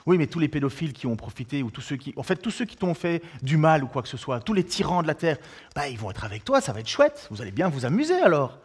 Oui, 0.07 0.19
mais 0.19 0.29
tous 0.29 0.39
les 0.39 0.49
pédophiles 0.49 0.93
qui 0.93 1.09
ont 1.09 1.17
profité, 1.17 1.65
ou 1.65 1.71
tous 1.71 1.81
ceux 1.81 1.97
qui. 1.97 2.15
En 2.17 2.23
fait, 2.23 2.37
tous 2.37 2.53
ceux 2.53 2.65
qui 2.65 2.77
t'ont 2.77 2.95
fait 2.95 3.23
du 3.43 3.57
mal 3.57 3.83
ou 3.83 3.89
quoi 3.89 4.03
que 4.03 4.09
ce 4.09 4.17
soit, 4.17 4.41
tous 4.41 4.55
les 4.55 4.65
tyrans 4.65 5.03
de 5.03 5.09
la 5.09 5.15
terre, 5.15 5.37
bah, 5.75 5.89
ils 5.89 5.99
vont 5.99 6.11
être 6.11 6.25
avec 6.25 6.45
toi, 6.45 6.61
ça 6.61 6.73
va 6.73 6.81
être 6.81 6.89
chouette. 6.89 7.27
Vous 7.31 7.43
allez 7.43 7.51
bien 7.51 7.69
vous 7.69 7.85
amuser 7.85 8.15
alors. 8.15 8.59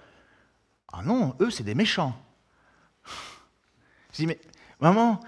Ah 0.93 1.01
non, 1.03 1.35
eux, 1.39 1.49
c'est 1.49 1.63
des 1.63 1.73
méchants. 1.73 2.15
Je 4.11 4.17
dis, 4.17 4.27
mais 4.27 4.39
maman, 4.79 5.19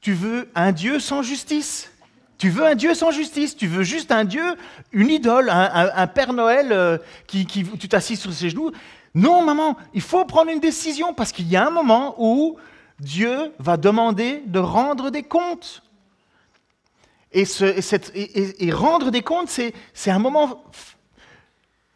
tu 0.00 0.12
veux 0.12 0.50
un 0.54 0.72
Dieu 0.72 1.00
sans 1.00 1.22
justice? 1.22 1.90
Tu 2.36 2.50
veux 2.50 2.66
un 2.66 2.74
Dieu 2.74 2.92
sans 2.94 3.12
justice, 3.12 3.56
tu 3.56 3.68
veux 3.68 3.84
juste 3.84 4.10
un 4.10 4.24
Dieu, 4.24 4.42
une 4.90 5.10
idole, 5.10 5.48
un, 5.48 6.06
Père 6.08 6.32
Noël 6.32 6.72
euh, 6.72 6.98
qui, 7.28 7.46
qui 7.46 7.62
tu 7.62 7.88
t'assis 7.88 8.16
sur 8.16 8.32
ses 8.32 8.50
genoux? 8.50 8.72
Non, 9.14 9.44
maman, 9.44 9.76
il 9.94 10.00
faut 10.00 10.24
prendre 10.24 10.50
une 10.50 10.58
décision 10.58 11.14
parce 11.14 11.30
qu'il 11.30 11.46
y 11.48 11.54
a 11.54 11.64
un 11.64 11.70
moment 11.70 12.16
où 12.18 12.56
Dieu 13.00 13.52
va 13.58 13.76
demander 13.76 14.42
de 14.46 14.58
rendre 14.58 15.10
des 15.10 15.22
comptes. 15.22 15.82
Et, 17.32 17.44
rendre 18.72 19.10
des 19.10 19.22
comptes, 19.22 19.48
c'est 19.48 20.10
un 20.10 20.18
moment 20.18 20.64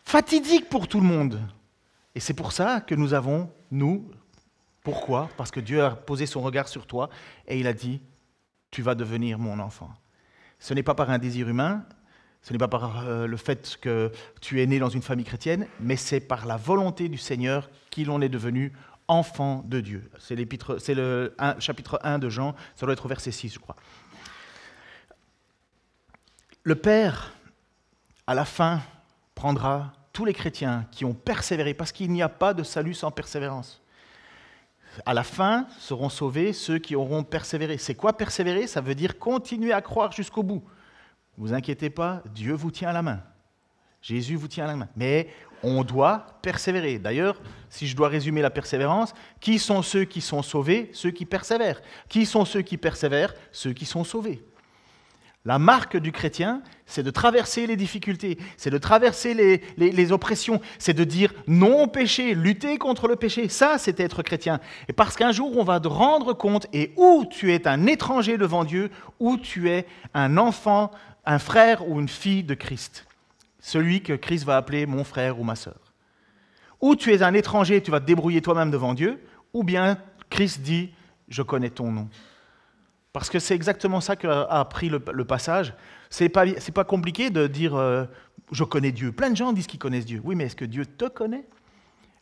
fatidique 0.03 0.69
pour 0.69 0.89
tout 0.89 1.01
le 1.01 1.07
monde. 1.07 1.41
Et 2.15 2.21
c'est 2.21 2.35
pour 2.35 2.53
ça 2.53 2.81
que 2.81 2.95
nous 2.95 3.13
avons, 3.13 3.51
nous, 3.71 4.11
pourquoi? 4.83 5.29
Parce 5.37 5.51
que 5.51 5.61
Dieu 5.61 5.85
a 5.85 5.91
posé 5.91 6.27
son 6.27 6.41
regard 6.41 6.69
sur 6.69 6.87
toi 6.87 7.11
et 7.47 7.59
il 7.59 7.67
a 7.67 7.75
dit, 7.75 8.01
tu 8.71 8.83
vas 8.83 8.95
devenir 8.95 9.39
mon 9.39 9.59
enfant. 9.59 9.91
Ce 10.59 10.73
n'est 10.73 10.83
pas 10.83 10.95
par 10.95 11.11
un 11.11 11.19
désir 11.19 11.49
humain, 11.49 11.85
ce 12.41 12.53
n'est 12.53 12.59
pas 12.59 12.69
par 12.69 13.07
euh, 13.07 13.27
le 13.27 13.37
fait 13.37 13.77
que 13.81 14.13
tu 14.41 14.63
es 14.63 14.67
né 14.67 14.79
dans 14.79 14.89
une 14.89 15.03
famille 15.03 15.25
chrétienne, 15.25 15.67
mais 15.81 15.97
c'est 15.97 16.21
par 16.21 16.47
la 16.47 16.57
volonté 16.57 17.09
du 17.09 17.19
Seigneur 17.19 17.69
qu'il 17.91 18.11
en 18.11 18.21
est 18.21 18.29
devenu 18.29 18.73
enfant 19.09 19.62
de 19.66 19.81
Dieu. 19.81 20.11
C'est, 20.19 20.35
le 20.37 21.35
chapitre 21.59 22.01
1 22.03 22.19
de 22.19 22.29
Jean, 22.29 22.55
ça 22.75 22.87
doit 22.87 22.92
être 22.92 23.05
au 23.05 23.09
verset 23.09 23.31
6, 23.31 23.55
je 23.55 23.59
crois. 23.59 23.77
Le 26.62 26.75
Père, 26.75 27.33
à 28.27 28.35
la 28.35 28.45
fin, 28.45 28.81
prendra 29.35 29.92
tous 30.12 30.25
les 30.25 30.33
chrétiens 30.33 30.87
qui 30.90 31.05
ont 31.05 31.14
persévéré, 31.14 31.75
parce 31.75 31.92
qu'il 31.92 32.11
n'y 32.11 32.23
a 32.23 32.29
pas 32.29 32.55
de 32.55 32.62
salut 32.62 32.95
sans 32.95 33.11
persévérance. 33.11 33.83
À 35.05 35.12
la 35.12 35.23
fin 35.23 35.66
seront 35.79 36.09
sauvés 36.09 36.53
ceux 36.53 36.79
qui 36.79 36.97
auront 36.97 37.23
persévéré. 37.23 37.77
C'est 37.77 37.95
quoi 37.95 38.16
persévérer? 38.16 38.66
Ça 38.66 38.81
veut 38.81 38.95
dire 38.95 39.19
continuer 39.19 39.73
à 39.73 39.83
croire 39.83 40.12
jusqu'au 40.12 40.42
bout. 40.42 40.64
Ne 41.37 41.47
vous 41.47 41.53
inquiétez 41.53 41.90
pas, 41.90 42.23
Dieu 42.33 42.55
vous 42.55 42.71
tient 42.71 42.88
à 42.88 42.92
la 42.92 43.03
main. 43.03 43.23
Jésus 44.01 44.37
vous 44.37 44.49
tient 44.49 44.64
à 44.64 44.69
la 44.69 44.77
main. 44.77 44.88
Mais 44.97 45.29
on 45.62 45.85
doit 45.85 46.27
persévérer. 46.42 46.99
D'ailleurs, 46.99 47.40
si 47.69 47.87
je 47.87 47.97
dois 47.97 48.09
résumer 48.09 48.42
la 48.42 48.51
persévérance, 48.51 49.14
qui 49.40 49.59
sont 49.59 49.83
ceux 49.83 50.05
qui 50.05 50.21
sont 50.21 50.42
sauvés 50.42 50.90
Ceux 50.92 51.11
qui 51.11 51.25
persévèrent? 51.25 51.83
Qui 52.09 52.27
sont 52.27 52.45
ceux 52.45 52.62
qui 52.62 52.77
persévèrent? 52.77 53.35
Ceux 53.53 53.73
qui 53.73 53.85
sont 53.85 54.05
sauvés. 54.05 54.42
La 55.47 55.61
marque 55.61 55.97
du 55.97 56.11
chrétien, 56.11 56.61
c'est 56.87 57.05
de 57.05 57.11
traverser 57.11 57.69
les 57.69 57.77
difficultés, 57.77 58.37
c'est 58.57 58.71
de 58.71 58.79
traverser 58.79 59.62
les, 59.77 60.12
oppressions, 60.12 60.61
c'est 60.81 60.92
de 60.92 61.05
dire 61.05 61.33
non 61.47 61.85
au 61.85 61.87
péché, 61.87 62.35
lutter 62.35 62.79
contre 62.79 63.07
le 63.07 63.14
péché. 63.14 63.49
Ça, 63.49 63.79
c'est 63.79 64.01
être 64.01 64.25
chrétien. 64.25 64.59
Et 64.88 64.92
parce 64.92 65.14
qu'un 65.14 65.31
jour, 65.31 65.57
on 65.57 65.62
va 65.62 65.79
te 65.79 65.87
rendre 65.87 66.33
compte, 66.33 66.66
et 66.73 66.92
où 66.97 67.25
tu 67.31 67.53
es 67.53 67.69
un 67.69 67.87
étranger 67.87 68.38
devant 68.38 68.64
Dieu, 68.64 68.90
ou 69.21 69.37
tu 69.37 69.71
es 69.71 69.87
un 70.14 70.37
enfant, 70.37 70.90
un 71.25 71.38
frère 71.38 71.88
ou 71.88 72.01
une 72.01 72.09
fille 72.09 72.42
de 72.42 72.55
Christ 72.55 73.07
celui 73.67 74.01
que 74.01 74.13
Christ 74.13 74.45
va 74.45 74.57
appeler 74.57 74.87
mon 74.87 75.03
frère 75.03 75.41
ou 75.41 75.43
ma 75.43 75.57
sœur. 75.57 75.93
Ou 76.81 76.95
tu 76.95 77.13
es 77.13 77.25
un 77.25 77.35
étranger, 77.35 77.83
tu 77.83 77.91
vas 77.91 77.99
te 77.99 78.07
débrouiller 78.07 78.41
toi-même 78.41 78.71
devant 78.71 78.95
Dieu, 78.95 79.21
ou 79.53 79.65
bien 79.65 79.99
Christ 80.31 80.61
dit, 80.61 80.91
je 81.29 81.43
connais 81.43 81.71
ton 81.71 81.91
nom. 81.91 82.09
Parce 83.13 83.29
que 83.29 83.41
c'est 83.41 83.57
exactement 83.57 84.01
ça 84.01 84.15
qu'a 84.15 84.43
appris 84.43 84.89
le, 84.89 85.01
passage. 85.25 85.75
C'est 86.11 86.29
pas, 86.29 86.45
pas 86.47 86.85
compliqué 86.85 87.29
de 87.31 87.49
dire, 87.49 87.75
euh, 87.75 88.05
je 88.53 88.63
connais 88.63 88.93
Dieu. 88.93 89.11
Plein 89.11 89.31
de 89.31 89.37
gens 89.37 89.53
disent 89.53 89.67
qu'ils 89.67 89.81
connaissent 89.81 90.07
Dieu. 90.07 90.21
Oui, 90.23 90.37
mais 90.37 90.45
est-ce 90.45 90.55
que 90.55 90.65
Dieu 90.65 90.87
te 90.87 91.07
connaît? 91.07 91.49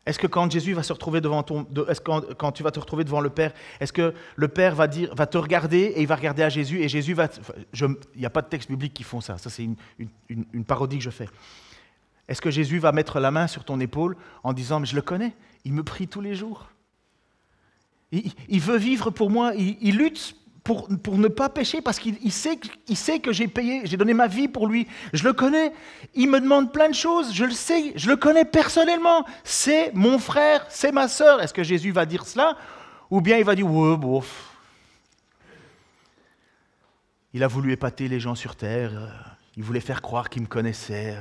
Est-ce 0.07 0.19
que 0.19 0.27
quand 0.27 0.51
Jésus 0.51 0.75
va 0.75 0.83
se 0.83 0.93
retrouver 0.93 1.21
devant 1.21 1.43
ton, 1.43 1.67
est-ce 1.88 2.01
que 2.01 2.33
quand, 2.35 2.53
tu 2.53 2.62
vas 2.62 2.71
te 2.71 2.79
retrouver 2.79 3.05
devant 3.05 3.21
le 3.21 3.31
Père, 3.31 3.53
est-ce 3.81 3.93
que 3.93 4.12
le 4.37 4.49
Père 4.49 4.75
va 4.75 4.87
dire, 4.87 5.14
va 5.14 5.27
te 5.27 5.38
regarder 5.38 5.79
et 5.79 6.03
il 6.03 6.07
va 6.07 6.17
regarder 6.17 6.43
à 6.43 6.51
Jésus 6.51 6.83
et 6.83 6.88
Jésus 6.88 7.14
va, 7.14 7.29
il 7.73 7.97
n'y 8.17 8.27
a 8.27 8.31
pas 8.31 8.43
de 8.43 8.49
texte 8.49 8.69
biblique 8.69 8.93
qui 8.93 9.03
font 9.03 9.23
ça. 9.23 9.38
Ça 9.38 9.49
c'est 9.49 9.67
une, 10.29 10.64
parodie 10.64 10.99
que 10.99 11.05
je 11.05 11.11
fais. 11.11 11.29
Est-ce 12.29 12.43
que 12.43 12.51
Jésus 12.51 12.79
va 12.79 12.93
mettre 12.93 13.19
la 13.19 13.31
main 13.31 13.47
sur 13.47 13.64
ton 13.64 13.81
épaule 13.81 14.17
en 14.43 14.53
disant, 14.53 14.81
mais 14.81 14.87
je 14.87 14.95
le 14.95 15.03
connais, 15.03 15.35
il 15.64 15.73
me 15.73 15.83
prie 15.83 16.07
tous 16.07 16.21
les 16.21 16.35
jours. 16.35 16.69
Il, 18.12 18.61
veut 18.61 18.77
vivre 18.77 19.11
pour 19.11 19.29
moi, 19.29 19.55
il, 19.57 19.77
il 19.81 19.97
lutte 19.97 20.37
pour, 20.64 20.88
ne 20.88 21.29
pas 21.29 21.50
pécher 21.50 21.83
parce 21.83 21.98
qu'il 21.98 22.33
sait, 22.33 22.59
sait 22.94 23.20
que 23.20 23.33
j'ai 23.33 23.48
payé, 23.48 23.83
j'ai 23.85 23.98
donné 23.98 24.14
ma 24.14 24.27
vie 24.27 24.48
pour 24.48 24.66
lui. 24.66 24.88
Je 25.12 25.22
le 25.22 25.35
connais. 25.35 25.72
Il 26.14 26.31
me 26.31 26.40
demande 26.40 26.72
plein 26.72 26.88
de 26.88 26.94
choses. 26.94 27.35
Je 27.35 27.44
le 27.44 27.53
sais. 27.53 27.92
Je 27.96 28.09
le 28.09 28.16
connais 28.16 28.46
personnellement. 28.46 29.27
C'est 29.44 29.92
mon 29.94 30.18
frère, 30.18 30.64
c'est 30.70 30.90
ma 30.90 31.07
sœur. 31.07 31.42
Est-ce 31.42 31.53
que 31.53 31.62
Jésus 31.62 31.92
va 31.92 32.07
dire 32.07 32.24
cela? 32.24 32.57
Ou 33.11 33.20
bien 33.20 33.37
il 33.37 33.44
va 33.44 33.55
dire 33.55 33.70
Ouais, 33.70 33.96
bof. 33.98 34.57
Il 37.35 37.42
a 37.42 37.46
voulu 37.46 37.72
épater 37.72 38.09
les 38.09 38.18
gens 38.18 38.35
sur 38.35 38.57
terre. 38.57 39.37
Il 39.59 39.64
voulait 39.64 39.81
faire 39.81 40.00
croire 40.00 40.31
qu'il 40.31 40.42
me 40.42 40.46
connaissait. 40.46 41.14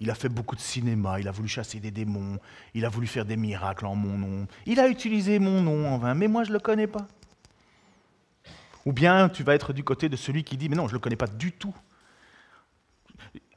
Il 0.00 0.10
a 0.10 0.14
fait 0.16 0.30
beaucoup 0.30 0.56
de 0.56 0.60
cinéma, 0.60 1.20
il 1.20 1.28
a 1.28 1.30
voulu 1.30 1.46
chasser 1.46 1.78
des 1.78 1.90
démons, 1.90 2.38
il 2.72 2.86
a 2.86 2.88
voulu 2.88 3.06
faire 3.06 3.26
des 3.26 3.36
miracles 3.36 3.84
en 3.84 3.94
mon 3.94 4.16
nom. 4.16 4.46
Il 4.64 4.80
a 4.80 4.88
utilisé 4.88 5.38
mon 5.38 5.60
nom 5.60 5.86
en 5.86 5.98
vain, 5.98 6.14
mais 6.14 6.26
moi 6.26 6.42
je 6.42 6.48
ne 6.48 6.54
le 6.54 6.60
connais 6.60 6.86
pas. 6.86 7.06
Ou 8.86 8.92
bien 8.92 9.28
tu 9.28 9.42
vas 9.42 9.54
être 9.54 9.72
du 9.72 9.84
côté 9.84 10.08
de 10.08 10.16
celui 10.16 10.44
qui 10.44 10.56
dit, 10.56 10.68
mais 10.68 10.76
non, 10.76 10.86
je 10.88 10.92
ne 10.92 10.96
le 10.96 11.00
connais 11.00 11.16
pas 11.16 11.26
du 11.26 11.52
tout. 11.52 11.74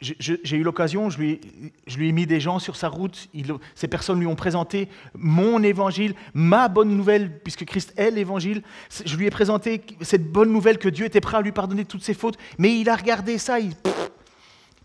J'ai 0.01 0.57
eu 0.57 0.63
l'occasion, 0.63 1.09
je 1.09 1.17
lui, 1.17 1.39
ai 1.87 2.11
mis 2.11 2.27
des 2.27 2.41
gens 2.41 2.59
sur 2.59 2.75
sa 2.75 2.89
route, 2.89 3.29
ces 3.73 3.87
personnes 3.87 4.19
lui 4.19 4.27
ont 4.27 4.35
présenté 4.35 4.89
mon 5.15 5.63
évangile, 5.63 6.13
ma 6.33 6.67
bonne 6.67 6.89
nouvelle, 6.89 7.39
puisque 7.39 7.63
Christ 7.63 7.93
est 7.95 8.11
l'évangile. 8.11 8.63
Je 9.05 9.15
lui 9.15 9.25
ai 9.27 9.29
présenté 9.29 9.81
cette 10.01 10.29
bonne 10.29 10.51
nouvelle 10.51 10.77
que 10.77 10.89
Dieu 10.89 11.05
était 11.05 11.21
prêt 11.21 11.37
à 11.37 11.41
lui 11.41 11.53
pardonner 11.53 11.85
toutes 11.85 12.03
ses 12.03 12.13
fautes, 12.13 12.37
mais 12.57 12.77
il 12.77 12.89
a 12.89 12.97
regardé 12.97 13.37
ça, 13.37 13.61
il, 13.61 13.71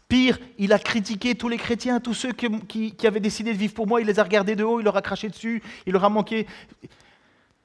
pire, 0.08 0.38
il 0.56 0.72
a 0.72 0.78
critiqué 0.78 1.34
tous 1.34 1.48
les 1.48 1.58
chrétiens, 1.58 1.98
tous 1.98 2.14
ceux 2.14 2.32
qui 2.32 3.06
avaient 3.06 3.20
décidé 3.20 3.52
de 3.52 3.58
vivre 3.58 3.74
pour 3.74 3.88
moi, 3.88 4.00
il 4.00 4.06
les 4.06 4.20
a 4.20 4.22
regardés 4.22 4.54
de 4.54 4.62
haut, 4.64 4.78
il 4.80 4.84
leur 4.84 4.96
a 4.96 5.02
craché 5.02 5.28
dessus, 5.28 5.62
il 5.84 5.92
leur 5.92 6.04
a 6.04 6.08
manqué. 6.08 6.46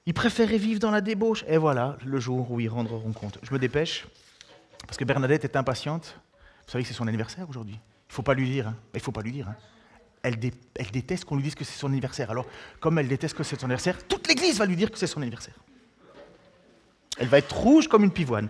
Ils 0.06 0.14
préféraient 0.14 0.58
vivre 0.58 0.80
dans 0.80 0.91
la 0.91 1.01
débauche. 1.01 1.45
Et 1.47 1.58
voilà 1.58 1.97
le 2.06 2.20
jour 2.20 2.51
où 2.51 2.60
ils 2.60 2.70
rendront 2.70 3.12
compte. 3.14 3.39
Je 3.41 3.54
me 3.54 3.60
dépêche, 3.60 4.06
parce 4.86 4.97
que 4.97 5.06
Bernadette 5.06 5.45
est 5.45 5.56
impatiente. 5.56 6.20
Vous 6.66 6.72
savez 6.72 6.84
que 6.84 6.88
c'est 6.88 6.93
son 6.93 7.08
anniversaire 7.08 7.49
aujourd'hui. 7.49 7.76
Il 7.76 8.12
ne 8.12 8.14
faut 8.14 8.24
pas 8.24 8.34
lui 8.34 8.49
dire. 8.49 8.68
Hein. 8.68 8.76
Il 8.93 8.99
faut 8.99 9.12
pas 9.12 9.22
lui 9.22 9.32
dire. 9.32 9.49
Hein. 9.49 9.56
Elle, 10.24 10.38
elle, 10.76 10.91
déteste 10.91 11.26
qu'on 11.26 11.36
lui 11.36 11.43
dise 11.43 11.56
que 11.56 11.66
c'est 11.66 11.78
son 11.78 11.88
anniversaire. 11.88 12.32
Alors, 12.32 12.45
comme 12.80 12.97
elle 12.99 13.08
déteste 13.08 13.36
que 13.36 13.43
c'est 13.43 13.60
son 13.60 13.66
anniversaire, 13.66 14.06
toute 14.08 14.28
l'Église 14.28 14.58
va 14.58 14.66
lui 14.66 14.76
dire 14.76 14.91
que 14.91 14.97
c'est 14.97 15.08
son 15.08 15.22
anniversaire. 15.22 15.56
Elle 17.18 17.28
va 17.28 17.38
être 17.38 17.56
rouge 17.56 17.88
comme 17.88 18.04
une 18.04 18.12
pivoine. 18.12 18.49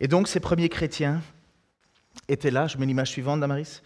Et 0.00 0.08
donc, 0.08 0.28
ces 0.28 0.40
premiers 0.40 0.68
chrétiens 0.68 1.22
étaient 2.28 2.50
là. 2.50 2.66
Je 2.66 2.78
mets 2.78 2.86
l'image 2.86 3.10
suivante, 3.10 3.40
Damaris. 3.40 3.82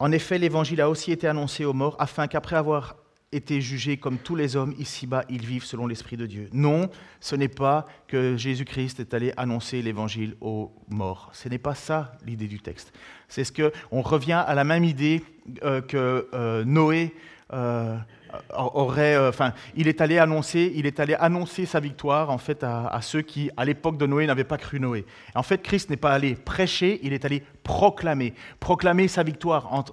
En 0.00 0.12
effet, 0.12 0.38
l'évangile 0.38 0.80
a 0.80 0.88
aussi 0.88 1.10
été 1.10 1.26
annoncé 1.26 1.64
aux 1.64 1.72
morts, 1.72 1.96
afin 1.98 2.28
qu'après 2.28 2.54
avoir 2.54 2.96
été 3.32 3.60
jugés 3.60 3.96
comme 3.96 4.18
tous 4.18 4.36
les 4.36 4.56
hommes 4.56 4.74
ici-bas, 4.78 5.24
ils 5.28 5.44
vivent 5.44 5.64
selon 5.64 5.86
l'Esprit 5.86 6.16
de 6.16 6.24
Dieu. 6.24 6.48
Non, 6.52 6.88
ce 7.20 7.34
n'est 7.34 7.48
pas 7.48 7.84
que 8.06 8.36
Jésus-Christ 8.36 9.00
est 9.00 9.12
allé 9.12 9.32
annoncer 9.36 9.82
l'évangile 9.82 10.36
aux 10.40 10.72
morts. 10.88 11.30
Ce 11.32 11.48
n'est 11.48 11.58
pas 11.58 11.74
ça 11.74 12.12
l'idée 12.24 12.46
du 12.46 12.60
texte. 12.60 12.92
C'est 13.28 13.44
ce 13.44 13.52
que 13.52 13.72
on 13.90 14.02
revient 14.02 14.44
à 14.46 14.54
la 14.54 14.64
même 14.64 14.84
idée 14.84 15.22
euh, 15.64 15.80
que 15.80 16.28
euh, 16.32 16.64
Noé 16.64 17.12
aurait, 17.50 19.14
euh, 19.14 19.28
enfin, 19.28 19.52
il 19.74 19.88
est 19.88 20.00
allé 20.00 20.18
annoncer, 20.18 20.72
il 20.74 20.86
est 20.86 21.00
allé 21.00 21.14
annoncer 21.14 21.66
sa 21.66 21.80
victoire 21.80 22.30
en 22.30 22.38
fait 22.38 22.62
à, 22.62 22.98
ceux 23.02 23.22
qui, 23.22 23.50
à 23.56 23.64
l'époque 23.64 23.96
de 23.96 24.06
Noé, 24.06 24.26
n'avaient 24.26 24.44
pas 24.44 24.58
cru 24.58 24.80
Noé. 24.80 25.06
En 25.34 25.42
fait, 25.42 25.62
Christ 25.62 25.90
n'est 25.90 25.96
pas 25.96 26.12
allé 26.12 26.34
prêcher, 26.34 27.00
il 27.02 27.12
est 27.12 27.24
allé 27.24 27.42
proclamer, 27.62 28.34
proclamer 28.60 29.08
sa 29.08 29.22
victoire. 29.22 29.84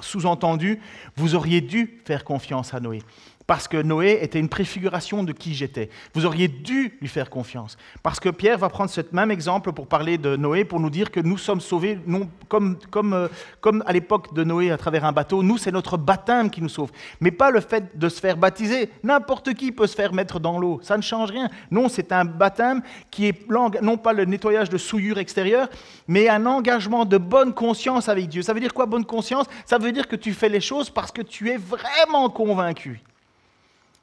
Sous-entendu, 0.00 0.80
vous 1.16 1.34
auriez 1.34 1.60
dû 1.60 2.00
faire 2.04 2.24
confiance 2.24 2.74
à 2.74 2.80
Noé 2.80 3.02
parce 3.46 3.68
que 3.68 3.80
Noé 3.80 4.18
était 4.22 4.40
une 4.40 4.48
préfiguration 4.48 5.22
de 5.22 5.32
qui 5.32 5.54
j'étais. 5.54 5.88
Vous 6.14 6.26
auriez 6.26 6.48
dû 6.48 6.96
lui 7.00 7.08
faire 7.08 7.30
confiance. 7.30 7.76
Parce 8.02 8.18
que 8.18 8.28
Pierre 8.28 8.58
va 8.58 8.68
prendre 8.68 8.90
ce 8.90 9.00
même 9.12 9.30
exemple 9.30 9.72
pour 9.72 9.86
parler 9.86 10.18
de 10.18 10.36
Noé, 10.36 10.64
pour 10.64 10.80
nous 10.80 10.90
dire 10.90 11.10
que 11.10 11.20
nous 11.20 11.38
sommes 11.38 11.60
sauvés, 11.60 11.98
non, 12.06 12.28
comme, 12.48 12.76
comme, 12.90 13.12
euh, 13.12 13.28
comme 13.60 13.84
à 13.86 13.92
l'époque 13.92 14.34
de 14.34 14.42
Noé 14.42 14.70
à 14.70 14.76
travers 14.76 15.04
un 15.04 15.12
bateau. 15.12 15.42
Nous, 15.42 15.58
c'est 15.58 15.70
notre 15.70 15.96
baptême 15.96 16.50
qui 16.50 16.60
nous 16.60 16.68
sauve. 16.68 16.90
Mais 17.20 17.30
pas 17.30 17.50
le 17.50 17.60
fait 17.60 17.96
de 17.96 18.08
se 18.08 18.20
faire 18.20 18.36
baptiser. 18.36 18.90
N'importe 19.04 19.54
qui 19.54 19.70
peut 19.70 19.86
se 19.86 19.94
faire 19.94 20.12
mettre 20.12 20.40
dans 20.40 20.58
l'eau. 20.58 20.80
Ça 20.82 20.96
ne 20.96 21.02
change 21.02 21.30
rien. 21.30 21.48
Non, 21.70 21.88
c'est 21.88 22.10
un 22.12 22.24
baptême 22.24 22.82
qui 23.10 23.26
est 23.26 23.48
non 23.48 23.96
pas 23.96 24.12
le 24.12 24.24
nettoyage 24.24 24.70
de 24.70 24.78
souillure 24.78 25.18
extérieure, 25.18 25.68
mais 26.08 26.28
un 26.28 26.46
engagement 26.46 27.04
de 27.04 27.18
bonne 27.18 27.54
conscience 27.54 28.08
avec 28.08 28.28
Dieu. 28.28 28.42
Ça 28.42 28.52
veut 28.52 28.60
dire 28.60 28.74
quoi, 28.74 28.86
bonne 28.86 29.04
conscience? 29.04 29.46
Ça 29.64 29.78
veut 29.78 29.92
dire 29.92 30.08
que 30.08 30.16
tu 30.16 30.32
fais 30.32 30.48
les 30.48 30.60
choses 30.60 30.90
parce 30.90 31.12
que 31.12 31.22
tu 31.22 31.50
es 31.50 31.56
vraiment 31.56 32.28
convaincu. 32.28 33.02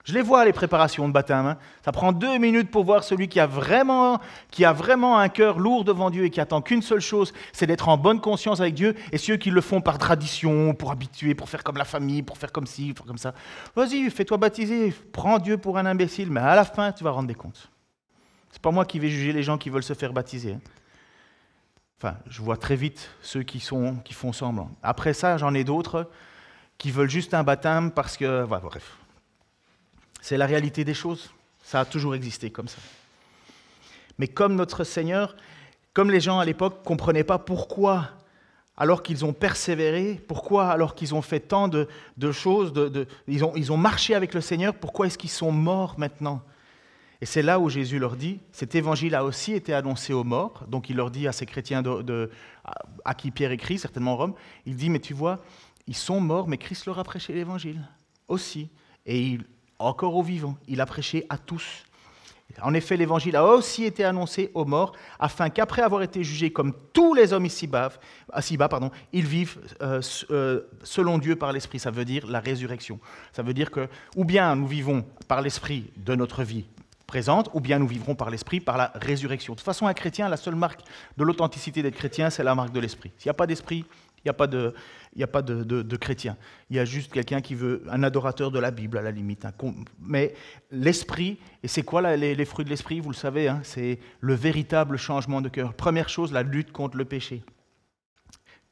Je 0.04 0.14
les 0.14 0.22
vois, 0.22 0.44
les 0.44 0.52
préparations 0.52 1.08
de 1.08 1.14
baptême. 1.14 1.46
Hein. 1.46 1.58
Ça 1.84 1.94
prend 1.94 2.12
deux 2.12 2.38
minutes 2.38 2.70
pour 2.70 2.84
voir 2.84 3.06
celui 3.06 3.30
qui 3.30 3.40
a, 3.40 3.48
vraiment, 3.48 4.20
qui 4.52 4.66
a 4.66 4.74
vraiment 4.74 5.18
un 5.18 5.30
cœur 5.30 5.60
lourd 5.60 5.86
devant 5.86 6.10
Dieu 6.10 6.26
et 6.26 6.30
qui 6.30 6.42
attend 6.42 6.62
qu'une 6.62 6.82
seule 6.82 7.00
chose, 7.00 7.34
c'est 7.54 7.68
d'être 7.68 7.88
en 7.88 7.98
bonne 7.98 8.20
conscience 8.20 8.60
avec 8.60 8.74
Dieu. 8.74 8.96
Et 9.14 9.18
ceux 9.18 9.38
qui 9.38 9.50
le 9.50 9.62
font 9.62 9.80
par 9.80 9.98
tradition, 9.98 10.74
pour 10.74 10.92
habituer, 10.92 11.36
pour 11.36 11.48
faire 11.48 11.64
comme 11.64 11.78
la 11.78 11.86
famille, 11.86 12.22
pour 12.22 12.38
faire 12.38 12.52
comme 12.52 12.68
ci, 12.68 12.94
pour 12.94 13.06
comme 13.06 13.18
ça. 13.18 13.34
Vas-y, 13.78 14.10
fais-toi 14.10 14.36
baptiser, 14.36 14.94
prends 15.14 15.40
Dieu 15.40 15.58
pour 15.58 15.78
un 15.78 15.86
imbécile, 15.86 16.30
mais 16.30 16.42
à 16.42 16.56
la 16.56 16.66
fin, 16.66 16.92
tu 16.92 17.06
vas 17.06 17.12
rendre 17.12 17.30
des 17.30 17.36
comptes. 17.36 17.70
C'est 18.52 18.62
pas 18.62 18.72
moi 18.72 18.84
qui 18.84 19.00
vais 19.00 19.10
juger 19.10 19.32
les 19.32 19.42
gens 19.42 19.58
qui 19.58 19.70
veulent 19.70 19.84
se 19.84 19.94
faire 19.94 20.12
baptiser. 20.12 20.54
Hein. 20.54 20.62
Enfin, 21.98 22.18
je 22.28 22.42
vois 22.42 22.58
très 22.58 22.76
vite 22.76 23.10
ceux 23.22 23.44
qui, 23.44 23.62
sont, 23.62 23.96
qui 24.04 24.14
font 24.14 24.34
semblant. 24.34 24.70
Après 24.84 25.14
ça, 25.14 25.38
j'en 25.38 25.54
ai 25.54 25.64
d'autres 25.64 26.10
qui 26.78 26.92
veulent 26.92 27.10
juste 27.10 27.34
un 27.34 27.44
baptême 27.44 27.92
parce 27.92 28.18
que... 28.18 28.46
bref. 28.46 28.98
C'est 30.24 30.38
la 30.38 30.46
réalité 30.46 30.86
des 30.86 30.94
choses. 30.94 31.32
Ça 31.66 31.82
a 31.82 31.86
toujours 31.86 32.16
existé 32.16 32.50
comme 32.50 32.70
ça. 32.70 32.78
Mais 34.18 34.30
comme 34.30 34.56
notre 34.56 34.86
Seigneur, 34.86 35.36
comme 35.94 36.10
les 36.10 36.22
gens 36.22 36.40
à 36.40 36.46
l'époque 36.46 36.80
ne 36.80 36.86
comprenaient 36.86 37.26
pas 37.26 37.40
pourquoi, 37.40 38.10
alors 38.78 39.04
qu'ils 39.04 39.26
ont 39.26 39.34
persévéré, 39.34 40.24
pourquoi, 40.26 40.70
alors 40.70 40.96
qu'ils 40.96 41.14
ont 41.14 41.22
fait 41.22 41.42
tant 41.42 41.68
de, 41.68 41.88
choses, 42.32 42.72
ils, 43.28 43.44
ont, 43.44 43.52
ils 43.58 43.74
ont 43.74 43.76
marché 43.76 44.16
avec 44.16 44.34
le 44.34 44.40
Seigneur, 44.40 44.74
pourquoi 44.76 45.08
est-ce 45.08 45.18
qu'ils 45.18 45.30
sont 45.30 45.52
morts 45.52 45.96
maintenant? 45.98 46.42
Et 47.20 47.26
c'est 47.26 47.42
là 47.42 47.60
où 47.60 47.68
Jésus 47.68 48.00
leur 48.00 48.16
dit, 48.16 48.40
cet 48.54 48.76
évangile 48.76 49.16
a 49.16 49.26
aussi 49.26 49.52
été 49.52 49.74
annoncé 49.74 50.14
aux 50.14 50.24
morts, 50.24 50.64
donc 50.70 50.90
il 50.90 50.96
leur 50.96 51.12
dit 51.12 51.28
à 51.28 51.34
ces 51.34 51.46
chrétiens 51.46 51.84
à 53.04 53.14
qui 53.14 53.30
Pierre 53.30 53.52
écrit, 53.52 53.78
certainement 53.78 54.16
Rome, 54.16 54.36
il 54.66 54.78
dit, 54.78 54.90
mais 54.90 55.00
tu 55.00 55.14
vois, 55.14 55.44
ils 55.86 55.98
sont 55.98 56.22
morts, 56.22 56.48
mais 56.48 56.58
Christ 56.58 56.86
leur 56.86 56.98
a 56.98 57.04
prêché 57.04 57.34
l'évangile 57.34 57.82
aussi. 58.30 58.70
Et 59.06 59.20
il, 59.20 59.44
encore 59.86 60.16
aux 60.16 60.24
vivants. 60.24 60.58
Il 60.68 60.82
a 60.82 60.86
prêché 60.86 61.26
à 61.30 61.38
tous. 61.38 61.86
En 62.62 62.74
effet, 62.74 62.98
l'évangile 62.98 63.36
a 63.36 63.46
aussi 63.46 63.84
été 63.84 64.04
annoncé 64.04 64.52
aux 64.54 64.66
morts, 64.66 64.94
afin 65.20 65.50
qu'après 65.50 65.82
avoir 65.82 66.04
été 66.04 66.24
jugés 66.24 66.52
comme 66.52 66.74
tous 66.94 67.14
les 67.14 67.34
hommes 67.34 67.46
ici-bas, 67.46 67.92
pardon, 68.70 68.92
ils 69.12 69.26
vivent 69.26 69.58
euh, 69.82 70.02
euh, 70.30 70.62
selon 70.84 71.18
Dieu 71.18 71.36
par 71.36 71.52
l'Esprit. 71.52 71.80
Ça 71.80 71.90
veut 71.90 72.06
dire 72.06 72.28
la 72.28 72.40
résurrection. 72.40 73.00
Ça 73.32 73.42
veut 73.42 73.54
dire 73.54 73.72
que, 73.72 73.88
ou 74.16 74.24
bien 74.24 74.56
nous 74.56 74.68
vivons 74.68 75.04
par 75.28 75.42
l'Esprit 75.42 75.92
de 75.98 76.14
notre 76.16 76.44
vie 76.44 76.66
présente, 77.08 77.50
ou 77.54 77.60
bien 77.60 77.80
nous 77.80 77.88
vivrons 77.88 78.16
par 78.16 78.30
l'Esprit, 78.30 78.60
par 78.60 78.78
la 78.78 78.92
résurrection. 78.96 79.54
De 79.54 79.58
toute 79.58 79.66
façon, 79.66 79.88
un 79.88 79.94
chrétien, 79.94 80.30
la 80.30 80.38
seule 80.38 80.56
marque 80.56 80.82
de 81.18 81.24
l'authenticité 81.24 81.82
d'être 81.82 81.96
chrétien, 81.96 82.30
c'est 82.30 82.44
la 82.44 82.56
marque 82.56 82.72
de 82.72 82.80
l'Esprit. 82.80 83.12
S'il 83.18 83.28
n'y 83.28 83.32
a 83.32 83.36
pas 83.36 83.48
d'Esprit, 83.48 83.86
il 84.24 84.28
n'y 84.28 84.30
a 84.30 84.34
pas, 84.34 84.48
de, 84.48 84.74
il 85.16 85.24
a 85.24 85.28
pas 85.28 85.42
de, 85.42 85.98
chrétien. 85.98 86.38
Il 86.70 86.78
y 86.78 86.80
a 86.80 86.86
juste 86.86 87.12
quelqu'un 87.12 87.42
qui 87.42 87.56
veut, 87.56 87.84
un 87.90 88.04
adorateur 88.04 88.52
de 88.52 88.60
la 88.60 88.72
Bible 88.72 88.98
à 88.98 89.02
la 89.02 89.12
limite. 89.12 89.46
mais 90.00 90.34
l'esprit, 90.72 91.40
et 91.62 91.68
c'est 91.68 91.84
quoi 91.84 92.16
les, 92.16 92.46
fruits 92.46 92.64
de 92.64 92.70
l'esprit? 92.70 93.02
Vous 93.02 93.10
le 93.10 93.16
savez, 93.16 93.50
hein, 93.50 93.60
c'est 93.64 94.00
le 94.22 94.34
véritable 94.34 94.98
changement 94.98 95.42
de 95.42 95.50
cœur. 95.50 95.74
Première 95.74 96.08
chose, 96.08 96.32
la 96.32 96.44
lutte 96.44 96.72
contre 96.72 96.98
le 96.98 97.06
péché 97.06 97.44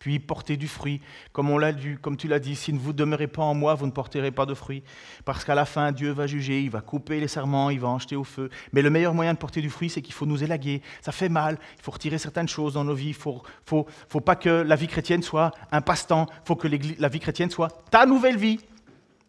puis 0.02 0.18
porter 0.18 0.58
du 0.58 0.68
fruit. 0.68 0.99
Comme, 1.32 1.52
on 1.52 1.60
l'a 1.60 1.72
dit, 1.72 1.95
comme 2.02 2.18
tu 2.18 2.28
l'as 2.28 2.39
dit, 2.39 2.56
si 2.56 2.74
ne 2.74 2.80
vous 2.80 2.91
demeurez 2.91 3.28
pas 3.28 3.43
en 3.43 3.54
moi, 3.54 3.76
vous 3.76 3.86
ne 3.86 3.91
porterez 3.91 4.32
pas 4.32 4.47
de 4.47 4.56
fruit. 4.56 4.82
Parce 5.26 5.45
qu'à 5.45 5.54
la 5.54 5.64
fin, 5.64 5.91
Dieu 5.91 6.10
va 6.10 6.26
juger, 6.26 6.60
il 6.60 6.72
va 6.72 6.82
couper 6.82 7.20
les 7.20 7.28
serments, 7.28 7.70
il 7.70 7.80
va 7.80 7.88
en 7.88 7.99
jeter 7.99 8.16
au 8.16 8.24
feu. 8.24 8.49
Mais 8.74 8.82
le 8.82 8.89
meilleur 8.89 9.14
moyen 9.14 9.36
de 9.36 9.38
porter 9.38 9.62
du 9.62 9.70
fruit, 9.70 9.91
c'est 9.91 10.02
qu'il 10.02 10.16
faut 10.16 10.26
nous 10.26 10.43
élaguer. 10.43 10.82
Ça 11.02 11.12
fait 11.12 11.30
mal, 11.30 11.60
il 11.78 11.84
faut 11.84 11.91
retirer 11.91 12.18
certaines 12.18 12.47
choses 12.47 12.74
dans 12.74 12.84
nos 12.84 12.95
vies. 12.95 13.10
Il 13.10 13.10
ne 13.10 13.14
faut, 13.14 13.43
faut, 13.64 13.86
faut, 14.10 14.22
pas 14.22 14.36
que 14.36 14.49
la 14.49 14.76
vie 14.76 14.88
chrétienne 14.88 15.22
soit 15.22 15.52
un 15.72 15.82
passe-temps, 15.82 16.26
il 16.28 16.47
faut 16.47 16.56
que 16.56 16.68
la 16.68 17.08
vie 17.08 17.20
chrétienne 17.20 17.52
soit 17.52 17.70
ta 17.91 18.08
nouvelle 18.08 18.38
vie. 18.38 18.60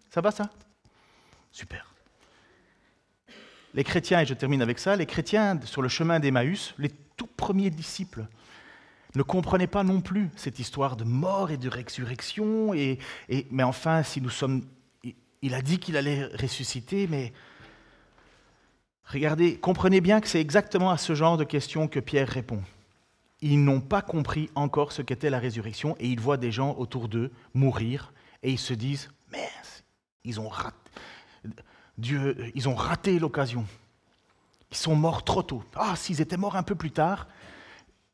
Ça 0.09 0.23
va 0.23 0.31
ça? 0.31 0.49
Super. 1.51 1.95
Les 3.75 3.85
chrétiens, 3.85 4.21
et 4.21 4.27
je 4.27 4.33
termine 4.33 4.63
avec 4.63 4.79
ça, 4.79 4.97
les 4.97 5.07
chrétiens 5.07 5.61
sur 5.65 5.83
le 5.83 5.89
chemin 5.91 6.19
d'Emmaüs, 6.19 6.75
les 6.79 6.89
tout 7.19 7.29
premiers 7.37 7.69
disciples, 7.69 8.27
ne 9.15 9.23
comprenait 9.23 9.67
pas 9.67 9.83
non 9.83 10.01
plus 10.01 10.31
cette 10.37 10.59
histoire 10.59 10.97
de 10.97 11.05
mort 11.05 11.51
et 11.51 11.57
de 11.57 11.69
résurrection. 11.69 12.75
Et, 12.75 12.99
mais 13.51 13.63
enfin, 13.63 14.03
si 14.03 14.21
nous 14.21 14.31
sommes, 14.31 14.65
il 15.43 15.55
a 15.55 15.63
dit 15.63 15.79
qu'il 15.79 15.97
allait 15.97 16.25
ressusciter, 16.27 17.07
mais 17.09 17.33
regardez, 19.05 19.57
comprenez 19.57 20.01
bien 20.01 20.21
que 20.21 20.29
c'est 20.29 20.41
exactement 20.41 20.91
à 20.91 20.99
ce 20.99 21.15
genre 21.15 21.37
de 21.37 21.45
questions 21.45 21.89
que 21.89 22.01
Pierre 22.01 22.29
répond. 22.29 22.63
Ils 23.41 23.63
n'ont 23.63 23.81
pas 23.81 24.03
compris 24.03 24.51
encore 24.55 24.93
ce 24.93 25.03
qu'était 25.03 25.31
la 25.31 25.41
résurrection 25.41 25.97
et 25.99 26.09
ils 26.09 26.21
voient 26.21 26.37
des 26.37 26.53
gens 26.53 26.77
autour 26.79 27.09
d'eux 27.09 27.31
mourir 27.55 28.13
et 28.43 28.51
ils 28.53 28.59
se 28.59 28.73
disent, 28.73 29.11
mais 29.31 29.49
ils 30.25 30.41
ont 30.41 30.49
raté, 30.49 30.77
Dieu, 31.99 32.51
ils 32.55 32.69
ont 32.69 32.75
raté 32.75 33.19
l'occasion. 33.19 33.67
Ils 34.71 34.77
sont 34.77 34.97
morts 34.97 35.25
trop 35.25 35.43
tôt. 35.43 35.63
Ah, 35.75 35.97
s'ils 35.97 36.21
étaient 36.21 36.37
morts 36.37 36.57
un 36.57 36.63
peu 36.63 36.75
plus 36.75 36.93
tard, 36.93 37.27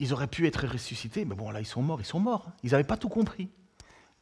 ils 0.01 0.12
auraient 0.12 0.28
pu 0.28 0.46
être 0.46 0.66
ressuscités, 0.66 1.24
mais 1.24 1.34
bon, 1.34 1.51
là, 1.51 1.61
ils 1.61 1.66
sont 1.66 1.82
morts, 1.82 2.01
ils 2.01 2.07
sont 2.07 2.20
morts. 2.20 2.51
Ils 2.62 2.70
n'avaient 2.70 2.84
pas 2.84 2.96
tout 2.96 3.09
compris. 3.09 3.49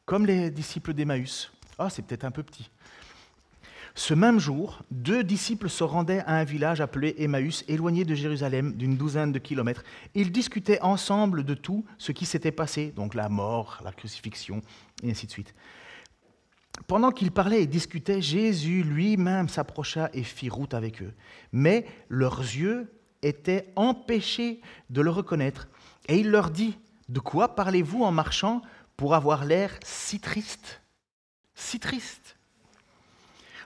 Comme 0.05 0.25
les 0.27 0.51
disciples 0.51 0.95
d'Emmaüs. 0.95 1.53
Ah, 1.79 1.91
c'est 1.91 2.03
peut-être 2.03 2.25
un 2.25 2.31
peu 2.31 2.43
petit. 2.43 2.71
Ce 3.95 4.13
même 4.13 4.39
jour, 4.39 4.83
deux 4.91 5.25
disciples 5.25 5.71
se 5.71 5.83
rendaient 5.83 6.21
à 6.27 6.37
un 6.37 6.45
village 6.45 6.83
appelé 6.83 7.15
Emmaüs, 7.19 7.65
éloigné 7.67 8.05
de 8.05 8.15
Jérusalem 8.15 8.75
d'une 8.75 8.97
douzaine 8.97 9.33
de 9.33 9.39
kilomètres. 9.39 9.85
Ils 10.15 10.31
discutaient 10.31 10.81
ensemble 10.83 11.45
de 11.45 11.55
tout 11.55 11.85
ce 11.97 12.13
qui 12.13 12.27
s'était 12.27 12.53
passé, 12.53 12.93
donc 12.95 13.15
la 13.15 13.31
mort, 13.31 13.81
la 13.83 13.93
crucifixion, 13.93 14.61
et 15.03 15.11
ainsi 15.11 15.27
de 15.27 15.31
suite. 15.31 15.55
Pendant 16.87 17.11
qu'ils 17.11 17.33
parlaient 17.33 17.63
et 17.63 17.67
discutaient, 17.67 18.21
Jésus 18.21 18.83
lui-même 18.83 19.49
s'approcha 19.49 20.11
et 20.13 20.23
fit 20.23 20.51
route 20.51 20.75
avec 20.75 21.01
eux. 21.01 21.15
Mais 21.53 21.87
leurs 22.11 22.41
yeux 22.41 22.91
étaient 23.23 23.73
empêchés 23.77 24.61
de 24.91 25.01
le 25.01 25.11
reconnaître. 25.11 25.69
Et 26.09 26.19
il 26.19 26.31
leur 26.31 26.51
dit, 26.51 26.79
de 27.09 27.21
quoi 27.21 27.55
parlez-vous 27.55 28.03
en 28.03 28.13
marchant 28.13 28.63
pour 28.97 29.15
avoir 29.15 29.45
l'air 29.45 29.79
si 29.85 30.21
triste? 30.21 30.81
Si 31.55 31.79
triste. 31.79 32.37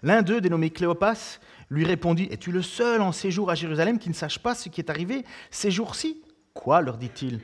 L'un 0.02 0.22
d'eux, 0.22 0.40
dénommé 0.40 0.70
Cléopas, 0.70 1.38
lui 1.70 1.84
répondit, 1.84 2.28
Es-tu 2.30 2.52
le 2.52 2.62
seul 2.62 3.00
en 3.00 3.12
séjour 3.12 3.50
à 3.50 3.54
Jérusalem 3.54 3.98
qui 3.98 4.08
ne 4.08 4.14
sache 4.14 4.38
pas 4.38 4.54
ce 4.54 4.68
qui 4.68 4.80
est 4.80 4.90
arrivé 4.90 5.24
ces 5.50 5.70
jours-ci? 5.70 6.22
Quoi? 6.54 6.80
leur 6.80 6.98
dit-il 6.98 7.40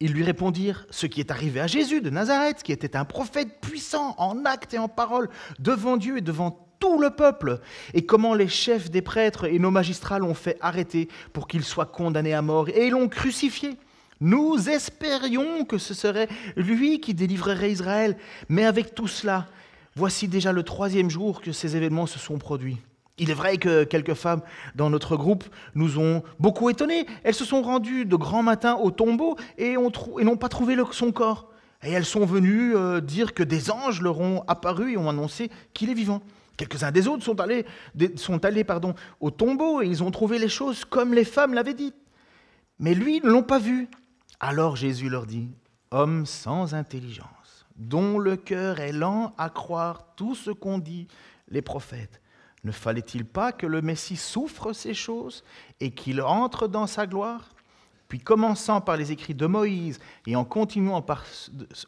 Ils 0.00 0.12
lui 0.12 0.24
répondirent 0.24 0.86
ce 0.90 1.06
qui 1.06 1.20
est 1.20 1.30
arrivé 1.30 1.60
à 1.60 1.66
Jésus 1.66 2.00
de 2.00 2.10
Nazareth, 2.10 2.62
qui 2.62 2.72
était 2.72 2.96
un 2.96 3.04
prophète 3.04 3.60
puissant 3.60 4.14
en 4.18 4.44
actes 4.44 4.74
et 4.74 4.78
en 4.78 4.88
paroles 4.88 5.30
devant 5.58 5.96
Dieu 5.96 6.18
et 6.18 6.22
devant 6.22 6.69
tout 6.80 6.98
le 6.98 7.10
peuple, 7.10 7.60
et 7.94 8.04
comment 8.04 8.34
les 8.34 8.48
chefs 8.48 8.90
des 8.90 9.02
prêtres 9.02 9.44
et 9.44 9.58
nos 9.58 9.70
magistrats 9.70 10.18
l'ont 10.18 10.34
fait 10.34 10.56
arrêter 10.60 11.08
pour 11.32 11.46
qu'il 11.46 11.62
soit 11.62 11.86
condamné 11.86 12.34
à 12.34 12.42
mort, 12.42 12.68
et 12.70 12.90
l'ont 12.90 13.08
crucifié. 13.08 13.76
Nous 14.20 14.68
espérions 14.68 15.64
que 15.64 15.78
ce 15.78 15.94
serait 15.94 16.28
lui 16.56 17.00
qui 17.00 17.14
délivrerait 17.14 17.70
Israël, 17.70 18.16
mais 18.48 18.64
avec 18.64 18.94
tout 18.94 19.08
cela, 19.08 19.46
voici 19.94 20.28
déjà 20.28 20.52
le 20.52 20.62
troisième 20.62 21.08
jour 21.08 21.40
que 21.40 21.52
ces 21.52 21.76
événements 21.76 22.06
se 22.06 22.18
sont 22.18 22.38
produits. 22.38 22.78
Il 23.20 23.30
est 23.30 23.34
vrai 23.34 23.58
que 23.58 23.84
quelques 23.84 24.14
femmes 24.14 24.40
dans 24.74 24.88
notre 24.88 25.16
groupe 25.16 25.44
nous 25.74 25.98
ont 25.98 26.22
beaucoup 26.38 26.70
étonnés. 26.70 27.06
Elles 27.22 27.34
se 27.34 27.44
sont 27.44 27.60
rendues 27.60 28.06
de 28.06 28.16
grand 28.16 28.42
matin 28.42 28.76
au 28.76 28.90
tombeau 28.90 29.36
et, 29.58 29.74
n'ont 29.74 30.36
pas 30.36 30.48
trouvé 30.48 30.74
son 30.92 31.12
corps. 31.12 31.50
Et 31.82 31.90
elles 31.92 32.06
sont 32.06 32.24
venues 32.24 32.74
euh, 32.74 33.00
dire 33.00 33.34
que 33.34 33.42
des 33.42 33.70
anges 33.70 34.00
leur 34.00 34.20
ont 34.20 34.42
apparu 34.48 34.92
et 34.92 34.96
ont 34.96 35.08
annoncé 35.08 35.50
qu'il 35.74 35.90
est 35.90 35.94
vivant. 35.94 36.22
Quelques-uns 36.60 36.92
des 36.92 37.08
autres 37.08 37.24
sont 37.24 37.40
allés, 37.40 37.64
sont 38.16 38.44
allés 38.44 38.66
au 39.18 39.30
tombeau 39.30 39.80
et 39.80 39.86
ils 39.86 40.02
ont 40.02 40.10
trouvé 40.10 40.38
les 40.38 40.50
choses 40.50 40.84
comme 40.84 41.14
les 41.14 41.24
femmes 41.24 41.54
l'avaient 41.54 41.72
dit. 41.72 41.94
Mais 42.78 42.92
lui, 42.92 43.16
ils 43.16 43.24
ne 43.24 43.30
l'ont 43.30 43.42
pas 43.42 43.58
vu. 43.58 43.88
Alors 44.40 44.76
Jésus 44.76 45.08
leur 45.08 45.24
dit, 45.24 45.48
Homme 45.90 46.26
sans 46.26 46.74
intelligence, 46.74 47.66
dont 47.76 48.18
le 48.18 48.36
cœur 48.36 48.78
est 48.78 48.92
lent 48.92 49.34
à 49.38 49.48
croire 49.48 50.14
tout 50.16 50.34
ce 50.34 50.50
qu'ont 50.50 50.78
dit 50.78 51.08
les 51.48 51.62
prophètes, 51.62 52.20
ne 52.62 52.72
fallait-il 52.72 53.24
pas 53.24 53.52
que 53.52 53.66
le 53.66 53.80
Messie 53.80 54.16
souffre 54.16 54.74
ces 54.74 54.92
choses 54.92 55.42
et 55.80 55.92
qu'il 55.92 56.20
entre 56.20 56.68
dans 56.68 56.86
sa 56.86 57.06
gloire? 57.06 57.54
Puis 58.08 58.18
commençant 58.18 58.82
par 58.82 58.98
les 58.98 59.12
écrits 59.12 59.34
de 59.34 59.46
Moïse 59.46 59.98
et 60.26 60.36
en 60.36 60.44
continuant 60.44 61.00
par 61.00 61.24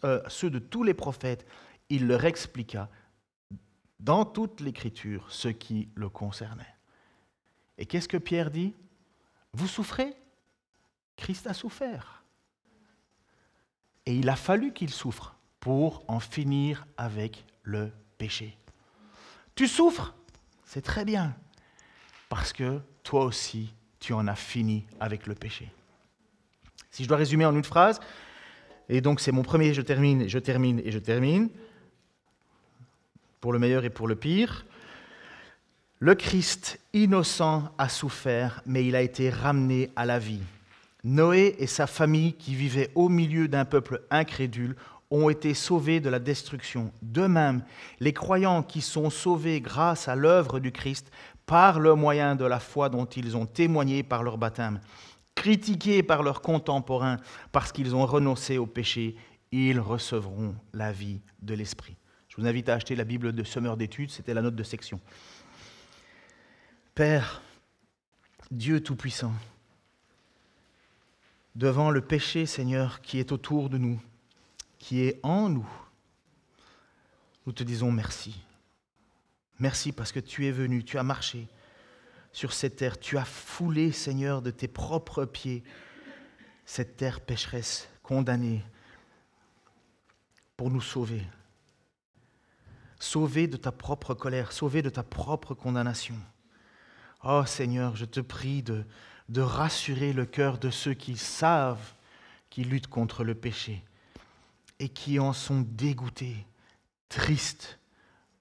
euh, 0.05 0.23
ceux 0.29 0.49
de 0.49 0.61
tous 0.61 0.83
les 0.83 0.95
prophètes, 0.95 1.45
il 1.91 2.07
leur 2.07 2.25
expliqua 2.25 2.89
dans 4.03 4.25
toute 4.25 4.61
l'Écriture 4.61 5.27
ce 5.31 5.49
qui 5.49 5.89
le 5.95 6.09
concernait. 6.09 6.75
Et 7.79 7.87
qu'est-ce 7.87 8.09
que 8.09 8.17
Pierre 8.17 8.51
dit? 8.51 8.75
Vous 9.53 9.69
souffrez? 9.69 10.15
Christ 11.17 11.47
a 11.47 11.55
souffert. 11.55 12.25
Et 14.05 14.17
il 14.17 14.29
a 14.29 14.37
fallu 14.37 14.73
qu'il 14.73 14.91
souffre 14.91 15.37
pour 15.61 16.05
en 16.09 16.19
finir 16.19 16.87
avec 16.97 17.45
le 17.63 17.93
péché. 18.19 18.57
Tu 19.55 19.69
souffres? 19.69 20.15
C'est 20.65 20.83
très 20.83 21.05
bien, 21.05 21.37
parce 22.29 22.53
que 22.53 22.81
toi 23.03 23.25
aussi, 23.25 23.73
tu 24.01 24.15
en 24.15 24.27
as 24.27 24.35
fini 24.35 24.87
avec 24.99 25.27
le 25.27 25.35
péché. 25.35 25.71
Si 26.91 27.05
je 27.05 27.09
dois 27.09 27.19
résumer 27.19 27.45
en 27.45 27.55
une 27.55 27.63
phrase, 27.63 28.01
et 28.89 29.01
donc 29.01 29.21
c'est 29.21 29.33
mon 29.33 29.43
premier, 29.43 29.75
je 29.75 29.83
termine, 29.83 30.29
je 30.29 30.39
termine 30.39 30.81
et 30.81 30.91
je 30.91 30.99
termine 30.99 31.51
pour 33.43 33.53
le 33.53 33.59
meilleur 33.59 33.85
et 33.85 33.91
pour 33.91 34.09
le 34.09 34.15
pire. 34.15 34.65
Le 35.99 36.15
Christ 36.15 36.81
innocent 36.95 37.65
a 37.77 37.89
souffert, 37.89 38.63
mais 38.65 38.87
il 38.87 38.97
a 38.97 39.03
été 39.03 39.31
ramené 39.31 39.91
à 39.97 40.07
la 40.07 40.19
vie. 40.19 40.41
Noé 41.05 41.57
et 41.59 41.67
sa 41.67 41.89
famille, 41.89 42.35
qui 42.35 42.55
vivaient 42.55 42.91
au 42.95 43.09
milieu 43.09 43.49
d'un 43.49 43.65
peuple 43.65 44.03
incrédule, 44.11 44.77
ont 45.11 45.29
été 45.29 45.55
sauvés 45.55 45.99
de 45.99 46.09
la 46.09 46.21
destruction. 46.21 46.93
De 47.03 47.27
même, 47.27 47.65
les 47.99 48.13
croyants 48.13 48.63
qui 48.63 48.81
sont 48.81 49.11
sauvés 49.11 49.61
grâce 49.61 50.09
à 50.09 50.15
l'œuvre 50.15 50.61
du 50.61 50.71
Christ, 50.71 51.11
par 51.45 51.81
le 51.81 51.97
moyen 51.97 52.37
de 52.37 52.45
la 52.45 52.61
foi 52.61 52.89
dont 52.89 53.07
ils 53.07 53.37
ont 53.37 53.47
témoigné 53.47 54.05
par 54.05 54.23
leur 54.23 54.39
baptême, 54.39 54.81
critiqués 55.35 56.05
par 56.05 56.23
leurs 56.23 56.43
contemporains 56.43 57.17
parce 57.51 57.73
qu'ils 57.73 57.97
ont 57.97 58.07
renoncé 58.07 58.57
au 58.57 58.67
péché, 58.67 59.17
ils 59.51 59.81
recevront 59.81 60.55
la 60.73 60.93
vie 60.93 61.21
de 61.43 61.55
l'Esprit. 61.55 61.97
Je 62.33 62.41
vous 62.41 62.47
invite 62.47 62.71
à 62.71 62.77
acheter 62.77 62.97
la 62.97 63.05
Bible 63.05 63.35
de 63.35 63.45
Semeur 63.45 63.77
d'études, 63.77 64.11
c'était 64.11 64.33
la 64.33 64.41
note 64.41 64.57
de 64.57 64.63
section. 64.63 64.99
Père, 66.95 67.43
Dieu 68.51 68.83
Tout-Puissant, 68.83 69.35
devant 71.55 71.91
le 71.91 72.01
péché, 72.01 72.47
Seigneur, 72.47 73.03
qui 73.03 73.19
est 73.19 73.33
autour 73.33 73.69
de 73.69 73.77
nous, 73.77 74.01
qui 74.79 75.03
est 75.03 75.21
en 75.23 75.51
nous, 75.51 75.69
nous 77.45 77.53
te 77.53 77.63
disons 77.63 77.93
merci. 77.93 78.41
Merci 79.59 79.93
parce 79.93 80.11
que 80.11 80.21
tu 80.21 80.47
es 80.47 80.53
venu, 80.53 80.85
tu 80.85 80.97
as 80.97 81.03
marché 81.03 81.49
sur 82.33 82.55
cette 82.55 82.77
terre, 82.77 82.99
tu 82.99 83.19
as 83.19 83.27
foulé, 83.27 83.93
Seigneur, 83.93 84.41
de 84.41 84.51
tes 84.51 84.69
propres 84.69 85.27
pieds 85.27 85.63
cette 86.65 86.97
terre 86.97 87.21
pécheresse, 87.21 87.91
condamnée, 88.03 88.65
pour 90.57 90.71
nous 90.71 90.81
sauver 90.81 91.27
sauvé 93.03 93.49
de 93.49 93.57
ta 93.57 93.73
propre 93.73 94.15
colère, 94.15 94.53
sauvé 94.53 94.81
de 94.81 94.89
ta 94.89 95.03
propre 95.03 95.55
condamnation. 95.55 96.15
Oh 97.25 97.45
Seigneur, 97.45 97.97
je 97.97 98.05
te 98.05 98.21
prie 98.21 98.63
de, 98.63 98.85
de 99.29 99.41
rassurer 99.41 100.13
le 100.13 100.25
cœur 100.25 100.59
de 100.59 100.71
ceux 100.71 100.95
qui 100.95 101.17
savent 101.17 101.95
qu'ils 102.49 102.71
luttent 102.71 102.87
contre 102.87 103.25
le 103.25 103.35
péché 103.35 103.85
et 104.79 104.89
qui 104.89 105.19
en 105.19 105.33
sont 105.33 105.63
dégoûtés, 105.63 106.47
tristes. 107.09 107.81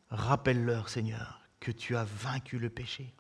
Rappelle-leur, 0.09 0.89
Seigneur, 0.89 1.41
que 1.59 1.71
tu 1.71 1.95
as 1.97 2.03
vaincu 2.03 2.59
le 2.59 2.69
péché 2.69 3.15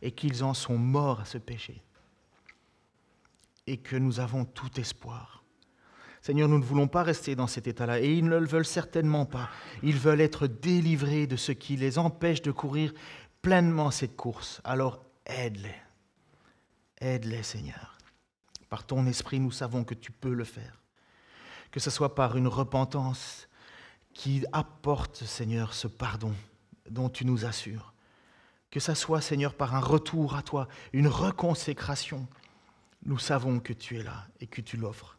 et 0.00 0.12
qu'ils 0.12 0.44
en 0.44 0.54
sont 0.54 0.78
morts 0.78 1.20
à 1.20 1.24
ce 1.24 1.38
péché 1.38 1.82
et 3.66 3.78
que 3.78 3.96
nous 3.96 4.20
avons 4.20 4.44
tout 4.44 4.78
espoir 4.78 5.41
Seigneur, 6.22 6.48
nous 6.48 6.58
ne 6.58 6.64
voulons 6.64 6.86
pas 6.86 7.02
rester 7.02 7.34
dans 7.34 7.48
cet 7.48 7.66
état-là, 7.66 8.00
et 8.00 8.14
ils 8.14 8.24
ne 8.24 8.38
le 8.38 8.46
veulent 8.46 8.64
certainement 8.64 9.26
pas. 9.26 9.50
Ils 9.82 9.98
veulent 9.98 10.20
être 10.20 10.46
délivrés 10.46 11.26
de 11.26 11.34
ce 11.34 11.50
qui 11.50 11.76
les 11.76 11.98
empêche 11.98 12.42
de 12.42 12.52
courir 12.52 12.94
pleinement 13.42 13.90
cette 13.90 14.14
course. 14.14 14.60
Alors 14.62 15.04
aide-les. 15.26 15.74
Aide-les, 17.00 17.42
Seigneur. 17.42 17.98
Par 18.68 18.86
ton 18.86 19.04
esprit, 19.06 19.40
nous 19.40 19.50
savons 19.50 19.82
que 19.82 19.94
tu 19.94 20.12
peux 20.12 20.32
le 20.32 20.44
faire. 20.44 20.80
Que 21.72 21.80
ce 21.80 21.90
soit 21.90 22.14
par 22.14 22.36
une 22.36 22.46
repentance 22.46 23.48
qui 24.14 24.44
apporte, 24.52 25.24
Seigneur, 25.24 25.74
ce 25.74 25.88
pardon 25.88 26.34
dont 26.88 27.08
tu 27.08 27.24
nous 27.24 27.44
assures. 27.44 27.92
Que 28.70 28.78
ce 28.78 28.94
soit, 28.94 29.20
Seigneur, 29.20 29.54
par 29.54 29.74
un 29.74 29.80
retour 29.80 30.36
à 30.36 30.42
toi, 30.42 30.68
une 30.92 31.08
reconsécration. 31.08 32.28
Nous 33.04 33.18
savons 33.18 33.58
que 33.58 33.72
tu 33.72 33.98
es 33.98 34.04
là 34.04 34.28
et 34.38 34.46
que 34.46 34.60
tu 34.60 34.76
l'offres. 34.76 35.18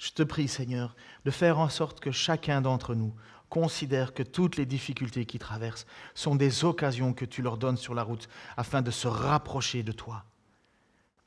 Je 0.00 0.12
te 0.12 0.22
prie, 0.22 0.48
Seigneur, 0.48 0.96
de 1.26 1.30
faire 1.30 1.58
en 1.58 1.68
sorte 1.68 2.00
que 2.00 2.10
chacun 2.10 2.62
d'entre 2.62 2.94
nous 2.94 3.14
considère 3.50 4.14
que 4.14 4.22
toutes 4.22 4.56
les 4.56 4.64
difficultés 4.64 5.26
qui 5.26 5.38
traversent 5.38 5.84
sont 6.14 6.36
des 6.36 6.64
occasions 6.64 7.12
que 7.12 7.26
tu 7.26 7.42
leur 7.42 7.58
donnes 7.58 7.76
sur 7.76 7.94
la 7.94 8.02
route 8.02 8.26
afin 8.56 8.80
de 8.80 8.90
se 8.90 9.06
rapprocher 9.06 9.82
de 9.82 9.92
toi. 9.92 10.24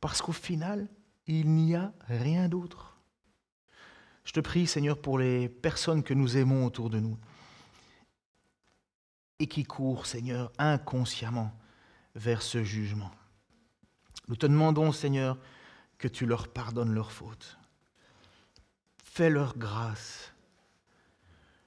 Parce 0.02 0.24
qu'au 0.24 0.32
final, 0.32 0.88
il 1.28 1.52
n'y 1.52 1.76
a 1.76 1.94
rien 2.08 2.50
d'autre. 2.50 2.98
Je 4.24 4.32
te 4.32 4.40
prie, 4.40 4.66
Seigneur, 4.66 4.98
pour 4.98 5.20
les 5.20 5.50
personnes 5.50 6.02
que 6.02 6.16
nous 6.16 6.36
aimons 6.36 6.66
autour 6.66 6.90
de 6.90 7.00
nous 7.00 7.20
et 9.38 9.46
qui 9.46 9.66
courent, 9.66 10.08
Seigneur, 10.08 10.52
inconsciemment 10.58 11.56
vers 12.16 12.42
ce 12.42 12.64
jugement. 12.64 13.12
Nous 14.30 14.36
te 14.36 14.48
demandons, 14.48 14.92
Seigneur, 14.92 15.38
que 16.00 16.08
tu 16.08 16.26
leur 16.26 16.48
pardonnes 16.48 16.96
leurs 16.96 17.12
fautes 17.12 17.60
Fais-leur 19.14 19.56
grâce. 19.56 20.34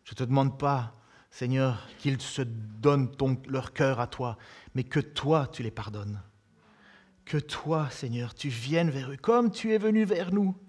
Je 0.03 0.11
ne 0.11 0.17
te 0.17 0.25
demande 0.25 0.59
pas, 0.59 0.97
Seigneur, 1.31 1.87
qu'ils 2.01 2.21
se 2.21 2.43
donnent 2.43 3.13
leur 3.47 3.73
cœur 3.73 4.01
à 4.01 4.09
toi, 4.09 4.37
mais 4.75 4.83
que 4.83 4.99
toi, 4.99 5.47
tu 5.47 5.63
les 5.63 5.71
pardonnes. 5.71 6.21
Que 7.25 7.37
toi, 7.37 7.89
Seigneur, 7.91 8.35
tu 8.35 8.49
viennes 8.49 8.91
vers 8.91 9.13
eux 9.13 9.17
comme 9.17 9.53
tu 9.53 9.73
es 9.73 9.79
venu 9.79 10.05
vers 10.05 10.33
nous. 10.33 10.61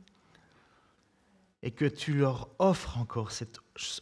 Et 1.64 1.72
que 1.72 1.86
tu 1.86 2.14
leur 2.14 2.48
offres 2.60 3.00
encore 3.00 3.32
cette 3.32 3.58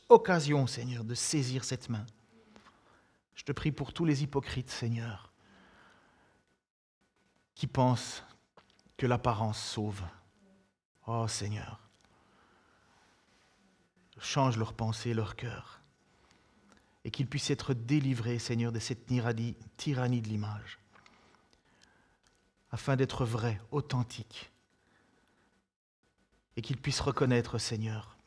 occasion, 0.10 0.68
Seigneur, 0.68 1.06
de 1.06 1.16
saisir 1.16 1.64
cette 1.64 1.88
main. 1.88 2.06
Je 3.36 3.46
te 3.46 3.54
prie 3.54 3.72
pour 3.72 3.94
tous 3.94 4.04
les 4.04 4.22
hypocrites, 4.22 4.70
Seigneur, 4.70 5.32
qui 7.54 7.68
pensent 7.68 8.26
que 8.98 9.08
l'apparence 9.08 9.64
sauve. 9.64 10.02
Oh 11.08 11.26
Seigneur, 11.30 11.85
change 14.20 14.58
leurs 14.58 14.74
pensées, 14.74 15.14
leur 15.14 15.36
cœur. 15.36 15.82
Et 17.04 17.12
qu'ils 17.12 17.28
puissent 17.28 17.52
être 17.52 17.74
délivrés, 17.74 18.40
Seigneur, 18.40 18.72
de 18.72 18.80
cette 18.80 19.06
tyrannie 19.06 20.22
de 20.22 20.28
l'image, 20.28 20.80
afin 22.72 22.96
d'être 22.96 23.26
vrais, 23.26 23.62
authentiques. 23.72 24.52
Et 26.58 26.62
qu'ils 26.62 26.78
puissent 26.78 27.02
reconnaître, 27.02 27.58
Seigneur, 27.60 28.18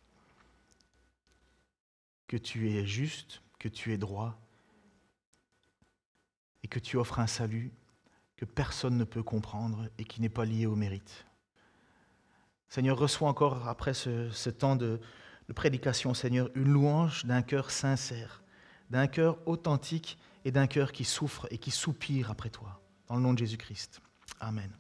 que 2.28 2.36
tu 2.36 2.70
es 2.70 2.86
juste, 2.86 3.43
que 3.59 3.68
tu 3.68 3.93
es 3.93 3.99
droit, 3.99 4.39
et 6.62 6.68
que 6.68 6.78
tu 6.78 6.97
offres 6.97 7.18
un 7.18 7.26
salut 7.26 7.72
que 8.36 8.45
personne 8.45 8.97
ne 8.97 9.05
peut 9.05 9.22
comprendre 9.22 9.89
et 9.99 10.05
qui 10.05 10.20
n'est 10.20 10.28
pas 10.28 10.45
lié 10.45 10.66
au 10.66 10.76
mérite. 10.76 11.26
Seigneur, 12.68 12.99
reçois 12.99 13.28
encore 13.28 13.66
après 13.66 13.95
ce, 13.95 14.51
temps 14.51 14.76
de, 14.76 15.01
de 15.49 15.53
prédication, 15.53 16.14
Seigneur, 16.14 16.51
une 16.55 16.68
louange 16.68 17.24
d'un 17.24 17.42
cœur 17.42 17.70
sincère, 17.70 18.42
d'un 18.90 19.07
cœur 19.07 19.38
authentique 19.46 20.18
et 20.44 20.51
d'un 20.51 20.66
cœur 20.66 20.92
qui 20.92 21.05
souffre 21.05 21.46
et 21.51 21.59
qui 21.59 21.70
soupire 21.70 22.30
après 22.30 22.51
toi. 22.51 22.80
Dans 23.09 23.16
le 23.16 23.22
nom 23.22 23.32
de 23.32 23.38
Jésus-Christ. 23.38 24.01
Amen. 24.40 24.70